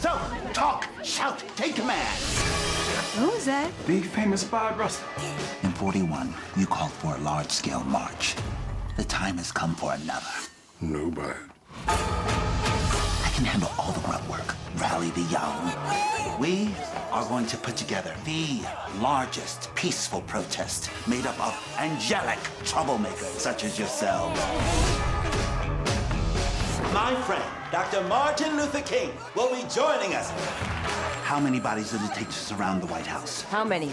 So, 0.00 0.16
talk, 0.56 0.88
shout, 1.04 1.44
take 1.56 1.76
command. 1.76 2.26
Who 3.18 3.28
was 3.30 3.44
that? 3.46 3.68
Big 3.86 4.04
famous 4.04 4.44
Bob 4.44 4.78
Russell. 4.78 5.04
In 5.62 5.72
41, 5.72 6.32
you 6.56 6.66
called 6.66 6.92
for 6.92 7.14
a 7.14 7.18
large 7.18 7.50
scale 7.50 7.84
march. 7.84 8.34
The 8.96 9.04
time 9.04 9.36
has 9.38 9.52
come 9.52 9.74
for 9.74 9.92
another. 9.92 10.36
Nobody. 10.80 11.34
I 13.30 13.32
can 13.32 13.44
handle 13.44 13.70
all 13.78 13.92
the 13.92 14.00
grunt 14.00 14.28
work, 14.28 14.56
rally 14.76 15.10
the 15.10 15.22
young. 15.30 15.72
We 16.40 16.74
are 17.12 17.24
going 17.28 17.46
to 17.46 17.56
put 17.56 17.76
together 17.76 18.12
the 18.24 18.60
largest 18.98 19.72
peaceful 19.76 20.22
protest 20.22 20.90
made 21.06 21.26
up 21.26 21.38
of 21.38 21.76
angelic 21.78 22.40
troublemakers 22.64 23.38
such 23.38 23.62
as 23.62 23.78
yourselves. 23.78 24.40
My 26.92 27.14
friend, 27.24 27.44
Dr. 27.70 28.02
Martin 28.08 28.56
Luther 28.56 28.82
King, 28.82 29.12
will 29.36 29.54
be 29.54 29.62
joining 29.68 30.16
us. 30.16 30.28
How 31.22 31.38
many 31.38 31.60
bodies 31.60 31.92
does 31.92 32.02
it 32.02 32.12
take 32.12 32.26
to 32.26 32.32
surround 32.32 32.82
the 32.82 32.86
White 32.88 33.06
House? 33.06 33.42
How 33.42 33.62
many? 33.62 33.92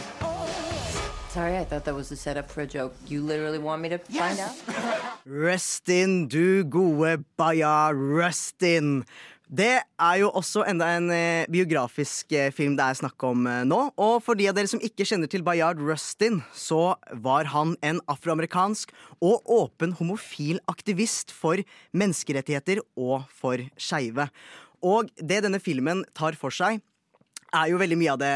Sorry, 1.37 1.53
I 1.55 1.65
thought 1.65 1.85
that 1.85 1.93
was 1.93 2.09
a 2.11 2.17
setup 2.17 2.49
for 2.49 2.61
a 2.61 2.65
joke. 2.65 2.95
You 3.05 3.21
literally 3.21 3.59
want 3.59 3.83
me 3.83 3.89
to 3.89 3.99
find 3.99 4.39
out? 4.39 4.57
Rustin, 5.27 6.25
du 6.25 6.63
gode 6.65 7.21
Baja, 7.37 7.93
Rustin. 7.93 9.05
Det 9.45 9.75
er 9.77 10.15
jo 10.17 10.31
også 10.33 10.63
enda 10.65 10.87
en 10.97 11.11
eh, 11.13 11.45
biografisk 11.45 12.33
eh, 12.33 12.49
film 12.49 12.73
det 12.73 12.87
er 12.87 12.97
snakk 12.97 13.27
om 13.29 13.45
eh, 13.45 13.61
nå. 13.69 13.83
Og 14.01 14.17
for 14.25 14.33
de 14.33 14.49
av 14.49 14.57
dere 14.57 14.71
som 14.71 14.81
ikke 14.81 15.05
kjenner 15.05 15.29
til 15.29 15.45
Bayard 15.45 15.77
Rustin, 15.77 16.41
så 16.57 16.97
var 17.13 17.53
han 17.53 17.77
en 17.85 18.01
afroamerikansk 18.09 18.89
og 19.21 19.45
åpen 19.45 19.93
homofil 20.01 20.57
aktivist 20.65 21.29
for 21.29 21.61
menneskerettigheter 21.93 22.81
og 22.97 23.29
for 23.29 23.61
skeive. 23.77 24.25
Og 24.81 25.13
det 25.21 25.43
denne 25.45 25.61
filmen 25.61 26.01
tar 26.17 26.33
for 26.33 26.49
seg, 26.49 26.81
er 27.55 27.71
jo 27.71 27.79
veldig 27.81 27.97
mye 27.99 28.13
av 28.15 28.21
det 28.21 28.33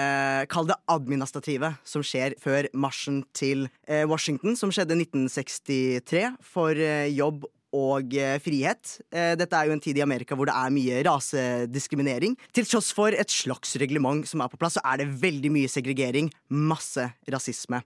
Kall 0.51 0.69
det 0.69 0.77
administrative 0.91 1.73
som 1.87 2.03
skjer 2.05 2.35
før 2.41 2.67
marsjen 2.77 3.21
til 3.37 3.67
eh, 3.87 4.05
Washington, 4.09 4.55
som 4.59 4.71
skjedde 4.73 4.97
1963 4.99 6.23
for 6.45 6.77
eh, 6.77 7.09
jobb 7.11 7.45
og 7.75 8.15
eh, 8.19 8.35
frihet. 8.43 8.97
Dette 9.11 9.55
er 9.55 9.69
jo 9.69 9.75
en 9.75 9.83
tid 9.83 9.99
i 9.99 10.03
Amerika 10.03 10.35
hvor 10.35 10.49
det 10.49 10.55
er 10.57 10.73
mye 10.75 11.03
rasediskriminering. 11.07 12.35
Til 12.55 12.67
tross 12.67 12.91
for 12.95 13.15
et 13.15 13.31
slags 13.31 13.77
reglement 13.79 14.27
som 14.27 14.43
er 14.43 14.51
på 14.51 14.59
plass, 14.59 14.75
så 14.79 14.83
er 14.83 15.03
det 15.03 15.11
veldig 15.21 15.53
mye 15.55 15.71
segregering. 15.71 16.31
Masse 16.51 17.07
rasisme. 17.31 17.79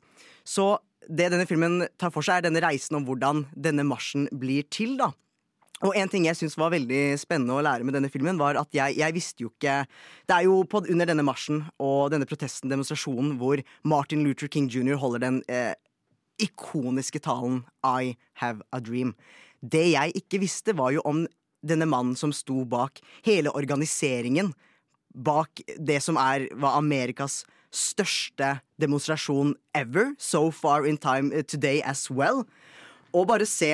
Så 0.46 0.74
det 1.06 1.30
denne 1.30 1.46
filmen 1.46 1.84
tar 2.02 2.14
for 2.14 2.26
seg, 2.26 2.40
er 2.40 2.48
denne 2.48 2.64
reisen 2.66 2.98
om 2.98 3.06
hvordan 3.06 3.46
denne 3.54 3.86
marsjen 3.86 4.26
blir 4.34 4.66
til, 4.74 4.98
da. 4.98 5.12
Og 5.84 5.96
en 6.00 6.10
ting 6.10 6.24
jeg 6.24 6.38
syns 6.40 6.56
var 6.56 6.72
veldig 6.72 7.18
spennende 7.20 7.58
å 7.58 7.64
lære 7.66 7.84
med 7.84 7.98
denne 7.98 8.10
filmen, 8.12 8.38
var 8.40 8.56
at 8.56 8.72
jeg, 8.76 8.96
jeg 8.96 9.16
visste 9.16 9.44
jo 9.44 9.50
ikke 9.52 9.82
Det 10.28 10.38
er 10.38 10.46
jo 10.48 10.62
på, 10.72 10.86
under 10.88 11.10
denne 11.10 11.26
marsjen 11.28 11.66
og 11.84 12.14
denne 12.14 12.28
protesten, 12.30 12.72
demonstrasjonen, 12.72 13.36
hvor 13.42 13.60
Martin 13.84 14.24
Luther 14.24 14.48
King 14.48 14.70
jr. 14.72 14.96
holder 15.02 15.26
den 15.26 15.42
eh, 15.52 15.74
ikoniske 16.40 17.20
talen 17.20 17.66
I 17.84 18.16
have 18.40 18.64
a 18.72 18.80
dream. 18.80 19.16
Det 19.60 19.92
jeg 19.92 20.16
ikke 20.16 20.40
visste, 20.46 20.78
var 20.78 20.96
jo 20.96 21.04
om 21.04 21.26
denne 21.66 21.88
mannen 21.90 22.16
som 22.16 22.32
sto 22.36 22.64
bak 22.70 23.02
hele 23.26 23.52
organiseringen 23.58 24.54
bak 25.16 25.62
det 25.80 26.02
som 26.04 26.18
er 26.20 26.48
var 26.60 26.78
Amerikas 26.80 27.44
største 27.76 28.60
demonstrasjon 28.80 29.56
ever, 29.76 30.14
so 30.18 30.52
far 30.52 30.86
in 30.86 30.98
time 30.98 31.34
eh, 31.34 31.44
today 31.44 31.82
as 31.84 32.10
well. 32.12 32.46
Og 33.14 33.28
bare 33.28 33.48
se 33.48 33.72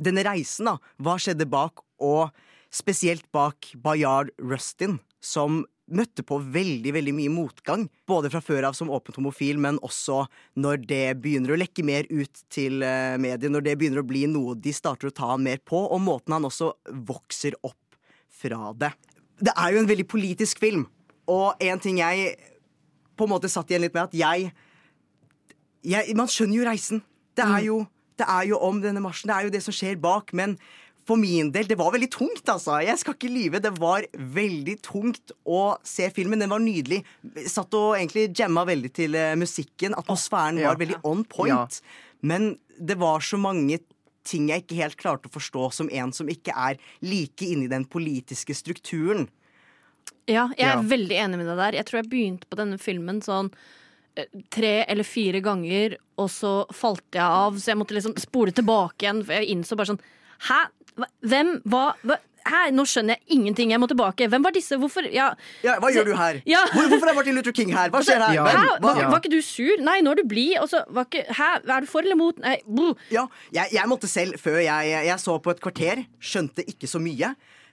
denne 0.00 0.24
reisen, 0.26 0.70
da. 0.70 0.78
Hva 1.02 1.18
skjedde 1.20 1.48
bak, 1.50 1.84
og 2.02 2.32
spesielt 2.72 3.26
bak 3.34 3.72
Bayard 3.82 4.32
Rustin, 4.40 4.98
som 5.22 5.62
møtte 5.92 6.24
på 6.24 6.38
veldig 6.54 6.92
veldig 6.96 7.14
mye 7.16 7.32
motgang. 7.32 7.86
Både 8.08 8.30
fra 8.32 8.40
før 8.44 8.68
av 8.68 8.76
som 8.78 8.90
åpent 8.92 9.18
homofil, 9.18 9.60
men 9.60 9.80
også 9.84 10.24
når 10.62 10.82
det 10.88 11.04
begynner 11.22 11.54
å 11.54 11.60
lekke 11.60 11.84
mer 11.86 12.08
ut 12.10 12.44
til 12.52 12.80
uh, 12.84 13.18
medier. 13.20 13.52
Når 13.52 13.66
det 13.66 13.76
begynner 13.80 14.02
å 14.02 14.08
bli 14.08 14.24
noe 14.30 14.56
de 14.56 14.72
starter 14.74 15.10
å 15.10 15.14
ta 15.14 15.32
han 15.34 15.44
mer 15.44 15.60
på, 15.64 15.78
og 15.78 16.02
måten 16.04 16.36
han 16.36 16.48
også 16.48 16.72
vokser 17.08 17.58
opp 17.60 17.98
fra 18.42 18.72
det. 18.78 18.92
Det 19.42 19.54
er 19.58 19.74
jo 19.74 19.82
en 19.82 19.90
veldig 19.90 20.08
politisk 20.08 20.62
film, 20.62 20.86
og 21.30 21.60
en 21.62 21.80
ting 21.82 22.00
jeg 22.00 22.34
på 23.18 23.26
en 23.26 23.32
måte 23.34 23.50
satt 23.52 23.70
igjen 23.70 23.84
litt 23.84 23.94
med, 23.94 24.08
at 24.08 24.16
jeg, 24.16 24.52
jeg 25.86 26.14
Man 26.18 26.30
skjønner 26.30 26.58
jo 26.58 26.66
reisen. 26.66 27.02
Det 27.36 27.44
er 27.44 27.66
jo, 27.68 27.82
det 28.18 28.26
er 28.28 28.46
jo 28.50 28.58
om 28.58 28.80
denne 28.82 29.00
marsjen. 29.02 29.28
Det 29.30 29.36
er 29.36 29.44
jo 29.48 29.50
det 29.54 29.62
som 29.64 29.74
skjer 29.74 29.96
bak. 30.00 30.32
Men 30.32 30.56
for 31.06 31.16
min 31.18 31.50
del, 31.50 31.66
det 31.66 31.76
var 31.80 31.90
veldig 31.92 32.10
tungt, 32.14 32.44
altså. 32.46 32.76
Jeg 32.84 32.98
skal 33.00 33.14
ikke 33.16 33.30
lyve. 33.32 33.60
Det 33.64 33.72
var 33.78 34.04
veldig 34.14 34.76
tungt 34.86 35.32
å 35.44 35.76
se 35.82 36.06
filmen. 36.14 36.38
Den 36.38 36.52
var 36.52 36.62
nydelig. 36.62 37.02
Satt 37.50 37.74
og 37.74 37.96
egentlig 37.98 38.28
jamma 38.38 38.62
veldig 38.68 38.92
til 38.94 39.14
eh, 39.18 39.34
musikken. 39.40 39.94
Atmosfæren 39.98 40.60
Ja. 40.62 40.68
var 40.70 40.78
veldig 40.78 41.00
on 41.04 41.24
point. 41.24 41.80
Men 42.22 42.58
det 42.78 42.98
var 42.98 43.18
så 43.20 43.36
mange 43.40 43.80
ting 44.24 44.46
jeg 44.52 44.62
ikke 44.62 44.76
helt 44.78 44.96
klarte 45.00 45.26
å 45.26 45.34
forstå 45.34 45.72
som 45.74 45.88
en 45.90 46.12
som 46.14 46.28
ikke 46.30 46.54
er 46.54 46.76
like 47.02 47.42
inni 47.42 47.66
den 47.68 47.84
politiske 47.84 48.54
strukturen. 48.54 49.26
Ja, 50.30 50.46
jeg 50.56 50.68
er 50.68 50.76
Ja. 50.78 50.82
veldig 50.82 51.16
enig 51.18 51.38
med 51.38 51.46
deg 51.50 51.56
der. 51.58 51.72
Jeg 51.80 51.86
tror 51.86 52.02
jeg 52.02 52.10
begynte 52.10 52.46
på 52.46 52.56
denne 52.56 52.78
filmen 52.78 53.18
sånn 53.20 53.50
tre 54.52 54.72
eller 54.84 55.06
fire 55.08 55.40
ganger, 55.44 55.96
og 56.20 56.28
så 56.32 56.52
falt 56.76 57.04
jeg 57.16 57.24
av, 57.24 57.56
så 57.58 57.72
jeg 57.72 57.80
måtte 57.80 57.96
liksom 57.96 58.16
spole 58.20 58.52
tilbake 58.54 59.06
igjen, 59.06 59.22
for 59.24 59.38
jeg 59.38 59.54
innså 59.54 59.78
bare 59.78 59.94
sånn 59.94 60.04
Hæ? 60.42 60.60
Hvem? 61.22 61.52
Hva? 61.70 61.92
Hva? 62.02 62.16
Hæ? 62.42 62.62
Nå 62.74 62.82
skjønner 62.90 63.14
jeg 63.14 63.36
ingenting. 63.36 63.70
Jeg 63.70 63.78
må 63.78 63.86
tilbake. 63.86 64.26
Hvem 64.26 64.42
var 64.42 64.54
disse? 64.54 64.74
Hvorfor? 64.80 65.06
Ja. 65.14 65.28
Ja, 65.62 65.76
hva 65.78 65.92
gjør 65.94 66.08
du 66.10 66.16
her? 66.18 66.40
Ja. 66.48 66.64
Hvor, 66.72 66.88
hvorfor 66.90 67.12
er 67.12 67.14
Martin 67.14 67.38
Luther 67.38 67.54
King 67.54 67.70
her? 67.70 67.92
Hva 67.94 68.02
skjer 68.02 68.18
her? 68.18 68.34
Hæ? 68.34 68.64
Hvem? 68.82 68.82
Var, 68.82 69.00
var 69.12 69.22
ikke 69.22 69.30
du 69.30 69.38
sur? 69.46 69.78
Nei, 69.86 70.00
nå 70.02 70.16
er 70.16 70.22
du 70.22 70.26
blid. 70.28 70.58
Hæ? 70.58 71.50
Er 71.62 71.86
du 71.86 71.88
for 71.90 72.02
eller 72.02 72.18
mot? 72.18 72.42
Nei. 72.42 72.56
Ja, 73.14 73.28
jeg, 73.54 73.70
jeg 73.78 73.88
måtte 73.90 74.10
selv, 74.10 74.34
før 74.42 74.58
jeg, 74.64 74.92
jeg 75.06 75.18
så 75.22 75.38
på 75.38 75.54
et 75.54 75.62
kvarter, 75.62 76.02
skjønte 76.18 76.66
ikke 76.66 76.90
så 76.90 77.00
mye. 77.02 77.32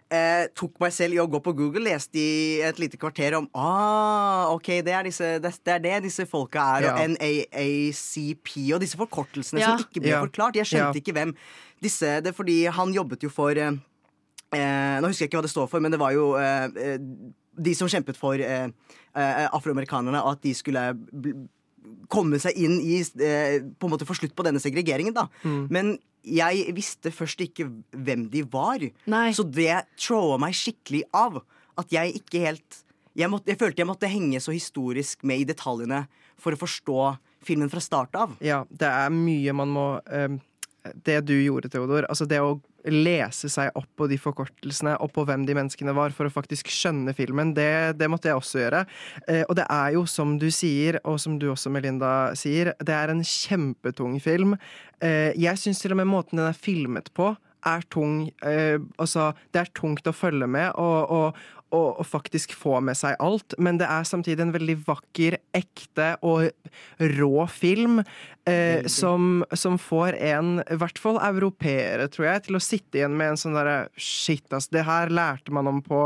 Eh, 0.10 0.48
tok 0.58 0.80
meg 0.82 0.90
selv 0.96 1.14
i 1.14 1.20
å 1.22 1.28
gå 1.30 1.38
på 1.46 1.52
Google, 1.54 1.84
leste 1.86 2.18
i 2.18 2.62
et 2.66 2.80
lite 2.82 2.98
kvarter 2.98 3.36
om 3.38 3.46
ah, 3.54 4.48
ok, 4.56 4.70
det 4.82 4.94
er, 4.98 5.04
disse, 5.06 5.28
det, 5.44 5.52
det 5.62 5.74
er 5.76 5.84
det 5.84 5.92
disse 6.08 6.26
folka 6.26 6.64
er, 6.80 6.88
Ja. 6.88 6.94
og 6.96 7.12
NAACP 7.14 8.74
og 8.74 8.82
disse 8.82 8.98
forkortelsene 8.98 9.62
Ja. 9.62 9.76
som 9.78 9.84
ikke 9.86 10.02
ble 10.02 10.10
Ja. 10.16 10.22
forklart. 10.26 10.56
Jeg 10.58 10.66
skjønte 10.66 10.96
Ja. 10.98 11.02
ikke 11.02 11.14
hvem 11.14 11.36
disse 11.80 12.22
Det 12.24 12.28
er 12.34 12.34
fordi 12.34 12.66
han 12.66 12.92
jobbet 12.92 13.22
jo 13.22 13.30
for 13.30 13.52
eh, 13.52 13.72
eh, 14.52 14.98
Nå 15.00 15.08
husker 15.14 15.26
jeg 15.26 15.30
ikke 15.30 15.38
hva 15.44 15.46
det 15.46 15.54
står 15.54 15.70
for, 15.70 15.80
men 15.80 15.92
det 15.92 16.00
var 16.00 16.12
jo 16.18 16.34
eh, 16.42 16.66
eh, 16.76 16.98
de 17.62 17.74
som 17.76 17.88
kjempet 17.88 18.18
for 18.18 18.34
eh, 18.34 18.68
eh, 19.16 19.48
afroamerikanerne, 19.54 20.24
og 20.26 20.32
at 20.32 20.42
de 20.42 20.54
skulle 20.58 20.94
bl 20.98 21.36
komme 22.10 22.38
seg 22.42 22.58
inn 22.58 22.80
i 22.82 23.00
eh, 23.24 23.62
På 23.80 23.86
en 23.88 23.94
måte 23.94 24.06
få 24.06 24.14
slutt 24.18 24.34
på 24.36 24.44
denne 24.44 24.60
segregeringen, 24.60 25.14
da. 25.14 25.28
Mm. 25.44 25.68
Men 25.70 26.00
jeg 26.26 26.76
visste 26.76 27.12
først 27.14 27.42
ikke 27.46 27.70
hvem 27.96 28.28
de 28.32 28.44
var. 28.52 28.84
Så 29.36 29.46
det 29.48 29.86
troa 30.00 30.40
meg 30.42 30.58
skikkelig 30.58 31.06
av. 31.16 31.42
At 31.80 31.94
jeg 31.96 32.20
ikke 32.20 32.44
helt 32.44 32.84
jeg, 33.18 33.28
måtte, 33.32 33.50
jeg 33.52 33.60
følte 33.60 33.82
jeg 33.82 33.90
måtte 33.90 34.10
henge 34.12 34.40
så 34.44 34.54
historisk 34.54 35.24
med 35.28 35.42
i 35.42 35.48
detaljene 35.50 36.06
for 36.40 36.56
å 36.56 36.60
forstå 36.60 37.00
filmen 37.44 37.72
fra 37.72 37.82
start 37.84 38.16
av. 38.20 38.36
Ja, 38.44 38.62
det 38.70 38.88
er 38.88 39.12
mye 39.14 39.56
man 39.56 39.74
må 39.74 39.88
eh, 40.08 40.38
Det 41.06 41.20
du 41.28 41.36
gjorde, 41.36 41.70
Theodor, 41.72 42.06
altså 42.10 42.28
det 42.30 42.40
å 42.44 42.60
lese 42.88 43.50
seg 43.52 43.76
opp 43.78 43.90
på 44.00 44.08
de 44.08 44.18
forkortelsene 44.20 44.96
og 45.04 45.12
på 45.16 45.26
hvem 45.28 45.44
de 45.48 45.56
menneskene 45.58 45.94
var, 45.96 46.14
for 46.16 46.30
å 46.30 46.34
faktisk 46.34 46.72
skjønne 46.72 47.14
filmen, 47.18 47.52
det, 47.58 47.98
det 48.00 48.08
måtte 48.12 48.32
jeg 48.32 48.40
også 48.40 48.64
gjøre. 48.64 48.86
Eh, 49.28 49.44
og 49.44 49.58
det 49.60 49.68
er 49.76 49.98
jo, 49.98 50.06
som 50.10 50.38
du 50.40 50.48
sier, 50.54 51.02
og 51.04 51.20
som 51.22 51.36
du 51.42 51.50
også, 51.52 51.72
Melinda, 51.74 52.32
sier, 52.40 52.74
det 52.80 52.96
er 52.96 53.14
en 53.14 53.26
kjempetung 53.26 54.18
film. 54.24 54.56
Eh, 55.04 55.36
jeg 55.40 55.60
syns 55.60 55.84
til 55.84 55.96
og 55.96 56.02
med 56.02 56.12
måten 56.12 56.40
den 56.40 56.50
er 56.50 56.58
filmet 56.58 57.12
på, 57.18 57.34
er 57.68 57.84
tung. 57.92 58.30
Eh, 58.46 58.80
altså, 58.98 59.34
det 59.54 59.64
er 59.64 59.74
tungt 59.76 60.08
å 60.08 60.16
følge 60.16 60.48
med, 60.48 60.72
og, 60.80 61.12
og, 61.12 61.48
og, 61.70 62.00
og 62.02 62.08
faktisk 62.08 62.56
få 62.58 62.80
med 62.84 62.98
seg 62.98 63.18
alt, 63.24 63.56
men 63.58 63.80
det 63.82 63.88
er 63.90 64.08
samtidig 64.08 64.46
en 64.46 64.56
veldig 64.56 64.78
vakker, 64.88 65.40
ekte 65.58 66.12
og 66.26 66.50
rå 67.20 67.48
film. 67.54 68.02
Eh, 68.50 68.86
som, 68.88 69.46
som 69.52 69.78
får 69.78 70.16
en, 70.16 70.62
i 70.72 70.78
hvert 70.80 71.00
fall 71.02 71.20
europeere, 71.22 72.08
tror 72.10 72.30
jeg, 72.30 72.44
til 72.48 72.58
å 72.58 72.62
sitte 72.64 72.98
igjen 72.98 73.18
med 73.20 73.34
en 73.34 73.40
sånn 73.40 73.58
derre 73.58 73.78
Shit, 74.00 74.48
ass, 74.56 74.70
det 74.74 74.86
her 74.88 75.12
lærte 75.14 75.54
man 75.54 75.68
om 75.70 75.82
på, 75.86 76.00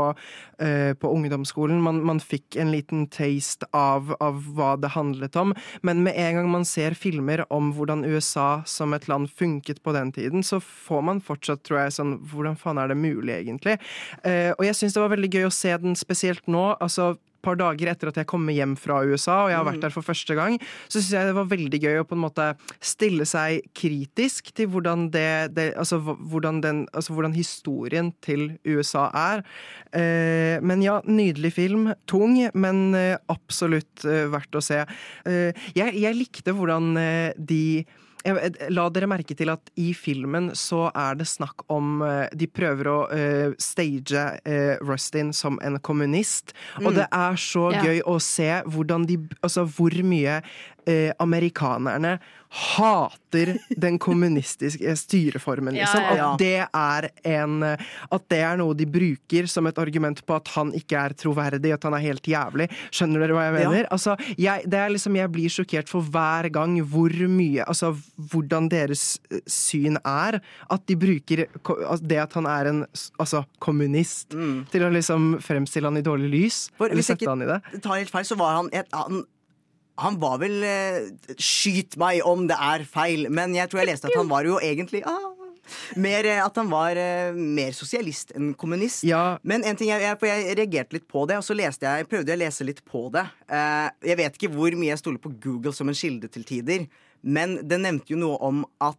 eh, 0.62 0.92
på 0.98 1.12
ungdomsskolen. 1.14 1.78
Man, 1.84 2.02
man 2.04 2.20
fikk 2.20 2.58
en 2.60 2.72
liten 2.74 3.06
taste 3.12 3.68
av, 3.76 4.12
av 4.24 4.42
hva 4.56 4.74
det 4.80 4.92
handlet 4.96 5.38
om. 5.40 5.54
Men 5.86 6.02
med 6.04 6.18
en 6.20 6.40
gang 6.40 6.50
man 6.52 6.66
ser 6.68 6.98
filmer 6.98 7.44
om 7.54 7.72
hvordan 7.76 8.04
USA 8.04 8.64
som 8.68 8.92
et 8.96 9.08
land 9.08 9.30
funket 9.30 9.80
på 9.84 9.94
den 9.96 10.12
tiden, 10.14 10.44
så 10.44 10.60
får 10.60 11.06
man 11.06 11.22
fortsatt, 11.24 11.64
tror 11.64 11.84
jeg, 11.84 11.96
sånn 11.98 12.12
Hvordan 12.34 12.56
faen 12.58 12.78
er 12.80 12.90
det 12.90 12.98
mulig, 12.98 13.32
egentlig? 13.36 13.78
Eh, 14.26 14.50
og 14.56 14.64
jeg 14.66 14.76
syns 14.78 14.96
det 14.96 15.02
var 15.02 15.12
veldig 15.14 15.30
gøy 15.32 15.48
å 15.48 15.53
se 15.54 15.76
den 15.80 15.96
spesielt 15.98 16.50
nå. 16.50 16.72
altså 16.80 17.14
par 17.44 17.58
dager 17.60 17.90
etter 17.92 18.10
at 18.10 18.20
jeg 18.20 18.28
kommer 18.30 18.54
hjem 18.56 18.74
fra 18.80 19.02
USA, 19.04 19.44
og 19.44 19.52
jeg 19.52 19.58
har 19.58 19.66
vært 19.66 19.80
Mm. 19.80 19.84
der 19.84 19.94
for 19.94 20.06
første 20.06 20.34
gang, 20.34 20.58
så 20.88 21.00
syns 21.00 21.12
jeg 21.12 21.26
det 21.28 21.34
var 21.36 21.50
veldig 21.50 21.80
gøy 21.82 21.98
å 22.00 22.06
på 22.08 22.16
en 22.16 22.24
måte 22.24 22.46
stille 22.80 23.26
seg 23.28 23.66
kritisk 23.74 24.52
til 24.54 24.70
hvordan 24.72 25.10
det, 25.12 25.54
det 25.54 25.74
altså, 25.76 25.98
hvordan, 26.00 26.62
den, 26.64 26.86
altså, 26.92 27.12
hvordan 27.12 27.34
historien 27.34 28.12
til 28.22 28.58
USA 28.64 29.10
er. 29.12 29.44
Eh, 29.92 30.60
men 30.62 30.82
ja, 30.82 31.00
nydelig 31.04 31.52
film. 31.52 31.92
Tung, 32.06 32.38
men 32.54 32.94
eh, 32.94 33.16
absolutt 33.28 34.04
eh, 34.04 34.24
verdt 34.32 34.56
å 34.56 34.64
se. 34.64 34.84
Eh, 35.26 35.52
jeg, 35.76 35.94
jeg 36.00 36.16
likte 36.16 36.54
hvordan 36.56 36.96
eh, 36.96 37.32
de 37.36 37.84
la 38.72 38.88
dere 38.88 39.06
merke 39.10 39.34
til 39.36 39.50
at 39.52 39.68
i 39.76 39.90
filmen 39.92 40.50
så 40.56 40.86
er 40.96 41.18
det 41.20 41.26
snakk 41.28 41.66
om 41.68 42.00
eh, 42.02 42.28
De 42.34 42.46
prøver 42.48 42.88
å 42.88 42.98
uh, 43.10 43.54
stage 43.60 44.16
uh, 44.48 44.76
Rustin 44.80 45.32
som 45.36 45.58
en 45.62 45.78
kommunist. 45.84 46.54
Og 46.80 46.92
Mm. 46.92 46.94
det 46.94 47.08
er 47.12 47.34
så 47.36 47.72
Ja. 47.74 47.82
gøy 47.84 48.00
å 48.06 48.20
se 48.20 48.62
hvordan 48.66 49.06
de 49.06 49.18
Altså 49.42 49.64
hvor 49.68 49.90
mye 50.02 50.42
eh, 50.86 51.12
amerikanerne 51.18 52.18
hater 52.54 53.56
den 53.68 53.98
kommunistiske 53.98 54.96
styreformen, 54.96 55.74
liksom. 55.80 56.00
ja, 56.00 56.16
ja. 56.16 56.28
At 56.32 56.38
det 56.38 56.60
er 56.62 57.08
en 57.26 57.64
At 57.64 58.26
det 58.30 58.40
er 58.46 58.58
noe 58.60 58.76
de 58.78 58.86
bruker 58.86 59.48
som 59.50 59.66
et 59.66 59.78
argument 59.80 60.20
på 60.26 60.36
at 60.36 60.52
han 60.54 60.70
ikke 60.76 61.00
er 61.00 61.16
troverdig, 61.18 61.72
at 61.74 61.86
han 61.86 61.96
er 61.98 62.04
helt 62.04 62.28
jævlig. 62.30 62.68
Skjønner 62.94 63.24
dere 63.24 63.36
hva 63.36 63.48
jeg 63.48 63.56
mener? 63.56 63.88
Altså, 63.94 64.14
jeg, 64.38 64.68
det 64.70 64.80
er 64.80 64.94
liksom, 64.94 65.18
jeg 65.18 65.32
blir 65.34 65.50
sjokkert 65.50 65.90
for 65.90 66.06
hver 66.14 66.50
gang 66.54 66.78
hvor 66.90 67.12
mye 67.30 67.64
Altså 67.64 67.94
hvordan 68.30 68.68
deres 68.70 69.18
eh, 69.32 69.42
syn 69.50 69.98
er. 70.04 70.38
At 70.70 70.86
de 70.86 70.96
bruker 70.98 71.46
det 72.04 72.18
at 72.22 72.38
han 72.38 72.46
er 72.50 72.70
en 72.70 72.82
altså, 73.18 73.44
kommunist, 73.62 74.34
til 74.70 74.84
å 74.84 74.90
liksom 74.94 75.38
fremstille 75.42 75.90
han 75.90 75.98
i 75.98 76.04
dårlig 76.06 76.30
lys. 76.30 76.58
For 76.78 76.92
hvis 76.94 77.10
jeg 77.10 77.24
ikke 77.24 77.80
tar 77.82 77.98
helt 77.98 78.12
feil, 78.12 78.26
så 78.28 78.38
var 78.38 78.60
han 78.60 78.70
et, 78.76 78.88
han, 78.94 79.24
han 80.00 80.18
var 80.22 80.40
vel 80.42 80.58
eh, 80.66 81.04
Skyt 81.38 81.98
meg 82.00 82.24
om 82.26 82.48
det 82.50 82.58
er 82.58 82.86
feil, 82.88 83.28
men 83.30 83.54
jeg 83.54 83.70
tror 83.70 83.84
jeg 83.84 83.92
leste 83.92 84.10
at 84.10 84.18
han 84.18 84.30
var 84.30 84.46
jo 84.48 84.58
egentlig 84.62 85.04
ah, 85.06 85.34
mer, 85.96 86.24
eh, 86.24 86.42
At 86.44 86.56
han 86.56 86.70
var 86.70 86.98
eh, 86.98 87.34
mer 87.34 87.72
sosialist 87.76 88.34
enn 88.36 88.52
kommunist. 88.58 89.04
Men 89.42 89.64
en 89.64 89.78
ting 89.78 89.90
jeg, 89.92 90.02
jeg, 90.04 90.18
jeg 90.30 90.58
reagerte 90.60 90.98
litt 90.98 91.08
på 91.10 91.24
det, 91.30 91.38
og 91.40 91.46
så 91.46 91.56
jeg, 91.56 92.08
prøvde 92.10 92.32
jeg 92.32 92.38
å 92.38 92.44
lese 92.44 92.66
litt 92.66 92.84
på 92.88 93.06
det. 93.14 93.24
Eh, 93.48 93.88
jeg 94.10 94.20
vet 94.20 94.38
ikke 94.38 94.52
hvor 94.54 94.76
mye 94.78 94.92
jeg 94.92 95.02
stoler 95.02 95.22
på 95.22 95.34
Google 95.42 95.74
som 95.76 95.90
en 95.90 95.98
kilde 95.98 96.30
til 96.32 96.46
tider. 96.48 96.86
Men 97.24 97.56
det 97.64 97.78
nevnte 97.80 98.12
jo 98.12 98.18
noe 98.20 98.36
om 98.44 98.58
at 98.84 98.98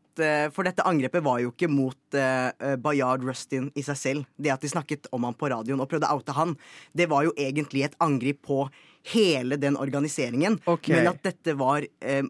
For 0.55 0.65
dette 0.65 0.81
angrepet 0.87 1.21
var 1.21 1.43
jo 1.43 1.51
ikke 1.51 1.67
mot 1.69 2.15
Bayard 2.81 3.21
Rustin 3.21 3.67
i 3.77 3.83
seg 3.85 3.99
selv. 3.99 4.29
Det 4.41 4.49
at 4.49 4.63
de 4.63 4.71
snakket 4.71 5.05
om 5.13 5.27
han 5.27 5.35
på 5.37 5.51
radioen 5.51 5.83
og 5.83 5.89
prøvde 5.91 6.09
å 6.09 6.17
oute 6.17 6.33
han, 6.33 6.55
det 6.97 7.05
var 7.11 7.27
jo 7.27 7.35
egentlig 7.37 7.83
et 7.85 7.97
angrep 8.01 8.39
på 8.47 8.63
hele 9.13 9.57
den 9.61 9.77
organiseringen. 9.77 10.59
okay. 10.65 10.95
Men 10.95 11.11
at 11.13 11.23
dette 11.23 11.53
var 11.53 11.85
eh, 12.01 12.23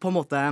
på 0.00 0.08
en 0.08 0.14
måte 0.14 0.42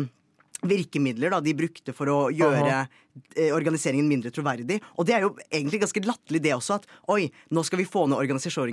virkemidler 0.62 1.30
da, 1.32 1.40
de 1.40 1.54
brukte 1.56 1.94
for 1.96 2.10
å 2.10 2.18
gjøre 2.32 2.72
Aha. 2.74 2.86
eh, 3.34 3.50
organiseringen 3.54 4.08
mindre 4.08 4.32
troverdig. 4.34 4.80
Og 5.00 5.06
det 5.08 5.14
er 5.16 5.24
jo 5.24 5.32
egentlig 5.48 5.80
ganske 5.82 6.02
latterlig, 6.04 6.42
det 6.44 6.54
også. 6.56 6.80
At 6.80 6.88
oi, 7.12 7.30
nå 7.54 7.64
skal 7.66 7.80
vi 7.80 7.88
få 7.88 8.06
ned 8.10 8.20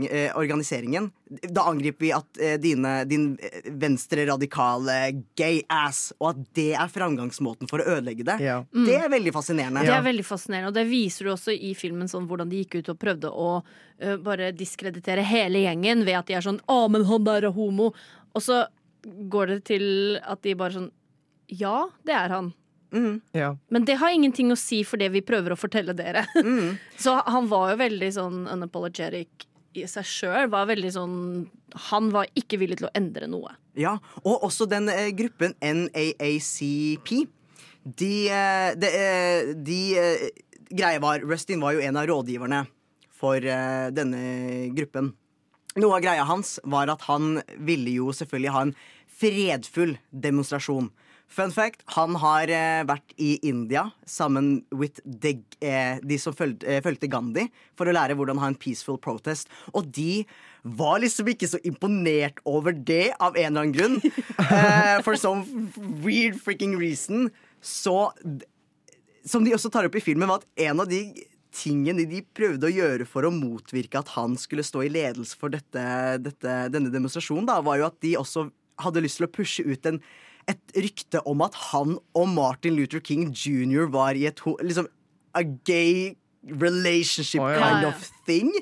eh, 0.10 0.36
organiseringen. 0.38 1.10
Da 1.48 1.68
angriper 1.72 2.06
vi 2.06 2.12
at 2.16 2.42
eh, 2.42 2.58
dine, 2.62 2.94
din 3.10 3.30
eh, 3.40 3.70
venstre-radikale 3.72 4.98
gay-ass, 5.40 6.12
og 6.20 6.32
at 6.34 6.46
det 6.60 6.70
er 6.76 6.92
framgangsmåten 6.92 7.72
for 7.72 7.84
å 7.84 7.98
ødelegge 7.98 8.28
det. 8.28 8.40
Mm. 8.74 8.86
Det 8.88 9.00
er 9.00 9.12
veldig 9.14 9.36
fascinerende. 9.36 9.86
Det 9.88 9.96
er 9.96 10.08
veldig 10.08 10.28
fascinerende, 10.28 10.74
og 10.74 10.78
det 10.78 10.88
viser 10.92 11.28
du 11.28 11.36
også 11.36 11.56
i 11.56 11.74
filmen 11.78 12.12
sånn 12.12 12.28
hvordan 12.30 12.52
de 12.52 12.64
gikk 12.64 12.82
ut 12.82 12.94
og 12.94 13.02
prøvde 13.02 13.32
å 13.32 13.50
uh, 13.62 14.16
bare 14.24 14.52
diskreditere 14.56 15.24
hele 15.28 15.64
gjengen 15.64 16.04
ved 16.08 16.20
at 16.20 16.30
de 16.30 16.38
er 16.38 16.46
sånn 16.46 16.60
'Å, 16.68 16.88
men 16.92 17.06
han 17.08 17.24
der 17.28 17.48
er 17.48 17.56
homo'. 17.56 17.94
Og 18.36 18.44
så 18.44 18.66
går 19.04 19.54
det 19.54 19.60
til 19.72 19.86
at 20.24 20.42
de 20.44 20.56
bare 20.58 20.76
sånn 20.76 20.92
Ja, 21.48 21.90
det 22.08 22.16
er 22.16 22.34
han. 22.34 22.54
Ja. 23.36 23.58
Men 23.70 23.86
det 23.86 23.98
har 24.00 24.14
ingenting 24.16 24.52
å 24.52 24.58
si 24.60 24.82
for 24.88 25.00
det 25.02 25.10
vi 25.14 25.22
prøver 25.26 25.54
å 25.54 25.60
fortelle 25.60 25.96
dere. 25.98 26.26
så 27.04 27.18
han 27.28 27.50
var 27.52 27.74
jo 27.74 27.82
veldig 27.84 28.12
sånn 28.16 28.42
unapologetic 28.52 29.48
i 29.78 29.86
seg 29.90 30.08
sjøl. 30.08 30.50
Var 30.52 30.70
veldig 30.72 30.92
sånn 30.96 31.16
Han 31.92 32.12
var 32.14 32.30
ikke 32.40 32.60
villig 32.62 32.80
til 32.80 32.88
å 32.90 32.94
endre 32.98 33.28
noe. 33.30 33.54
Ja, 33.78 33.98
og 34.24 34.48
også 34.48 34.66
den 34.70 34.90
eh, 34.90 35.12
gruppen 35.16 35.54
NAACP. 35.62 37.12
De, 37.88 38.14
eh, 38.34 38.72
de, 38.80 38.90
eh, 38.90 39.54
de 39.68 39.80
eh, 40.00 40.26
Greia 40.68 41.00
var 41.04 41.24
Rustin 41.24 41.62
var 41.64 41.78
jo 41.78 41.84
en 41.86 42.00
av 42.00 42.08
rådgiverne 42.10 42.66
for 43.18 43.44
eh, 43.44 43.88
denne 43.96 44.72
gruppen. 44.76 45.14
Noe 45.78 46.00
av 46.00 46.02
greia 46.02 46.26
hans 46.26 46.58
var 46.66 46.90
at 46.90 47.04
han 47.06 47.38
ville 47.62 47.94
jo 48.00 48.10
selvfølgelig 48.16 48.54
ha 48.56 48.64
en 48.66 48.74
fredfull 49.18 49.94
demonstrasjon. 50.10 50.90
Fun 51.28 51.52
fact, 51.52 51.84
han 51.92 52.16
har 52.22 52.50
eh, 52.50 52.82
vært 52.88 53.14
i 53.20 53.34
India 53.46 53.84
sammen 54.08 54.62
with 54.72 55.02
the, 55.04 55.36
eh, 55.60 56.00
de 56.00 56.18
som 56.22 56.36
fulgte, 56.36 56.66
eh, 56.66 56.80
fulgte 56.86 57.10
Gandhi, 57.12 57.50
for 57.78 57.90
å 57.90 57.96
lære 57.96 58.16
hvordan 58.16 58.40
ha 58.40 58.48
en 58.48 58.58
peaceful 58.58 58.98
protest. 58.98 59.52
Og 59.76 59.92
de 59.92 60.24
var 60.64 61.02
liksom 61.04 61.28
ikke 61.32 61.50
så 61.52 61.60
imponert 61.68 62.40
over 62.48 62.72
det 62.72 63.12
av 63.20 63.36
en 63.36 63.52
eller 63.52 63.68
annen 63.68 63.76
grunn. 63.76 64.00
Eh, 64.48 65.02
for 65.04 65.18
some 65.20 65.44
weird 66.02 66.38
freaking 66.40 66.78
reason. 66.80 67.28
Så 67.62 68.14
som 69.28 69.44
de 69.44 69.52
også 69.52 69.72
tar 69.74 69.88
opp 69.88 69.98
i 69.98 70.04
filmen, 70.04 70.30
var 70.30 70.40
at 70.40 70.70
en 70.70 70.80
av 70.84 70.88
de 70.90 71.02
tingene 71.58 72.06
de 72.08 72.22
prøvde 72.38 72.70
å 72.70 72.74
gjøre 72.74 73.08
for 73.10 73.28
å 73.28 73.34
motvirke 73.34 74.00
at 74.00 74.14
han 74.16 74.38
skulle 74.40 74.66
stå 74.66 74.86
i 74.86 74.92
ledelse 74.94 75.38
for 75.40 75.54
dette, 75.54 75.84
dette, 76.24 76.56
denne 76.74 76.94
demonstrasjonen, 76.94 77.48
da, 77.50 77.60
var 77.66 77.82
jo 77.82 77.90
at 77.90 78.00
de 78.06 78.14
også 78.20 78.48
hadde 78.84 79.04
lyst 79.04 79.20
til 79.20 79.28
å 79.28 79.34
pushe 79.34 79.66
ut 79.66 79.90
en, 79.90 80.00
et 80.48 80.78
rykte 80.78 81.22
om 81.28 81.44
at 81.46 81.56
han 81.72 81.98
og 82.16 82.30
Martin 82.32 82.78
Luther 82.78 83.04
King 83.04 83.30
jr. 83.36 83.88
var 83.92 84.16
i 84.16 84.28
et 84.30 84.40
liksom, 84.64 84.88
a 85.36 85.44
gay 85.44 86.16
relationship 86.48 87.42
oh, 87.42 87.52
ja. 87.52 87.60
kind 87.60 87.88
of 87.90 88.08
thing. 88.28 88.54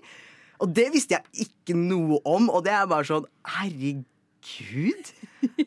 Og 0.64 0.72
det 0.74 0.88
visste 0.94 1.18
jeg 1.18 1.48
ikke 1.48 1.76
noe 1.78 2.22
om, 2.26 2.50
og 2.50 2.64
det 2.66 2.74
er 2.74 2.90
bare 2.90 3.08
sånn 3.08 3.28
Herregud! 3.58 5.14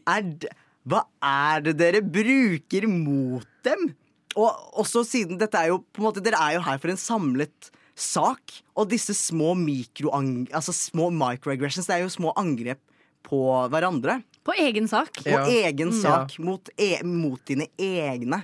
Er 0.09 0.25
det, 0.27 0.51
hva 0.89 1.05
er 1.23 1.63
det 1.67 1.77
dere 1.79 2.01
bruker 2.03 2.89
mot 2.91 3.47
dem? 3.67 3.93
Og 4.39 4.79
også 4.81 5.05
siden 5.07 5.39
dette 5.41 5.59
er 5.61 5.73
jo 5.73 5.83
på 5.93 6.03
en 6.03 6.09
måte, 6.09 6.23
Dere 6.25 6.41
er 6.41 6.57
jo 6.57 6.65
her 6.67 6.81
for 6.81 6.93
en 6.93 7.01
samlet 7.01 7.71
sak. 7.99 8.55
Og 8.79 8.91
disse 8.93 9.15
små. 9.17 9.55
Altså 9.55 10.75
små 10.75 11.11
microaggressions, 11.15 11.89
det 11.89 11.99
er 11.99 12.05
jo 12.07 12.13
små 12.13 12.33
angrep 12.39 12.81
på 13.27 13.41
hverandre. 13.73 14.21
På 14.49 14.55
egen 14.57 14.89
sak. 14.89 15.21
På 15.27 15.43
egen 15.53 15.93
sak. 15.93 16.39
Mot, 16.41 16.71
e 16.81 17.03
mot 17.05 17.41
dine 17.47 17.67
egne. 17.77 18.43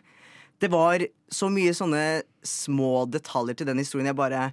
Det 0.61 0.69
var 0.73 1.01
så 1.33 1.49
mye 1.53 1.73
sånne 1.77 2.05
små 2.45 3.07
detaljer 3.09 3.57
til 3.57 3.71
den 3.71 3.81
historien 3.81 4.11
jeg 4.11 4.19
bare 4.19 4.51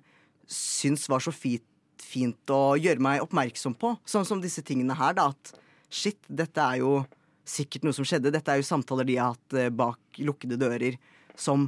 syns 0.51 1.09
var 1.11 1.23
så 1.23 1.33
fint, 1.35 1.65
fint 1.99 2.53
å 2.55 2.77
gjøre 2.79 3.03
meg 3.03 3.25
oppmerksom 3.25 3.75
på. 3.79 3.93
Sånn 4.07 4.27
som 4.27 4.39
disse 4.43 4.63
tingene 4.63 4.95
her, 4.95 5.17
da. 5.19 5.29
At 5.35 5.51
shit, 5.91 6.19
dette 6.27 6.63
er 6.63 6.79
jo 6.81 7.01
sikkert 7.47 7.83
noe 7.83 7.95
som 7.95 8.07
skjedde. 8.07 8.31
Dette 8.31 8.53
er 8.53 8.61
jo 8.61 8.67
samtaler 8.67 9.07
de 9.07 9.19
har 9.19 9.35
hatt 9.35 9.57
eh, 9.59 9.67
bak 9.67 10.21
lukkede 10.23 10.59
dører, 10.59 10.95
som 11.35 11.67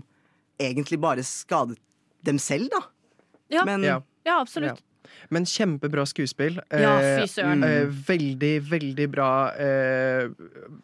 egentlig 0.63 0.99
bare 1.03 1.27
skadet 1.27 1.79
dem 2.23 2.39
selv, 2.39 2.71
da. 2.71 2.85
Ja, 3.51 3.67
Men 3.67 3.83
ja. 3.83 3.99
absolutt. 4.39 4.79
Ja. 4.79 4.92
Men 5.29 5.45
kjempebra 5.45 6.05
skuespill. 6.05 6.59
Ja, 6.71 6.93
Eh, 6.99 7.21
fy 7.21 7.27
søren. 7.27 7.63
eh, 7.63 7.85
veldig, 8.07 8.53
veldig 8.69 9.07
bra 9.11 9.29
eh, 9.55 10.27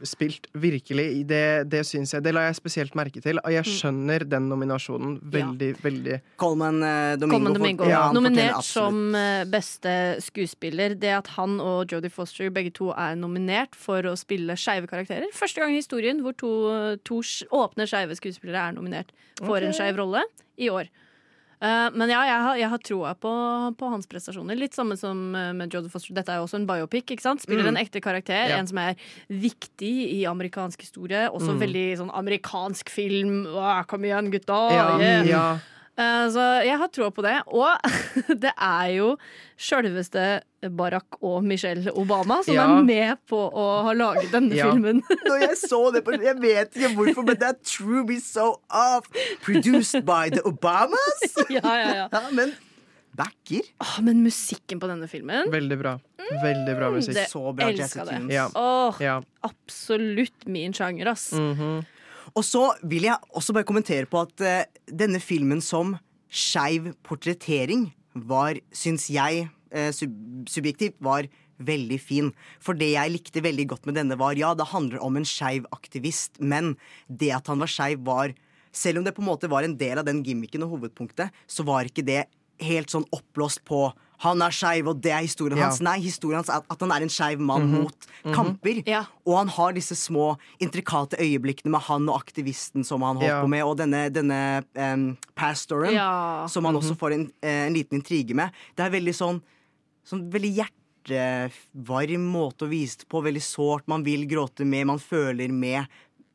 spilt. 0.04 0.48
Virkelig. 0.54 1.26
Det, 1.28 1.70
det 1.70 1.84
syns 1.86 2.14
jeg. 2.14 2.24
Det 2.24 2.34
la 2.34 2.48
jeg 2.48 2.56
spesielt 2.60 2.96
merke 2.96 3.22
til. 3.22 3.40
Og 3.44 3.52
jeg 3.52 3.64
Mm. 3.66 3.72
skjønner 3.80 4.28
den 4.30 4.50
nominasjonen 4.50 5.20
veldig, 5.22 5.72
veldig 5.84 6.22
Coleman 6.38 6.82
eh, 6.84 7.16
Domingo, 7.18 7.54
Coleman 7.54 7.78
for- 7.78 7.90
ja, 7.90 8.12
nominert 8.14 8.64
som 8.64 9.16
eh, 9.16 9.44
beste 9.46 10.18
skuespiller. 10.22 10.96
Det 11.00 11.10
at 11.18 11.28
han 11.36 11.60
og 11.60 11.88
Jodie 11.92 12.10
Foster 12.10 12.50
begge 12.50 12.72
to 12.74 12.90
er 12.92 13.16
nominert 13.16 13.76
for 13.76 14.02
å 14.04 14.16
spille 14.18 14.56
skeive 14.58 14.88
karakterer. 14.88 15.28
Første 15.34 15.60
gang 15.62 15.72
i 15.74 15.82
historien 15.82 16.22
hvor 16.22 16.36
to, 16.38 16.98
to 17.04 17.20
åpne 17.52 17.88
skeive 17.88 18.16
skuespillere 18.16 18.70
er 18.70 18.74
nominert 18.74 19.12
for 19.38 19.58
okay. 19.58 19.68
en 19.68 19.74
skeiv 19.74 19.98
rolle 19.98 20.24
i 20.58 20.70
år. 20.70 20.88
Eh, 21.62 21.90
men 21.92 22.08
ja, 22.10 22.22
jeg 22.24 22.40
har, 22.46 22.56
jeg 22.56 22.70
har 22.72 22.78
troa 22.88 23.10
på, 23.20 23.32
på 23.76 23.90
hans 23.92 24.08
prestasjoner. 24.08 24.56
Litt 24.56 24.74
samme 24.78 24.96
som 24.96 25.36
eh, 25.36 25.50
med 25.54 25.74
Jodie 25.76 25.92
Foster. 25.92 26.14
Dette 26.16 26.32
er 26.32 26.40
jo 26.40 26.46
også 26.48 26.56
en 26.62 26.68
biopic. 26.70 27.04
ikke 27.12 27.22
sant? 27.26 27.42
Spiller 27.44 27.64
Mm. 27.68 27.76
en 27.76 27.82
ekte 27.86 28.00
karakter, 28.02 28.48
Ja. 28.54 28.58
en 28.62 28.68
som 28.68 28.78
er 28.78 28.96
viktig 29.30 29.92
i 30.20 30.22
amerikansk 30.30 30.80
historie. 30.82 31.28
Også 31.30 31.52
Mm. 31.52 31.60
veldig 31.60 31.88
sånn 32.00 32.14
amerikansk 32.16 32.90
film. 32.90 33.46
Åh, 33.48 33.84
kom 33.88 34.02
igjen, 34.08 34.32
gutta! 34.32 34.62
Ja, 34.72 34.98
yeah. 35.00 35.26
ja. 35.28 35.58
Eh, 36.00 36.26
Så 36.32 36.44
jeg 36.64 36.78
har 36.80 36.88
troa 36.96 37.12
på 37.12 37.24
det. 37.26 37.36
Og 37.48 37.90
det 38.44 38.54
er 38.56 38.88
jo 38.96 39.10
sjølveste 39.60 40.42
Barack 40.76 41.18
og 41.24 41.44
Michelle 41.48 41.92
Obama 42.00 42.38
som 42.44 42.56
Ja. 42.56 42.66
er 42.78 42.84
med 42.88 43.18
på 43.30 43.40
å 43.52 43.66
ha 43.88 43.94
laget 43.96 44.32
denne 44.32 44.56
Ja. 44.56 44.70
filmen. 44.72 45.02
Når 45.28 45.44
jeg 45.44 45.58
så 45.66 45.82
det 45.96 46.04
på 46.08 46.16
Jeg 46.20 46.40
vet 46.40 46.74
ikke 46.80 46.94
hvorfor, 46.96 47.26
men 47.28 47.36
det 47.40 47.50
er 47.52 47.60
True 47.68 48.06
Be 48.08 48.20
So 48.24 48.62
Off. 48.72 49.08
Produced 49.44 50.06
by 50.08 50.30
the 50.32 50.42
Obamas. 50.48 51.28
ja, 51.50 51.62
ja, 51.64 52.08
ja. 52.08 52.24
men 52.32 52.56
backer. 53.20 53.66
Åh, 53.84 53.98
men 54.06 54.22
musikken 54.24 54.80
på 54.80 54.88
denne 54.88 55.08
filmen 55.12 55.50
Veldig 55.52 55.78
bra. 55.82 55.98
Veldig 56.44 56.76
bra 56.78 56.90
musikk. 56.94 57.18
Det 57.58 57.66
elska 57.74 58.06
det. 58.08 58.20
Ja. 58.32 58.48
Åh, 58.56 58.96
Ja. 59.04 59.18
absolutt 59.44 60.46
min 60.48 60.72
sjanger, 60.74 61.08
ass. 61.12 61.32
Mhm. 61.36 61.82
Og 62.36 62.46
så 62.46 62.70
vil 62.84 63.08
jeg 63.08 63.18
også 63.36 63.56
bare 63.56 63.68
kommentere 63.68 64.10
på 64.10 64.22
at 64.26 64.44
uh, 64.44 64.64
denne 64.90 65.22
filmen 65.24 65.62
som 65.64 65.96
skeiv 66.30 66.92
portrettering 67.06 67.90
var, 68.30 68.60
syns 68.76 69.08
jeg, 69.14 69.48
uh, 69.76 69.90
sub 69.96 70.14
subjektivt, 70.50 70.98
var 71.04 71.30
veldig 71.60 72.00
fin. 72.02 72.30
For 72.64 72.78
det 72.78 72.94
jeg 72.94 73.14
likte 73.14 73.44
veldig 73.44 73.68
godt 73.74 73.90
med 73.90 74.00
denne, 74.00 74.18
var 74.20 74.40
ja, 74.40 74.54
det 74.56 74.70
handler 74.72 75.02
om 75.04 75.20
en 75.20 75.28
skeiv 75.28 75.68
aktivist, 75.76 76.40
men 76.40 76.76
det 77.08 77.34
at 77.36 77.50
han 77.52 77.60
var 77.62 77.72
skeiv, 77.72 78.06
var 78.08 78.36
Selv 78.70 79.00
om 79.00 79.04
det 79.04 79.16
på 79.18 79.24
en 79.24 79.26
måte 79.26 79.48
var 79.50 79.66
en 79.66 79.74
del 79.80 79.98
av 79.98 80.06
den 80.06 80.20
gimmicken 80.22 80.62
og 80.62 80.76
hovedpunktet, 80.76 81.34
så 81.50 81.64
var 81.66 81.88
ikke 81.90 82.04
det 82.06 82.28
helt 82.62 82.92
sånn 82.94 83.08
oppblåst 83.10 83.64
på 83.66 83.88
han 84.20 84.42
er 84.42 84.52
skeiv, 84.52 84.88
og 84.92 85.02
det 85.02 85.12
er 85.16 85.22
historien 85.24 85.58
Ja. 85.58 85.66
hans. 85.70 85.80
Nei, 85.82 85.98
historien 86.00 86.36
hans 86.44 86.50
er 86.50 86.62
at 86.70 86.80
han 86.82 86.92
er 86.92 87.02
en 87.02 87.10
skeiv 87.10 87.40
mann 87.40 87.62
Mhm. 87.72 87.82
mot 87.82 88.08
Mhm. 88.26 88.34
kamper. 88.36 89.06
Og 89.26 89.38
han 89.38 89.48
har 89.48 89.72
disse 89.74 89.96
små, 89.96 90.38
intrikate 90.60 91.16
øyeblikkene 91.20 91.72
med 91.72 91.82
han 91.82 92.10
og 92.10 92.20
aktivisten 92.22 92.84
som 92.86 93.02
han 93.02 93.16
holdt 93.16 93.28
Ja. 93.28 93.42
på 93.44 93.48
med, 93.50 93.64
og 93.64 93.78
denne, 93.78 94.10
denne 94.12 94.64
um, 94.76 95.18
pastoren 95.36 95.94
Ja. 95.94 96.46
som 96.48 96.66
han 96.66 96.76
også 96.76 96.92
Mhm. 96.92 96.98
får 97.00 97.14
en, 97.14 97.32
eh, 97.42 97.66
en 97.68 97.74
liten 97.74 98.02
intrige 98.02 98.34
med. 98.36 98.52
Det 98.76 98.86
er 98.86 98.90
veldig 99.00 99.16
sånn, 99.16 99.42
sånn 100.06 100.30
veldig 100.30 100.56
hjertevarm 101.08 102.26
måte 102.32 102.66
å 102.66 102.70
vise 102.70 102.98
det 103.00 103.08
på. 103.10 103.22
Veldig 103.24 103.42
sårt. 103.42 103.88
Man 103.88 104.04
vil 104.04 104.26
gråte 104.28 104.66
med, 104.66 104.86
man 104.88 105.00
føler 105.00 105.50
med. 105.52 105.88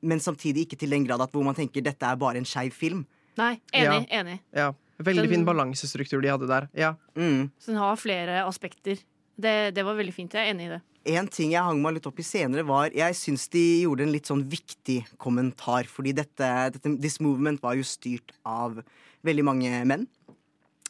Men 0.02 0.18
samtidig 0.20 0.66
ikke 0.66 0.78
til 0.78 0.90
den 0.90 1.04
grad 1.06 1.20
at 1.20 1.32
hvor 1.32 1.44
man 1.44 1.54
tenker 1.54 1.82
dette 1.82 2.02
er 2.02 2.16
bare 2.16 2.36
en 2.36 2.44
skeiv 2.44 2.72
film. 2.72 3.06
Nei, 3.36 3.60
enig. 3.72 4.08
Ja. 4.10 4.22
enig. 4.22 4.40
Ja. 4.54 4.72
Veldig 4.98 5.24
Den- 5.24 5.30
fin 5.32 5.44
balansestruktur 5.44 6.22
de 6.22 6.28
hadde 6.30 6.46
der. 6.46 6.68
Ja. 6.74 6.94
Så 7.16 7.66
den 7.72 7.76
har 7.80 7.96
flere 7.96 8.44
aspekter. 8.46 8.98
Det, 9.40 9.74
det 9.74 9.82
var 9.84 9.96
veldig 9.98 10.14
fint. 10.14 10.32
Jeg 10.32 10.46
er 10.48 10.54
enig 10.54 10.66
i 10.68 10.74
det. 10.76 10.82
En 11.06 11.26
ting 11.28 11.50
jeg 11.52 11.60
hang 11.62 11.82
meg 11.82 11.94
litt 11.98 12.06
opp 12.06 12.18
i 12.18 12.22
senere, 12.24 12.64
var 12.64 12.88
Jeg 12.94 13.12
syns 13.18 13.48
de 13.52 13.82
gjorde 13.82 14.06
en 14.06 14.12
litt 14.12 14.24
sånn 14.30 14.44
viktig 14.48 15.04
kommentar. 15.18 15.84
Fordi 15.90 16.14
dette, 16.14 16.48
dette 16.72 16.94
This 17.00 17.18
Movement 17.20 17.60
var 17.60 17.74
jo 17.74 17.82
styrt 17.82 18.32
av 18.46 18.78
veldig 19.26 19.44
mange 19.44 19.84
menn. 19.84 20.06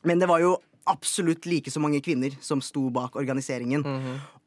Men 0.05 0.19
det 0.21 0.29
var 0.29 0.41
jo 0.45 0.59
absolutt 0.87 1.47
like 1.49 1.71
så 1.73 1.81
mange 1.81 2.03
kvinner 2.05 2.37
som 2.45 2.61
sto 2.61 2.91
bak 2.93 3.17
organiseringen. 3.17 3.83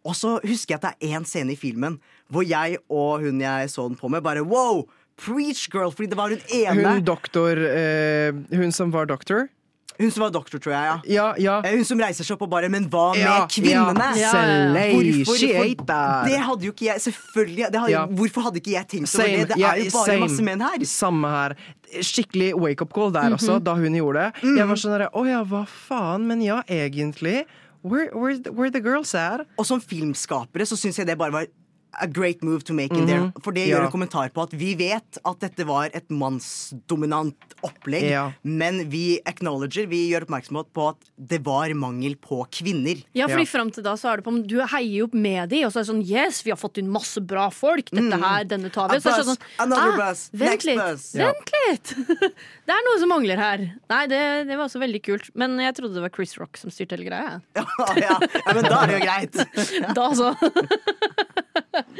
Og 0.05 0.13
så 0.15 0.37
husker 0.45 0.75
jeg 0.75 0.79
at 0.79 0.85
det 0.85 1.09
er 1.09 1.17
én 1.17 1.25
scene 1.25 1.51
i 1.51 1.59
filmen 1.59 1.97
hvor 2.31 2.45
jeg 2.47 2.77
og 2.93 3.25
hun 3.25 3.41
jeg 3.41 3.67
så 3.73 3.87
den 3.89 3.97
på 3.97 4.07
med, 4.11 4.21
bare 4.23 4.45
wow! 4.45 4.85
Preach, 5.17 5.67
girl! 5.73 5.89
Fordi 5.91 6.09
det 6.11 6.17
var 6.19 6.29
hun 6.29 6.41
ene 6.53 6.83
Hun 6.97 7.03
doktor 7.03 7.57
eh, 7.57 8.31
Hun 8.53 8.71
som 8.71 8.91
var 8.93 9.05
doktor. 9.09 9.47
Hun 9.97 10.11
som 10.13 10.21
var 10.21 10.29
doktor, 10.29 10.59
tror 10.61 10.75
jeg, 10.75 10.99
ja. 11.09 11.55
Eh, 11.65 11.71
Hun 11.73 11.83
som 11.89 11.97
reiser 11.97 12.21
seg 12.27 12.35
opp 12.35 12.43
og 12.45 12.51
bare 12.51 12.69
Men 12.69 12.85
hva 12.93 13.07
med 13.15 13.23
Ja, 13.23 13.47
kvinnene? 13.49 14.11
ja. 14.19 14.29
Hvorfor? 14.93 15.39
For. 15.41 16.27
Det 16.29 16.37
hadde 16.45 16.67
jo 16.67 16.71
ikke 16.75 16.85
jeg 16.91 17.01
Selvfølgelig. 17.07 17.71
Det 17.73 17.79
hadde, 17.81 17.91
Ja. 17.95 18.03
Hvorfor 18.05 18.45
hadde 18.45 18.61
ikke 18.61 18.75
jeg 18.75 18.87
tenkt 18.93 19.15
over 19.17 19.25
det? 19.25 19.47
Det 19.49 19.57
Ja, 19.57 19.71
er 19.73 19.81
jo 19.81 19.89
bare 19.97 20.05
same. 20.05 20.19
masse 20.27 20.43
menn 20.45 20.61
her. 20.61 20.85
Samme 20.85 21.27
her. 21.33 21.55
Skikkelig 22.03 22.51
wake-up 22.61 22.93
call 22.93 23.09
der 23.11 23.29
Mhm. 23.31 23.37
også, 23.39 23.57
da 23.63 23.73
hun 23.73 23.93
gjorde 23.97 24.21
det. 24.21 24.43
Mm. 24.43 24.57
Jeg 24.57 24.67
var 24.67 24.75
sånn 24.75 24.91
herre 24.99 25.09
Å 25.15 25.25
ja, 25.25 25.43
hva 25.43 25.65
faen? 25.67 26.27
Men 26.27 26.41
ja, 26.41 26.61
egentlig. 26.69 27.45
Where, 27.81 28.09
where, 28.13 28.35
where 28.51 28.69
the 28.69 28.81
girls 28.81 29.15
at? 29.15 29.47
Og 29.57 29.65
som 29.65 29.79
filmskapere 29.81 30.61
så 30.67 30.75
syns 30.77 30.97
jeg 30.97 31.07
det 31.07 31.17
bare 31.17 31.31
var 31.31 31.45
a 31.99 32.07
great 32.07 32.43
move 32.43 32.63
to 32.63 32.73
make 32.73 32.91
in 32.93 33.05
there. 33.07 33.19
Mhm. 33.31 33.41
For 33.43 33.51
det 33.51 33.67
Ja. 33.67 33.77
gjør 33.79 33.85
en 33.85 33.91
kommentar 33.91 34.29
på 34.33 34.43
at 34.43 34.51
vi 34.53 34.75
vet 34.75 35.17
at 35.25 35.39
dette 35.39 35.65
var 35.65 35.89
et 35.93 36.07
mannsdominant 36.09 37.35
opplegg, 37.63 38.09
Ja. 38.09 38.31
men 38.43 38.89
vi 38.89 39.19
acknowledger, 39.25 39.87
vi 39.89 40.11
gjør 40.11 40.25
oppmerksomhet 40.27 40.67
på 40.73 40.89
at 40.89 40.97
det 41.17 41.43
var 41.43 41.69
mangel 41.73 42.15
på 42.15 42.45
kvinner. 42.51 43.03
Ja, 43.13 43.27
fordi 43.27 43.47
Fram 43.47 43.71
til 43.71 43.81
da 43.83 43.93
så 43.95 44.11
er 44.13 44.17
det 44.17 44.25
på 44.25 44.27
om 44.33 44.43
du 44.45 44.57
heier 44.59 45.03
opp 45.05 45.13
med 45.13 45.49
de, 45.49 45.63
og 45.65 45.71
så 45.71 45.79
er 45.79 45.83
det 45.85 45.89
sånn 45.93 46.05
Yes, 46.07 46.43
vi 46.43 46.51
har 46.51 46.57
fått 46.57 46.77
inn 46.77 46.89
masse 46.91 47.17
bra 47.25 47.49
folk. 47.49 47.85
Dette 47.89 48.13
Mm. 48.13 48.21
her, 48.21 48.43
denne 48.45 48.71
tar 48.71 48.89
vi. 48.89 48.97
Så 48.99 49.09
er 49.09 49.17
det 49.17 49.25
bus, 49.25 49.37
sånn, 49.37 49.43
another 49.59 49.91
ah, 49.93 49.97
bus, 50.09 50.29
vent 50.33 50.51
next 50.51 50.65
litt. 50.65 50.77
bus. 50.77 51.15
Ja. 51.15 51.31
Vent 51.31 51.51
litt! 51.67 51.95
det 52.67 52.73
er 52.75 52.83
noe 52.85 52.99
som 52.99 53.09
mangler 53.09 53.37
her. 53.37 53.57
Nei, 53.89 54.05
det, 54.07 54.47
det 54.47 54.57
var 54.57 54.65
også 54.67 54.79
veldig 54.79 55.01
kult. 55.03 55.29
Men 55.35 55.57
jeg 55.57 55.73
trodde 55.75 55.93
det 55.95 56.01
var 56.01 56.09
Chris 56.13 56.37
Rock 56.37 56.57
som 56.57 56.69
styrte 56.69 56.91
hele 56.97 57.09
greia. 57.09 57.41
ja, 57.55 57.65
ja, 57.97 58.53
men 58.53 58.63
da 58.63 58.83
er 58.83 58.87
det 58.87 58.99
jo 58.99 59.05
greit. 59.05 59.93
da 59.95 60.11
så. 60.13 60.35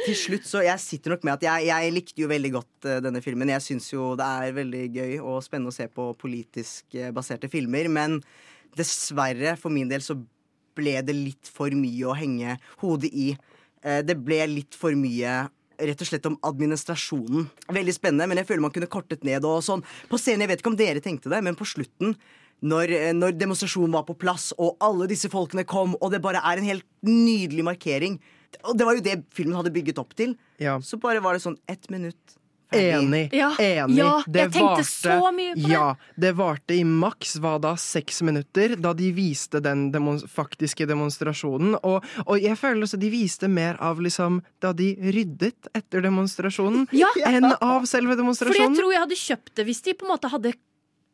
Til 0.04 0.16
slutt 0.16 0.48
så 0.48 0.62
Jeg 0.64 0.82
sitter 0.82 1.14
nok 1.14 1.26
med 1.26 1.36
at 1.36 1.46
jeg, 1.46 1.68
jeg 1.70 1.94
likte 1.94 2.22
jo 2.22 2.30
veldig 2.30 2.52
godt 2.54 2.88
uh, 2.88 2.96
denne 3.04 3.22
filmen. 3.24 3.52
Jeg 3.54 3.64
syns 3.64 3.90
jo 3.92 4.12
det 4.18 4.26
er 4.26 4.56
veldig 4.56 4.84
gøy 4.94 5.12
og 5.20 5.42
spennende 5.46 5.72
å 5.72 5.76
se 5.76 5.88
på 5.92 6.10
politisk 6.18 6.98
uh, 6.98 7.10
baserte 7.14 7.50
filmer. 7.52 7.90
Men 7.92 8.18
dessverre, 8.78 9.56
for 9.60 9.74
min 9.74 9.90
del, 9.90 10.04
så 10.04 10.18
ble 10.78 10.98
det 11.02 11.14
litt 11.16 11.50
for 11.50 11.72
mye 11.74 12.08
å 12.08 12.16
henge 12.18 12.58
hodet 12.82 13.12
i. 13.12 13.30
Uh, 13.84 14.00
det 14.06 14.18
ble 14.20 14.42
litt 14.58 14.78
for 14.78 14.96
mye 14.98 15.44
rett 15.78 16.02
og 16.02 16.08
slett 16.10 16.26
om 16.26 16.38
administrasjonen. 16.46 17.46
Veldig 17.70 17.94
spennende, 17.94 18.26
men 18.26 18.40
jeg 18.40 18.48
føler 18.48 18.64
man 18.64 18.74
kunne 18.74 18.90
kortet 18.90 19.22
ned 19.26 19.46
og 19.46 19.62
sånn. 19.62 19.84
På 20.10 20.18
scenen, 20.18 20.42
jeg 20.44 20.52
vet 20.52 20.64
ikke 20.64 20.72
om 20.72 20.78
dere 20.78 21.02
tenkte 21.04 21.30
det, 21.30 21.38
men 21.46 21.58
på 21.58 21.68
slutten 21.70 22.16
når, 22.66 22.90
når 23.14 23.36
demonstrasjonen 23.38 23.94
var 23.94 24.02
på 24.08 24.16
plass, 24.18 24.50
og 24.58 24.74
alle 24.82 25.06
disse 25.10 25.30
folkene 25.30 25.62
kom, 25.68 25.94
og 26.02 26.10
det 26.10 26.18
bare 26.24 26.42
er 26.42 26.58
en 26.58 26.66
helt 26.66 26.86
nydelig 27.06 27.62
markering 27.68 28.18
Og 28.64 28.76
det 28.78 28.86
var 28.88 28.94
jo 28.98 29.00
det 29.04 29.18
filmen 29.34 29.56
hadde 29.58 29.72
bygget 29.74 29.98
opp 30.00 30.14
til. 30.18 30.36
Ja. 30.58 30.78
Så 30.80 30.98
bare 31.00 31.20
var 31.24 31.34
det 31.36 31.42
sånn 31.44 31.58
ett 31.68 31.88
minutt. 31.90 32.16
ferdig. 32.68 32.98
Enig. 33.00 33.32
Ja, 33.32 33.46
Enig. 33.56 33.96
ja, 33.96 34.22
Det 34.28 34.40
jeg 34.42 34.50
tenkte 34.52 34.82
varte- 34.82 34.84
så 34.84 35.30
mye 35.32 35.54
på 35.54 35.62
det. 35.62 35.70
Ja, 35.72 35.94
det 36.20 36.32
varte 36.36 36.74
i 36.76 36.82
maks 36.84 37.38
hva 37.40 37.54
da, 37.58 37.70
seks 37.80 38.20
minutter, 38.20 38.74
da 38.76 38.92
de 38.92 39.06
viste 39.16 39.62
den 39.64 39.86
demon 39.90 40.18
faktiske 40.20 40.84
demonstrasjonen. 40.86 41.78
Og, 41.82 42.04
og 42.26 42.36
jeg 42.42 42.58
føler 42.60 42.82
også 42.84 43.00
de 43.00 43.08
viste 43.08 43.48
mer 43.48 43.78
av 43.80 43.96
liksom 44.04 44.42
da 44.60 44.74
de 44.76 44.90
ryddet 45.00 45.70
etter 45.74 46.02
demonstrasjonen, 46.04 46.84
Ja. 46.92 47.08
enn 47.24 47.48
av 47.56 47.86
selve 47.88 48.14
demonstrasjonen. 48.20 48.52
Fordi 48.52 48.68
jeg 48.68 48.76
tror 48.82 48.92
jeg 48.92 49.00
hadde 49.06 49.22
kjøpt 49.24 49.54
det 49.56 49.64
hvis 49.70 49.82
de 49.88 49.94
på 49.94 50.04
en 50.04 50.12
måte 50.12 50.28
hadde 50.28 50.52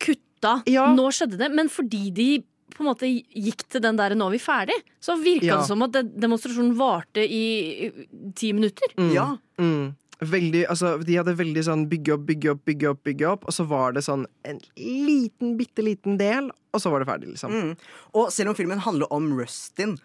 kutta 0.02 0.56
Nå 0.66 1.06
skjedde 1.14 1.38
det, 1.38 1.52
men 1.54 1.70
fordi 1.72 2.10
de 2.12 2.28
på 2.74 2.84
en 2.84 2.90
måte 2.90 3.08
gikk 3.08 3.66
til 3.70 3.80
den 3.84 3.96
der 3.96 4.14
'nå 4.14 4.26
er 4.26 4.34
vi 4.36 4.42
ferdig', 4.42 4.82
så 5.00 5.16
virka 5.16 5.46
Ja. 5.46 5.58
det 5.60 5.66
som 5.66 5.82
at 5.82 5.92
den 5.92 6.12
demonstrasjonen 6.18 6.74
varte 6.76 7.22
i 7.22 7.90
ti 8.34 8.52
minutter. 8.52 8.88
Mm. 8.98 9.38
Mm. 9.58 9.94
Veldig, 10.20 10.66
altså, 10.70 11.02
de 11.04 11.16
hadde 11.16 11.36
veldig 11.36 11.64
sånn 11.64 11.88
bygge 11.88 12.14
opp, 12.14 12.26
bygge 12.26 12.50
opp, 12.50 12.64
bygge 12.64 12.90
opp, 12.90 13.02
bygge 13.04 13.26
opp, 13.28 13.44
og 13.44 13.52
så 13.52 13.66
var 13.66 13.92
det 13.92 14.04
sånn 14.04 14.26
en 14.44 14.60
liten, 14.78 15.56
bitte 15.58 15.82
liten 15.82 16.16
del, 16.18 16.50
og 16.72 16.80
så 16.80 16.90
var 16.90 17.00
det 17.00 17.08
ferdig, 17.08 17.28
liksom. 17.34 17.50
Mm. 17.50 17.76
Og 18.14 18.30
selv 18.30 18.50
om 18.50 18.54
filmen 18.54 18.78
handler 18.78 19.10
om 19.12 19.36
Rustin 19.38 19.98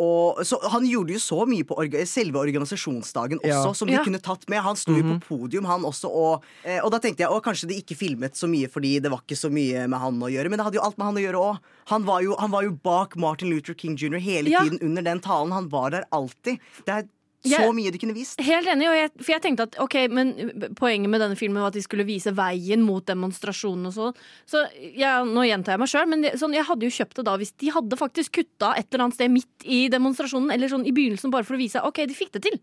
og, 0.00 0.40
så 0.48 0.56
Han 0.72 0.86
gjorde 0.88 1.12
jo 1.14 1.20
så 1.22 1.44
mye 1.46 1.66
på 1.68 1.76
orga 1.76 2.00
selve 2.08 2.40
organisasjonsdagen 2.40 3.38
også, 3.42 3.66
Ja. 3.66 3.72
som 3.76 3.88
de 3.88 3.94
Ja. 3.98 4.04
kunne 4.04 4.20
tatt 4.22 4.48
med. 4.48 4.62
Han 4.64 4.76
sto 4.76 4.92
jo 4.96 5.02
Mhm. 5.04 5.20
på 5.20 5.28
podium, 5.28 5.64
han 5.66 5.82
også. 5.82 6.08
Og, 6.08 6.42
eh, 6.64 6.80
og 6.82 6.90
da 6.92 6.98
tenkte 6.98 7.18
jeg 7.20 7.28
å, 7.28 7.40
kanskje 7.42 7.68
de 7.68 7.82
ikke 7.82 7.96
filmet 7.96 8.32
så 8.34 8.48
mye 8.48 8.68
fordi 8.70 9.00
det 9.02 9.10
var 9.10 9.20
ikke 9.20 9.36
så 9.36 9.50
mye 9.52 9.86
med 9.88 9.98
han 10.00 10.18
å 10.20 10.30
gjøre. 10.30 10.48
Men 10.50 10.58
det 10.58 10.64
hadde 10.66 10.74
jo 10.80 10.82
alt 10.86 10.98
med 10.98 11.04
han 11.06 11.16
å 11.16 11.24
gjøre 11.26 11.40
òg. 11.40 11.58
Han, 11.86 12.04
var 12.04 12.22
jo- 12.22 12.36
han 12.38 12.50
var 12.50 12.62
jo 12.62 12.70
bak 12.72 13.16
Martin 13.16 13.50
Luther 13.50 13.74
King 13.74 13.96
jr. 13.96 14.18
hele 14.18 14.48
Ja. 14.50 14.60
tiden 14.60 14.78
under 14.82 15.02
den 15.02 15.20
talen. 15.20 15.52
Han 15.52 15.68
var 15.68 15.90
der 15.90 16.04
alltid. 16.12 16.58
Det 16.86 16.88
er 16.88 17.08
Så 17.40 17.48
Jeg- 17.56 17.72
mye 17.72 17.90
de 17.90 17.98
kunne 17.98 18.12
vist. 18.12 18.38
Helt 18.40 18.66
enig, 18.68 18.86
og 18.86 18.94
jeg, 18.98 19.10
for 19.16 19.32
jeg 19.32 19.40
tenkte 19.40 19.62
at 19.62 19.76
ok, 19.80 19.94
men 20.10 20.34
poenget 20.76 21.08
med 21.08 21.20
denne 21.22 21.36
filmen 21.40 21.62
var 21.62 21.68
at 21.68 21.72
de 21.78 21.80
skulle 21.80 22.04
vise 22.04 22.28
veien 22.36 22.82
mot 22.84 23.04
demonstrasjonen 23.06 23.86
og 23.88 23.94
sånn. 23.94 24.14
Så 24.46 24.66
ja, 24.94 25.24
nå 25.24 25.46
gjentar 25.48 25.72
jeg 25.72 25.78
meg 25.80 25.88
sjøl, 25.88 26.06
men 26.08 26.20
det, 26.20 26.34
sånn, 26.36 26.52
jeg 26.52 26.64
hadde 26.68 26.84
jo 26.84 26.90
kjøpt 26.92 27.14
det 27.16 27.24
da 27.24 27.36
hvis 27.40 27.52
de 27.56 27.70
hadde 27.70 27.96
faktisk 27.96 28.32
kutta 28.42 28.74
et 28.76 28.92
eller 28.92 29.06
annet 29.06 29.14
sted 29.16 29.30
midt 29.30 29.64
i 29.64 29.88
demonstrasjonen, 29.88 30.52
eller 30.52 30.68
sånn 30.68 30.84
i 30.86 30.92
begynnelsen, 30.92 31.30
bare 31.32 31.44
for 31.48 31.56
å 31.56 31.62
vise 31.62 31.80
ok, 31.82 32.04
de 32.06 32.14
fikk 32.14 32.32
det 32.32 32.42
til. 32.42 32.60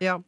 Ja. 0.00 0.18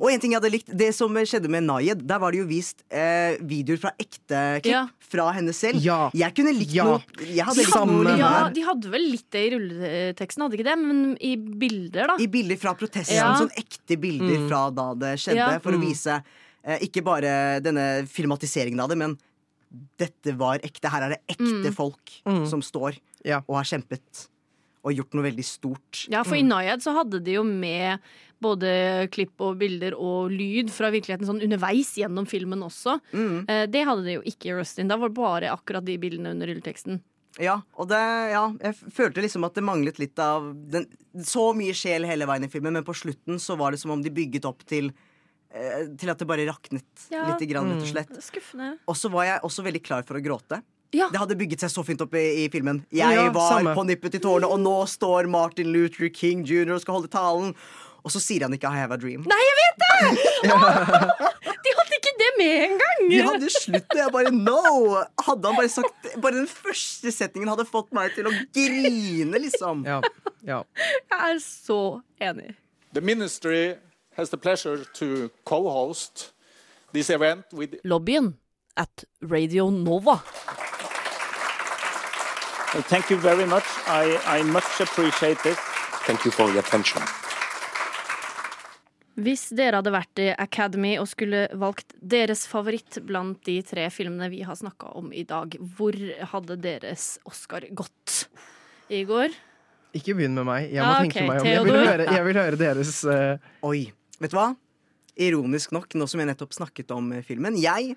Og 0.00 0.10
en 0.12 0.20
ting 0.20 0.32
jeg 0.32 0.40
hadde 0.40 0.50
likt, 0.52 0.70
det 0.76 0.94
som 0.94 1.10
skjedde 1.14 1.48
med 1.48 1.64
Nayed, 1.64 2.02
der 2.06 2.18
var 2.20 2.30
det 2.32 2.40
jo 2.42 2.46
vist 2.46 2.84
eh, 2.90 3.36
videoer 3.40 3.78
fra 3.80 3.92
ekte 3.98 4.60
klipp 4.62 4.72
Ja. 4.72 4.82
fra 5.00 5.32
henne 5.32 5.54
selv. 5.56 5.80
Ja. 5.82 6.10
Jeg 6.14 6.34
kunne 6.36 6.52
likt 6.54 6.74
Ja. 6.74 6.84
noe 6.84 7.02
Jeg 7.24 7.44
hadde 7.44 7.56
likt 7.64 7.72
Samme 7.72 8.04
noe 8.04 8.16
Ja, 8.18 8.48
de 8.50 8.60
hadde 8.62 8.90
vel 8.90 9.10
litt 9.10 9.30
det 9.30 9.46
i 9.46 9.50
rulleteksten, 9.56 10.42
hadde 10.44 10.58
ikke 10.58 10.68
det? 10.68 10.78
Men 10.78 11.16
i 11.20 11.36
bilder, 11.36 12.06
da. 12.12 12.16
I 12.20 12.26
bilder 12.26 12.56
fra 12.58 12.74
protesten. 12.74 13.16
Ja. 13.16 13.34
Sånn 13.34 13.50
ekte 13.56 13.96
bilder 13.98 14.36
Mm. 14.38 14.48
fra 14.48 14.70
da 14.70 14.94
det 14.94 15.18
skjedde. 15.18 15.36
Ja. 15.36 15.58
For 15.58 15.72
å 15.72 15.78
Mm. 15.80 15.86
vise 15.88 16.22
eh, 16.64 16.78
ikke 16.80 17.02
bare 17.02 17.60
denne 17.62 18.06
filmatiseringen 18.06 18.80
av 18.80 18.88
det, 18.90 18.98
men 18.98 19.16
dette 19.98 20.32
var 20.36 20.58
ekte. 20.64 20.88
Her 20.90 21.02
er 21.02 21.08
det 21.10 21.20
ekte 21.28 21.68
Mm. 21.70 21.74
folk 21.74 22.10
Mm. 22.26 22.46
som 22.48 22.60
står 22.62 22.98
Ja. 23.24 23.42
og 23.48 23.56
har 23.56 23.64
kjempet. 23.64 24.28
Og 24.84 24.92
gjort 24.94 25.12
noe 25.14 25.24
veldig 25.24 25.44
stort. 25.44 26.06
Ja, 26.08 26.22
for 26.22 26.34
i 26.36 26.42
Nayad 26.42 26.80
så 26.80 26.94
hadde 26.94 27.22
de 27.22 27.32
jo 27.32 27.42
med 27.44 27.98
både 28.40 29.08
klipp 29.10 29.40
og 29.40 29.58
bilder 29.58 29.94
og 29.98 30.30
lyd 30.30 30.70
fra 30.70 30.90
virkeligheten 30.94 31.26
sånn 31.26 31.42
underveis 31.42 31.94
gjennom 31.98 32.26
filmen 32.30 32.62
også. 32.62 33.00
Mm. 33.12 33.44
Eh, 33.48 33.66
Det 33.66 33.84
hadde 33.86 34.04
de 34.04 34.12
jo 34.18 34.22
ikke 34.22 34.50
i 34.52 34.56
Rustin. 34.60 34.88
Da 34.88 34.96
var 34.96 35.08
det 35.10 35.16
bare 35.18 35.50
akkurat 35.52 35.84
de 35.84 35.96
bildene 35.98 36.30
under 36.36 36.46
rulleteksten. 36.46 37.00
Ja, 37.38 37.60
og 37.78 37.86
det, 37.90 37.98
ja, 38.32 38.44
jeg 38.64 38.74
følte 38.94 39.22
liksom 39.22 39.44
at 39.46 39.54
det 39.54 39.62
manglet 39.62 39.98
litt 40.00 40.18
av 40.18 40.48
den, 40.72 40.86
Så 41.22 41.52
mye 41.54 41.74
sjel 41.74 42.04
hele 42.06 42.26
veien 42.26 42.44
i 42.44 42.48
filmen, 42.48 42.72
men 42.72 42.84
på 42.84 42.94
slutten 42.96 43.38
så 43.38 43.56
var 43.56 43.70
det 43.72 43.78
som 43.80 43.90
om 43.92 44.02
de 44.02 44.10
bygget 44.10 44.44
opp 44.48 44.64
til 44.66 44.92
eh, 45.52 45.86
Til 45.98 46.10
at 46.10 46.18
det 46.18 46.26
bare 46.26 46.46
raknet 46.48 46.84
Ja. 47.10 47.26
litt, 47.28 47.48
grann, 47.48 47.70
rett 47.70 47.82
og 47.82 47.86
Mm. 47.86 47.92
slett. 47.92 48.22
Skuffende. 48.22 48.78
Og 48.88 48.94
så 48.96 49.10
var 49.10 49.24
jeg 49.24 49.40
også 49.42 49.62
veldig 49.64 49.82
klar 49.84 50.02
for 50.04 50.14
å 50.18 50.22
gråte. 50.24 50.62
Ja. 50.92 51.10
Det 51.10 51.18
hadde 51.20 51.36
bygget 51.36 51.60
seg 51.60 51.70
så 51.70 51.84
fint 51.84 52.00
opp 52.00 52.14
i, 52.14 52.44
i 52.44 52.48
filmen. 52.48 52.84
Jeg 52.90 53.14
Ja, 53.14 53.30
var 53.30 53.52
samme. 53.60 53.74
på 53.76 53.84
nippet 53.86 54.10
til 54.12 54.20
tårene, 54.20 54.48
og 54.50 54.58
nå 54.58 54.86
står 54.88 55.28
Martin 55.28 55.70
Luther 55.70 56.08
King 56.08 56.44
jr. 56.44 56.72
og 56.72 56.80
skal 56.80 56.94
holde 56.94 57.08
talen. 57.12 57.54
Og 58.04 58.12
så 58.14 58.20
sier 58.22 58.46
han 58.46 58.54
ikke 58.54 58.68
'I 58.70 58.78
have 58.78 58.94
a 58.94 58.98
dream'. 59.00 59.24
Nei, 59.28 59.40
jeg 59.48 59.56
vet 59.58 59.76
det! 59.84 59.88
De 61.64 61.72
hadde 61.78 61.96
ikke 61.98 62.14
det 62.20 62.30
med 62.38 62.54
engang! 62.68 63.02
De 63.10 63.20
hadde 63.22 63.50
slutt, 63.50 63.90
og 63.90 63.98
jeg 63.98 64.12
bare 64.14 64.30
no! 64.32 65.02
Hadde 65.26 65.50
han 65.50 65.58
bare 65.58 65.68
sagt 65.68 66.08
Bare 66.22 66.36
den 66.38 66.48
første 66.48 67.12
setningen 67.12 67.50
hadde 67.50 67.66
fått 67.68 67.92
meg 67.92 68.14
til 68.14 68.30
å 68.30 68.32
grine, 68.54 69.42
liksom. 69.42 69.84
Ja. 69.88 70.00
ja. 70.46 70.62
Jeg 71.10 71.34
er 71.34 71.42
så 71.42 72.00
enig. 72.22 72.54
The 72.94 73.00
ministry 73.00 73.74
has 74.16 74.30
the 74.30 74.38
pleasure 74.38 74.84
to 74.94 75.30
co-host 75.44 76.32
this 76.92 77.10
event 77.10 77.44
with 77.52 77.74
Lobbyen 77.84 78.34
at 78.76 79.04
Radio 79.20 79.70
Nova. 79.70 80.22
Thank 82.88 83.10
you 83.10 83.16
very 83.16 83.46
much. 83.46 83.64
I, 83.86 84.18
I 84.26 84.42
much 84.42 84.80
appreciate 84.80 85.44
it. 85.46 85.56
Thank 86.06 86.24
you 86.24 86.30
for 86.30 86.48
your 86.50 86.60
attention. 86.60 87.02
Hvis 89.18 89.48
dere 89.56 89.80
hadde 89.80 89.90
vært 89.90 90.20
i 90.22 90.28
Academy 90.38 90.92
og 91.02 91.08
skulle 91.10 91.46
valgt 91.58 91.96
deres 91.98 92.44
favoritt 92.46 93.00
blant 93.06 93.40
de 93.48 93.56
tre 93.66 93.88
filmene 93.90 94.28
vi 94.30 94.44
har 94.46 94.54
snakka 94.58 94.92
om 95.00 95.10
i 95.10 95.24
dag, 95.26 95.56
hvor 95.74 95.96
hadde 96.32 96.56
deres 96.62 97.16
Oscar 97.26 97.66
gått? 97.74 98.28
Igor? 98.94 99.34
Ikke 99.96 100.14
begynn 100.14 100.36
med 100.38 100.46
meg. 100.46 100.68
Jeg 100.70 100.84
må 100.84 100.92
Ja, 100.92 101.02
tenke 101.02 101.18
okay. 101.18 101.28
meg 101.32 101.42
om. 101.42 101.48
Jeg 101.50 101.64
vil 101.66 101.80
høre, 101.82 102.06
jeg 102.14 102.26
vil 102.28 102.40
høre 102.44 102.60
deres 102.60 102.94
uh... 103.10 103.50
Oi. 103.66 103.80
Vet 104.22 104.34
du 104.34 104.38
hva? 104.38 104.48
Ironisk 105.18 105.74
nok, 105.74 105.90
nå 105.98 106.06
som 106.06 106.22
jeg 106.22 106.30
nettopp 106.30 106.54
snakket 106.54 106.94
om 106.94 107.10
eh, 107.16 107.24
filmen 107.26 107.56
Jeg 107.58 107.96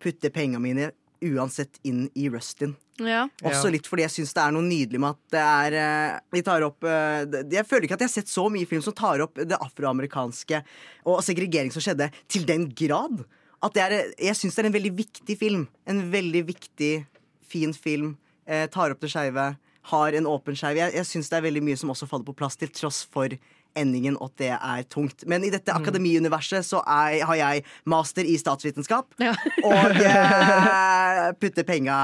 putter 0.00 0.32
penga 0.32 0.60
mine 0.62 0.94
uansett 1.24 1.80
inn 1.86 2.06
i 2.14 2.28
Rustin. 2.32 2.74
Ja. 3.02 3.24
Også 3.42 3.72
litt 3.74 3.88
fordi 3.90 4.04
jeg 4.04 4.14
syns 4.14 4.34
det 4.36 4.42
er 4.44 4.52
noe 4.54 4.62
nydelig 4.62 5.00
med 5.02 5.16
at 5.16 5.34
det 5.34 5.40
er 5.42 5.76
eh, 5.80 6.18
De 6.36 6.42
tar 6.46 6.62
opp 6.62 6.86
eh, 6.86 7.24
Jeg 7.50 7.66
føler 7.66 7.88
ikke 7.88 7.96
at 7.96 8.04
jeg 8.04 8.10
har 8.10 8.12
sett 8.12 8.30
så 8.30 8.44
mye 8.52 8.68
film 8.70 8.84
som 8.86 8.94
tar 8.94 9.24
opp 9.24 9.40
det 9.40 9.58
afroamerikanske 9.58 10.60
og 11.10 11.18
segregering 11.26 11.74
som 11.74 11.82
skjedde, 11.84 12.06
til 12.30 12.46
den 12.48 12.68
grad. 12.70 13.24
At 13.64 13.74
det 13.74 13.82
er, 13.82 14.12
jeg 14.30 14.38
syns 14.38 14.56
det 14.56 14.62
er 14.62 14.68
en 14.70 14.76
veldig 14.76 14.94
viktig 14.96 15.36
film. 15.40 15.66
En 15.90 16.04
veldig 16.12 16.44
viktig, 16.52 16.92
fin 17.48 17.74
film. 17.76 18.14
Eh, 18.46 18.68
tar 18.72 18.94
opp 18.94 19.02
det 19.02 19.10
skeive. 19.12 19.50
Har 19.90 20.16
en 20.16 20.30
åpen 20.30 20.56
skeiv. 20.56 20.78
Jeg, 20.80 20.94
jeg 20.96 21.08
syns 21.10 21.28
det 21.32 21.40
er 21.40 21.46
veldig 21.48 21.64
mye 21.66 21.80
som 21.80 21.92
også 21.92 22.08
faller 22.08 22.28
på 22.28 22.36
plass, 22.38 22.56
til 22.60 22.72
tross 22.72 23.02
for 23.12 23.34
endingen, 23.78 24.16
at 24.22 24.34
det 24.40 24.50
er 24.54 24.84
tungt. 24.90 25.24
Men 25.30 25.44
i 25.46 25.50
dette 25.52 25.74
akademiuniverset 25.74 26.66
så 26.66 26.80
er, 26.86 27.20
har 27.26 27.38
jeg 27.40 27.64
master 27.90 28.26
i 28.26 28.36
statsvitenskap. 28.40 29.14
Og 29.64 30.00
eh, 30.10 31.30
putter 31.40 31.66
penga 31.66 31.96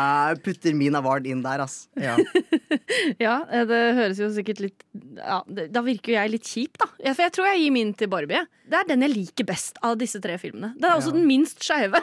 Putter 0.44 0.74
min 0.76 0.96
award 0.98 1.28
inn 1.30 1.42
der, 1.46 1.66
ass. 1.66 1.84
Ja. 2.00 2.18
Ja, 3.20 3.40
det 3.66 3.78
høres 3.96 4.18
jo 4.20 4.28
sikkert 4.32 4.60
litt 4.62 4.82
ja, 5.16 5.40
Da 5.74 5.82
virker 5.84 6.12
jo 6.12 6.16
jeg 6.16 6.32
litt 6.32 6.46
kjip, 6.46 6.78
da. 6.80 6.86
For 7.12 7.22
jeg 7.24 7.32
tror 7.34 7.48
jeg 7.50 7.62
gir 7.64 7.74
min 7.74 7.92
til 7.98 8.10
Barbie. 8.12 8.42
Det 8.70 8.78
er 8.80 8.86
den 8.88 9.02
jeg 9.04 9.12
liker 9.16 9.46
best 9.48 9.78
av 9.84 9.96
disse 10.00 10.20
tre 10.22 10.36
filmene. 10.40 10.72
Det 10.78 10.86
er 10.88 10.94
også 10.96 11.10
Ja. 11.12 11.16
den 11.18 11.26
minst 11.28 11.62
skeive. 11.66 12.00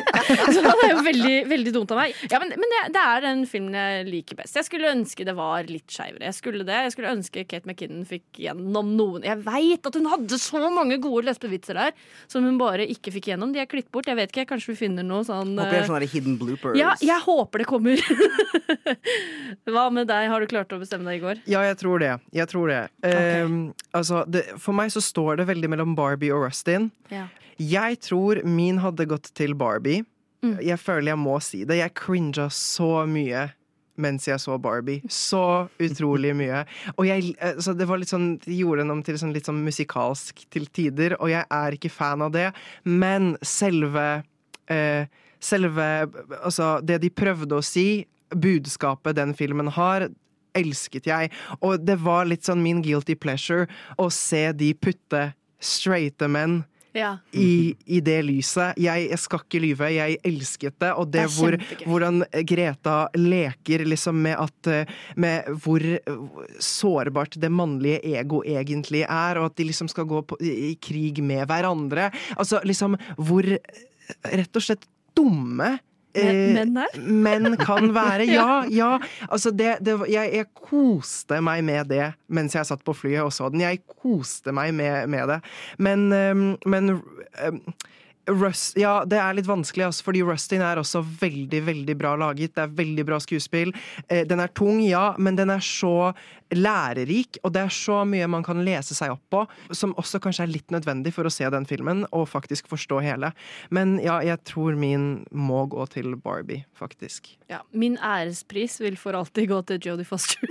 Så 0.54 0.60
det 0.60 0.74
er 0.84 0.92
jo 0.92 1.02
veldig, 1.06 1.36
veldig 1.50 1.72
dumt 1.74 1.94
av 1.94 2.00
meg. 2.02 2.14
Ja, 2.30 2.38
Men, 2.42 2.52
men 2.60 2.74
det, 2.74 2.80
det 2.94 3.02
er 3.02 3.24
den 3.24 3.44
filmen 3.48 3.74
jeg 3.78 4.06
liker 4.10 4.38
best. 4.42 4.56
Jeg 4.60 4.66
skulle 4.68 4.90
ønske 4.92 5.24
det 5.26 5.34
var 5.38 5.64
litt 5.70 5.88
skeivere. 5.90 6.26
Jeg 6.28 6.36
skulle 6.36 6.66
det. 6.68 6.78
Jeg 6.86 6.94
skulle 6.94 7.14
ønske 7.16 7.44
Kate 7.48 7.66
McKinnon 7.68 8.04
fikk 8.08 8.40
gjennom 8.44 8.92
noen 8.98 9.24
Jeg 9.26 9.40
veit 9.46 9.86
at 9.88 9.96
hun 9.98 10.08
hadde 10.12 10.38
så 10.40 10.60
mange 10.70 10.98
gode 11.02 11.26
lesbevitser 11.30 11.78
der 11.80 11.96
som 12.30 12.44
hun 12.46 12.58
bare 12.60 12.86
ikke 12.90 13.12
fikk 13.16 13.30
gjennom. 13.32 13.52
De 13.54 13.62
er 13.62 13.68
klippet 13.70 13.92
bort. 13.94 14.08
Jeg 14.10 14.18
vet 14.20 14.32
ikke, 14.34 14.46
kanskje 14.52 14.74
vi 14.74 14.78
finner 14.84 15.06
noe 15.06 15.24
sånn 15.26 15.56
Håper 15.56 15.70
det 15.72 15.80
er 15.80 15.84
eh, 15.86 15.90
sånne 15.90 16.10
hidden 16.12 16.36
bloopers. 16.40 16.76
ja, 16.78 16.92
jeg 17.00 17.20
håper 17.26 17.64
det 17.64 17.68
kommer. 17.70 18.00
Hva 19.70 19.86
med 19.92 20.08
deg? 20.10 20.28
Har 20.30 20.42
du 20.42 20.48
klart 20.50 20.72
å 20.74 20.78
bestemme 20.80 21.06
deg 21.08 21.20
i 21.20 21.24
går? 21.24 21.40
Ja, 21.50 21.62
jeg 21.66 21.78
tror 21.80 22.00
det. 22.02 22.12
Jeg 22.36 22.48
tror 22.50 22.70
det. 22.70 22.80
Ehm, 23.06 23.58
altså, 23.96 24.22
det. 24.30 24.44
For 24.62 24.76
meg 24.76 24.92
så 24.94 25.02
står 25.04 25.40
det 25.40 25.48
veldig 25.50 25.70
mellom 25.72 25.94
Barbie 26.10 26.34
og 26.34 26.48
Rustin. 26.48 26.90
Ja. 27.12 27.28
Jeg 27.60 28.00
tror 28.02 28.42
min 28.48 28.80
hadde 28.82 29.06
gått 29.06 29.30
til 29.36 29.54
Barbie. 29.54 30.02
Mm. 30.42 30.58
Jeg 30.64 30.80
føler 30.80 31.12
jeg 31.12 31.20
må 31.20 31.38
si 31.44 31.64
det. 31.68 31.80
Jeg 31.82 31.96
cringa 31.98 32.48
så 32.50 33.06
mye 33.06 33.50
mens 34.00 34.24
jeg 34.24 34.40
så 34.40 34.56
Barbie. 34.58 35.02
Så 35.12 35.68
utrolig 35.82 36.32
mye. 36.36 36.64
Og 36.96 37.04
jeg, 37.04 37.34
så 37.60 37.74
det 37.76 37.84
var 37.88 38.00
litt 38.00 38.12
sånn, 38.12 38.38
De 38.40 38.56
gjorde 38.56 38.84
den 38.84 38.94
om 38.94 39.02
til 39.04 39.18
sånn 39.20 39.34
litt 39.34 39.48
sånn 39.50 39.60
musikalsk 39.60 40.46
til 40.48 40.68
tider, 40.72 41.18
og 41.20 41.28
jeg 41.32 41.44
er 41.44 41.76
ikke 41.76 41.92
fan 41.92 42.24
av 42.24 42.32
det. 42.32 42.48
Men 42.88 43.34
selve 43.44 44.22
eh, 44.72 45.04
Selve 45.40 45.84
Altså, 46.44 46.78
det 46.84 46.98
de 47.00 47.08
prøvde 47.08 47.56
å 47.56 47.64
si, 47.64 48.04
budskapet 48.36 49.16
den 49.16 49.32
filmen 49.36 49.70
har, 49.72 50.04
elsket 50.56 51.06
jeg. 51.08 51.30
Og 51.64 51.80
det 51.80 51.96
var 52.02 52.28
litt 52.28 52.44
sånn 52.44 52.60
min 52.60 52.82
guilty 52.84 53.16
pleasure 53.16 53.64
å 53.96 54.10
se 54.12 54.50
de 54.52 54.74
putte 54.76 55.30
straighte 55.60 56.28
menn 56.28 56.62
Ja. 56.92 57.12
i, 57.30 57.76
i 57.86 58.00
det 58.02 58.16
lyset. 58.26 58.74
Jeg, 58.82 59.04
jeg 59.12 59.18
skal 59.22 59.42
ikke 59.44 59.60
lyve, 59.62 59.90
jeg 59.94 60.16
elsket 60.26 60.74
det. 60.82 60.88
Og 60.98 61.06
det, 61.06 61.20
Det 61.22 61.34
hvor, 61.36 61.54
hvordan 61.86 62.24
Greta 62.48 62.96
leker 63.14 63.84
liksom 63.86 64.18
med 64.24 64.34
at 64.42 64.66
eh, 64.66 64.90
Med 65.14 65.46
hvor 65.62 65.84
sårbart 66.58 67.36
det 67.40 67.50
mannlige 67.52 68.00
ego 68.18 68.42
egentlig 68.42 69.04
er, 69.06 69.38
og 69.38 69.50
at 69.52 69.56
de 69.60 69.68
liksom 69.70 69.88
skal 69.92 70.08
gå 70.10 70.22
på, 70.26 70.38
i, 70.42 70.74
krig 70.82 71.22
med 71.22 71.46
hverandre. 71.46 72.10
Altså 72.36 72.60
liksom 72.66 72.98
hvor 73.18 73.46
eh, 73.46 73.60
rett 74.34 74.56
og 74.58 74.66
slett 74.66 74.88
dumme 75.14 75.76
menn 76.14 76.76
her? 76.80 76.96
menn 77.00 77.56
kan 77.68 77.92
være. 77.94 78.26
Ja, 78.30 78.64
ja. 78.70 78.96
Altså 79.28 79.52
det, 79.54 79.76
det, 79.86 79.96
jeg, 80.10 80.32
jeg 80.34 80.48
koste 80.56 81.40
meg 81.44 81.64
med 81.66 81.90
det 81.92 82.12
mens 82.30 82.54
jeg 82.54 82.68
satt 82.68 82.84
på 82.86 82.94
flyet 82.96 83.22
og 83.24 83.32
så 83.34 83.50
den. 83.52 83.64
Jeg 83.64 83.82
koste 83.86 84.54
meg 84.56 84.74
med, 84.74 85.08
med 85.10 85.34
det. 85.34 85.40
Men, 85.78 86.10
um, 86.12 86.44
men 86.70 86.96
um, 86.98 87.62
Rust, 88.28 88.76
ja, 88.78 89.00
det 89.08 89.18
er 89.18 89.34
litt 89.34 89.48
vanskelig, 89.48 89.86
altså, 89.88 90.04
fordi 90.06 90.20
Rustin 90.26 90.62
er 90.62 90.78
også 90.80 91.00
veldig 91.02 91.62
veldig 91.66 91.96
bra 91.98 92.12
laget. 92.20 92.54
Det 92.54 92.62
er 92.66 92.74
veldig 92.76 93.06
bra 93.08 93.18
skuespill. 93.22 93.72
Eh, 94.08 94.26
den 94.28 94.42
er 94.42 94.52
tung, 94.52 94.82
ja, 94.84 95.14
men 95.18 95.38
den 95.38 95.50
er 95.50 95.62
så 95.64 96.12
lærerik, 96.54 97.38
og 97.46 97.54
det 97.54 97.62
er 97.64 97.72
så 97.74 98.00
mye 98.08 98.26
man 98.30 98.44
kan 98.46 98.60
lese 98.66 98.94
seg 98.96 99.14
opp 99.14 99.22
på, 99.32 99.42
som 99.76 99.94
også 100.00 100.20
kanskje 100.22 100.44
er 100.46 100.52
litt 100.52 100.74
nødvendig 100.74 101.14
for 101.16 101.26
å 101.26 101.32
se 101.32 101.48
den 101.50 101.66
filmen 101.68 102.04
og 102.10 102.28
faktisk 102.30 102.68
forstå 102.70 103.00
hele. 103.06 103.32
Men 103.70 103.98
ja, 104.04 104.18
jeg 104.26 104.42
tror 104.48 104.78
min 104.78 105.24
må 105.30 105.64
gå 105.70 105.86
til 105.94 106.12
Barbie, 106.20 106.66
faktisk. 106.78 107.32
Ja, 107.50 107.62
min 107.70 107.96
ærespris 107.96 108.80
vil 108.82 108.98
for 109.00 109.18
alltid 109.18 109.50
gå 109.50 109.62
til 109.70 109.90
Jodie 109.90 110.06
Foster. 110.06 110.44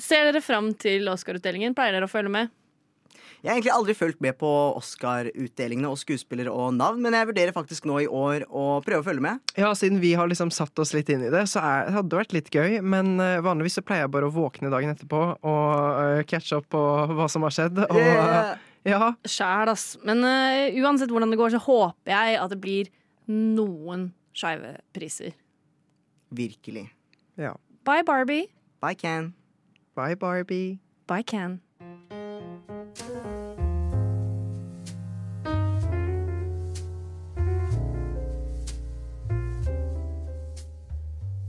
Ser 0.00 0.26
dere 0.26 0.42
fram 0.42 0.72
til 0.80 1.06
Oscar-utdelingen? 1.12 1.76
Pleier 1.76 1.94
dere 1.94 2.08
å 2.08 2.10
følge 2.10 2.32
med? 2.34 2.52
Jeg 3.44 3.50
har 3.50 3.58
egentlig 3.58 3.72
aldri 3.74 3.92
fulgt 3.92 4.22
med 4.24 4.38
på 4.40 4.50
Oscar-utdelingene 4.78 5.88
og 5.92 5.98
skuespillere 6.00 6.48
og 6.48 6.70
navn, 6.78 7.02
men 7.04 7.12
jeg 7.12 7.28
vurderer 7.28 7.52
faktisk 7.52 7.84
nå 7.84 7.98
i 8.00 8.06
år 8.08 8.46
å 8.48 8.78
prøve 8.86 9.02
å 9.02 9.04
følge 9.04 9.20
med. 9.20 9.42
Ja, 9.60 9.68
siden 9.76 9.98
vi 10.00 10.14
har 10.16 10.30
liksom 10.30 10.48
satt 10.54 10.80
oss 10.80 10.94
litt 10.96 11.10
inn 11.12 11.26
i 11.26 11.32
det, 11.32 11.42
så 11.52 11.60
er, 11.60 11.90
hadde 11.92 12.08
det 12.08 12.20
vært 12.22 12.32
litt 12.32 12.48
gøy. 12.48 12.78
Men 12.80 13.18
eh, 13.20 13.42
vanligvis 13.44 13.76
så 13.76 13.84
pleier 13.84 14.06
jeg 14.06 14.14
bare 14.14 14.30
å 14.30 14.32
våkne 14.32 14.70
dagen 14.72 14.94
etterpå 14.94 15.20
og 15.34 15.44
uh, 15.44 16.22
catche 16.24 16.56
opp 16.56 16.70
på 16.72 16.80
hva 17.12 17.26
som 17.28 17.44
har 17.44 17.52
skjedd. 17.52 17.82
Og, 17.84 18.00
Yeah. 18.00 18.56
ja. 18.88 19.10
Sjæl, 19.28 19.68
ass. 19.74 19.84
Men 20.08 20.24
uh, 20.24 20.80
uansett 20.80 21.12
hvordan 21.12 21.32
det 21.34 21.40
går, 21.40 21.52
så 21.52 21.60
håper 21.66 22.14
jeg 22.16 22.40
at 22.40 22.54
det 22.56 22.60
blir 22.64 22.88
noen 23.28 24.08
skeive 24.32 24.78
priser. 24.96 25.36
Virkelig. 26.32 26.88
ja. 27.36 27.52
Bye, 27.84 28.08
Barbie. 28.08 28.48
Bye, 28.80 28.96
Ken. 28.96 29.34
Bye, 29.92 30.16
Barbie. 30.16 30.80
Bye, 31.04 31.28
Ken. 31.28 31.60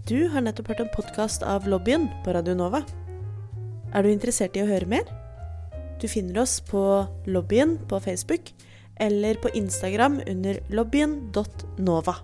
Du 0.06 0.28
har 0.30 0.42
nettopp 0.42 0.68
hørt 0.68 0.80
en 0.80 0.92
podkast 0.94 1.44
av 1.44 1.66
Lobbyen 1.66 2.08
på 2.26 2.34
Radio 2.34 2.54
Nova. 2.54 2.84
Er 3.94 4.06
du 4.06 4.12
interessert 4.12 4.58
i 4.58 4.62
å 4.62 4.68
høre 4.70 4.86
mer? 4.86 5.06
Du 6.02 6.08
finner 6.08 6.44
oss 6.44 6.60
på 6.62 6.82
Lobbyen 7.26 7.78
på 7.90 8.00
Facebook 8.00 8.52
eller 9.02 9.36
på 9.42 9.50
Instagram 9.58 10.20
under 10.28 10.60
lobbyen.nova. 10.70 12.16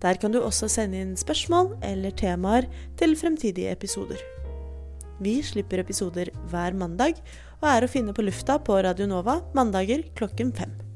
Der 0.00 0.14
kan 0.14 0.32
du 0.32 0.40
også 0.40 0.68
sende 0.68 1.00
inn 1.00 1.16
spørsmål 1.16 1.78
eller 1.82 2.10
temaer 2.10 2.68
til 2.96 3.16
fremtidige 3.16 3.72
episoder. 3.72 4.20
Vi 5.18 5.40
slipper 5.42 5.80
episoder 5.82 6.30
hver 6.52 6.76
mandag 6.78 7.18
og 7.62 7.70
er 7.70 7.84
å 7.84 7.90
finne 7.90 8.14
på 8.14 8.24
lufta 8.26 8.58
på 8.62 8.76
Radio 8.86 9.08
Nova 9.10 9.40
mandager 9.56 10.04
klokken 10.18 10.54
fem. 10.54 10.87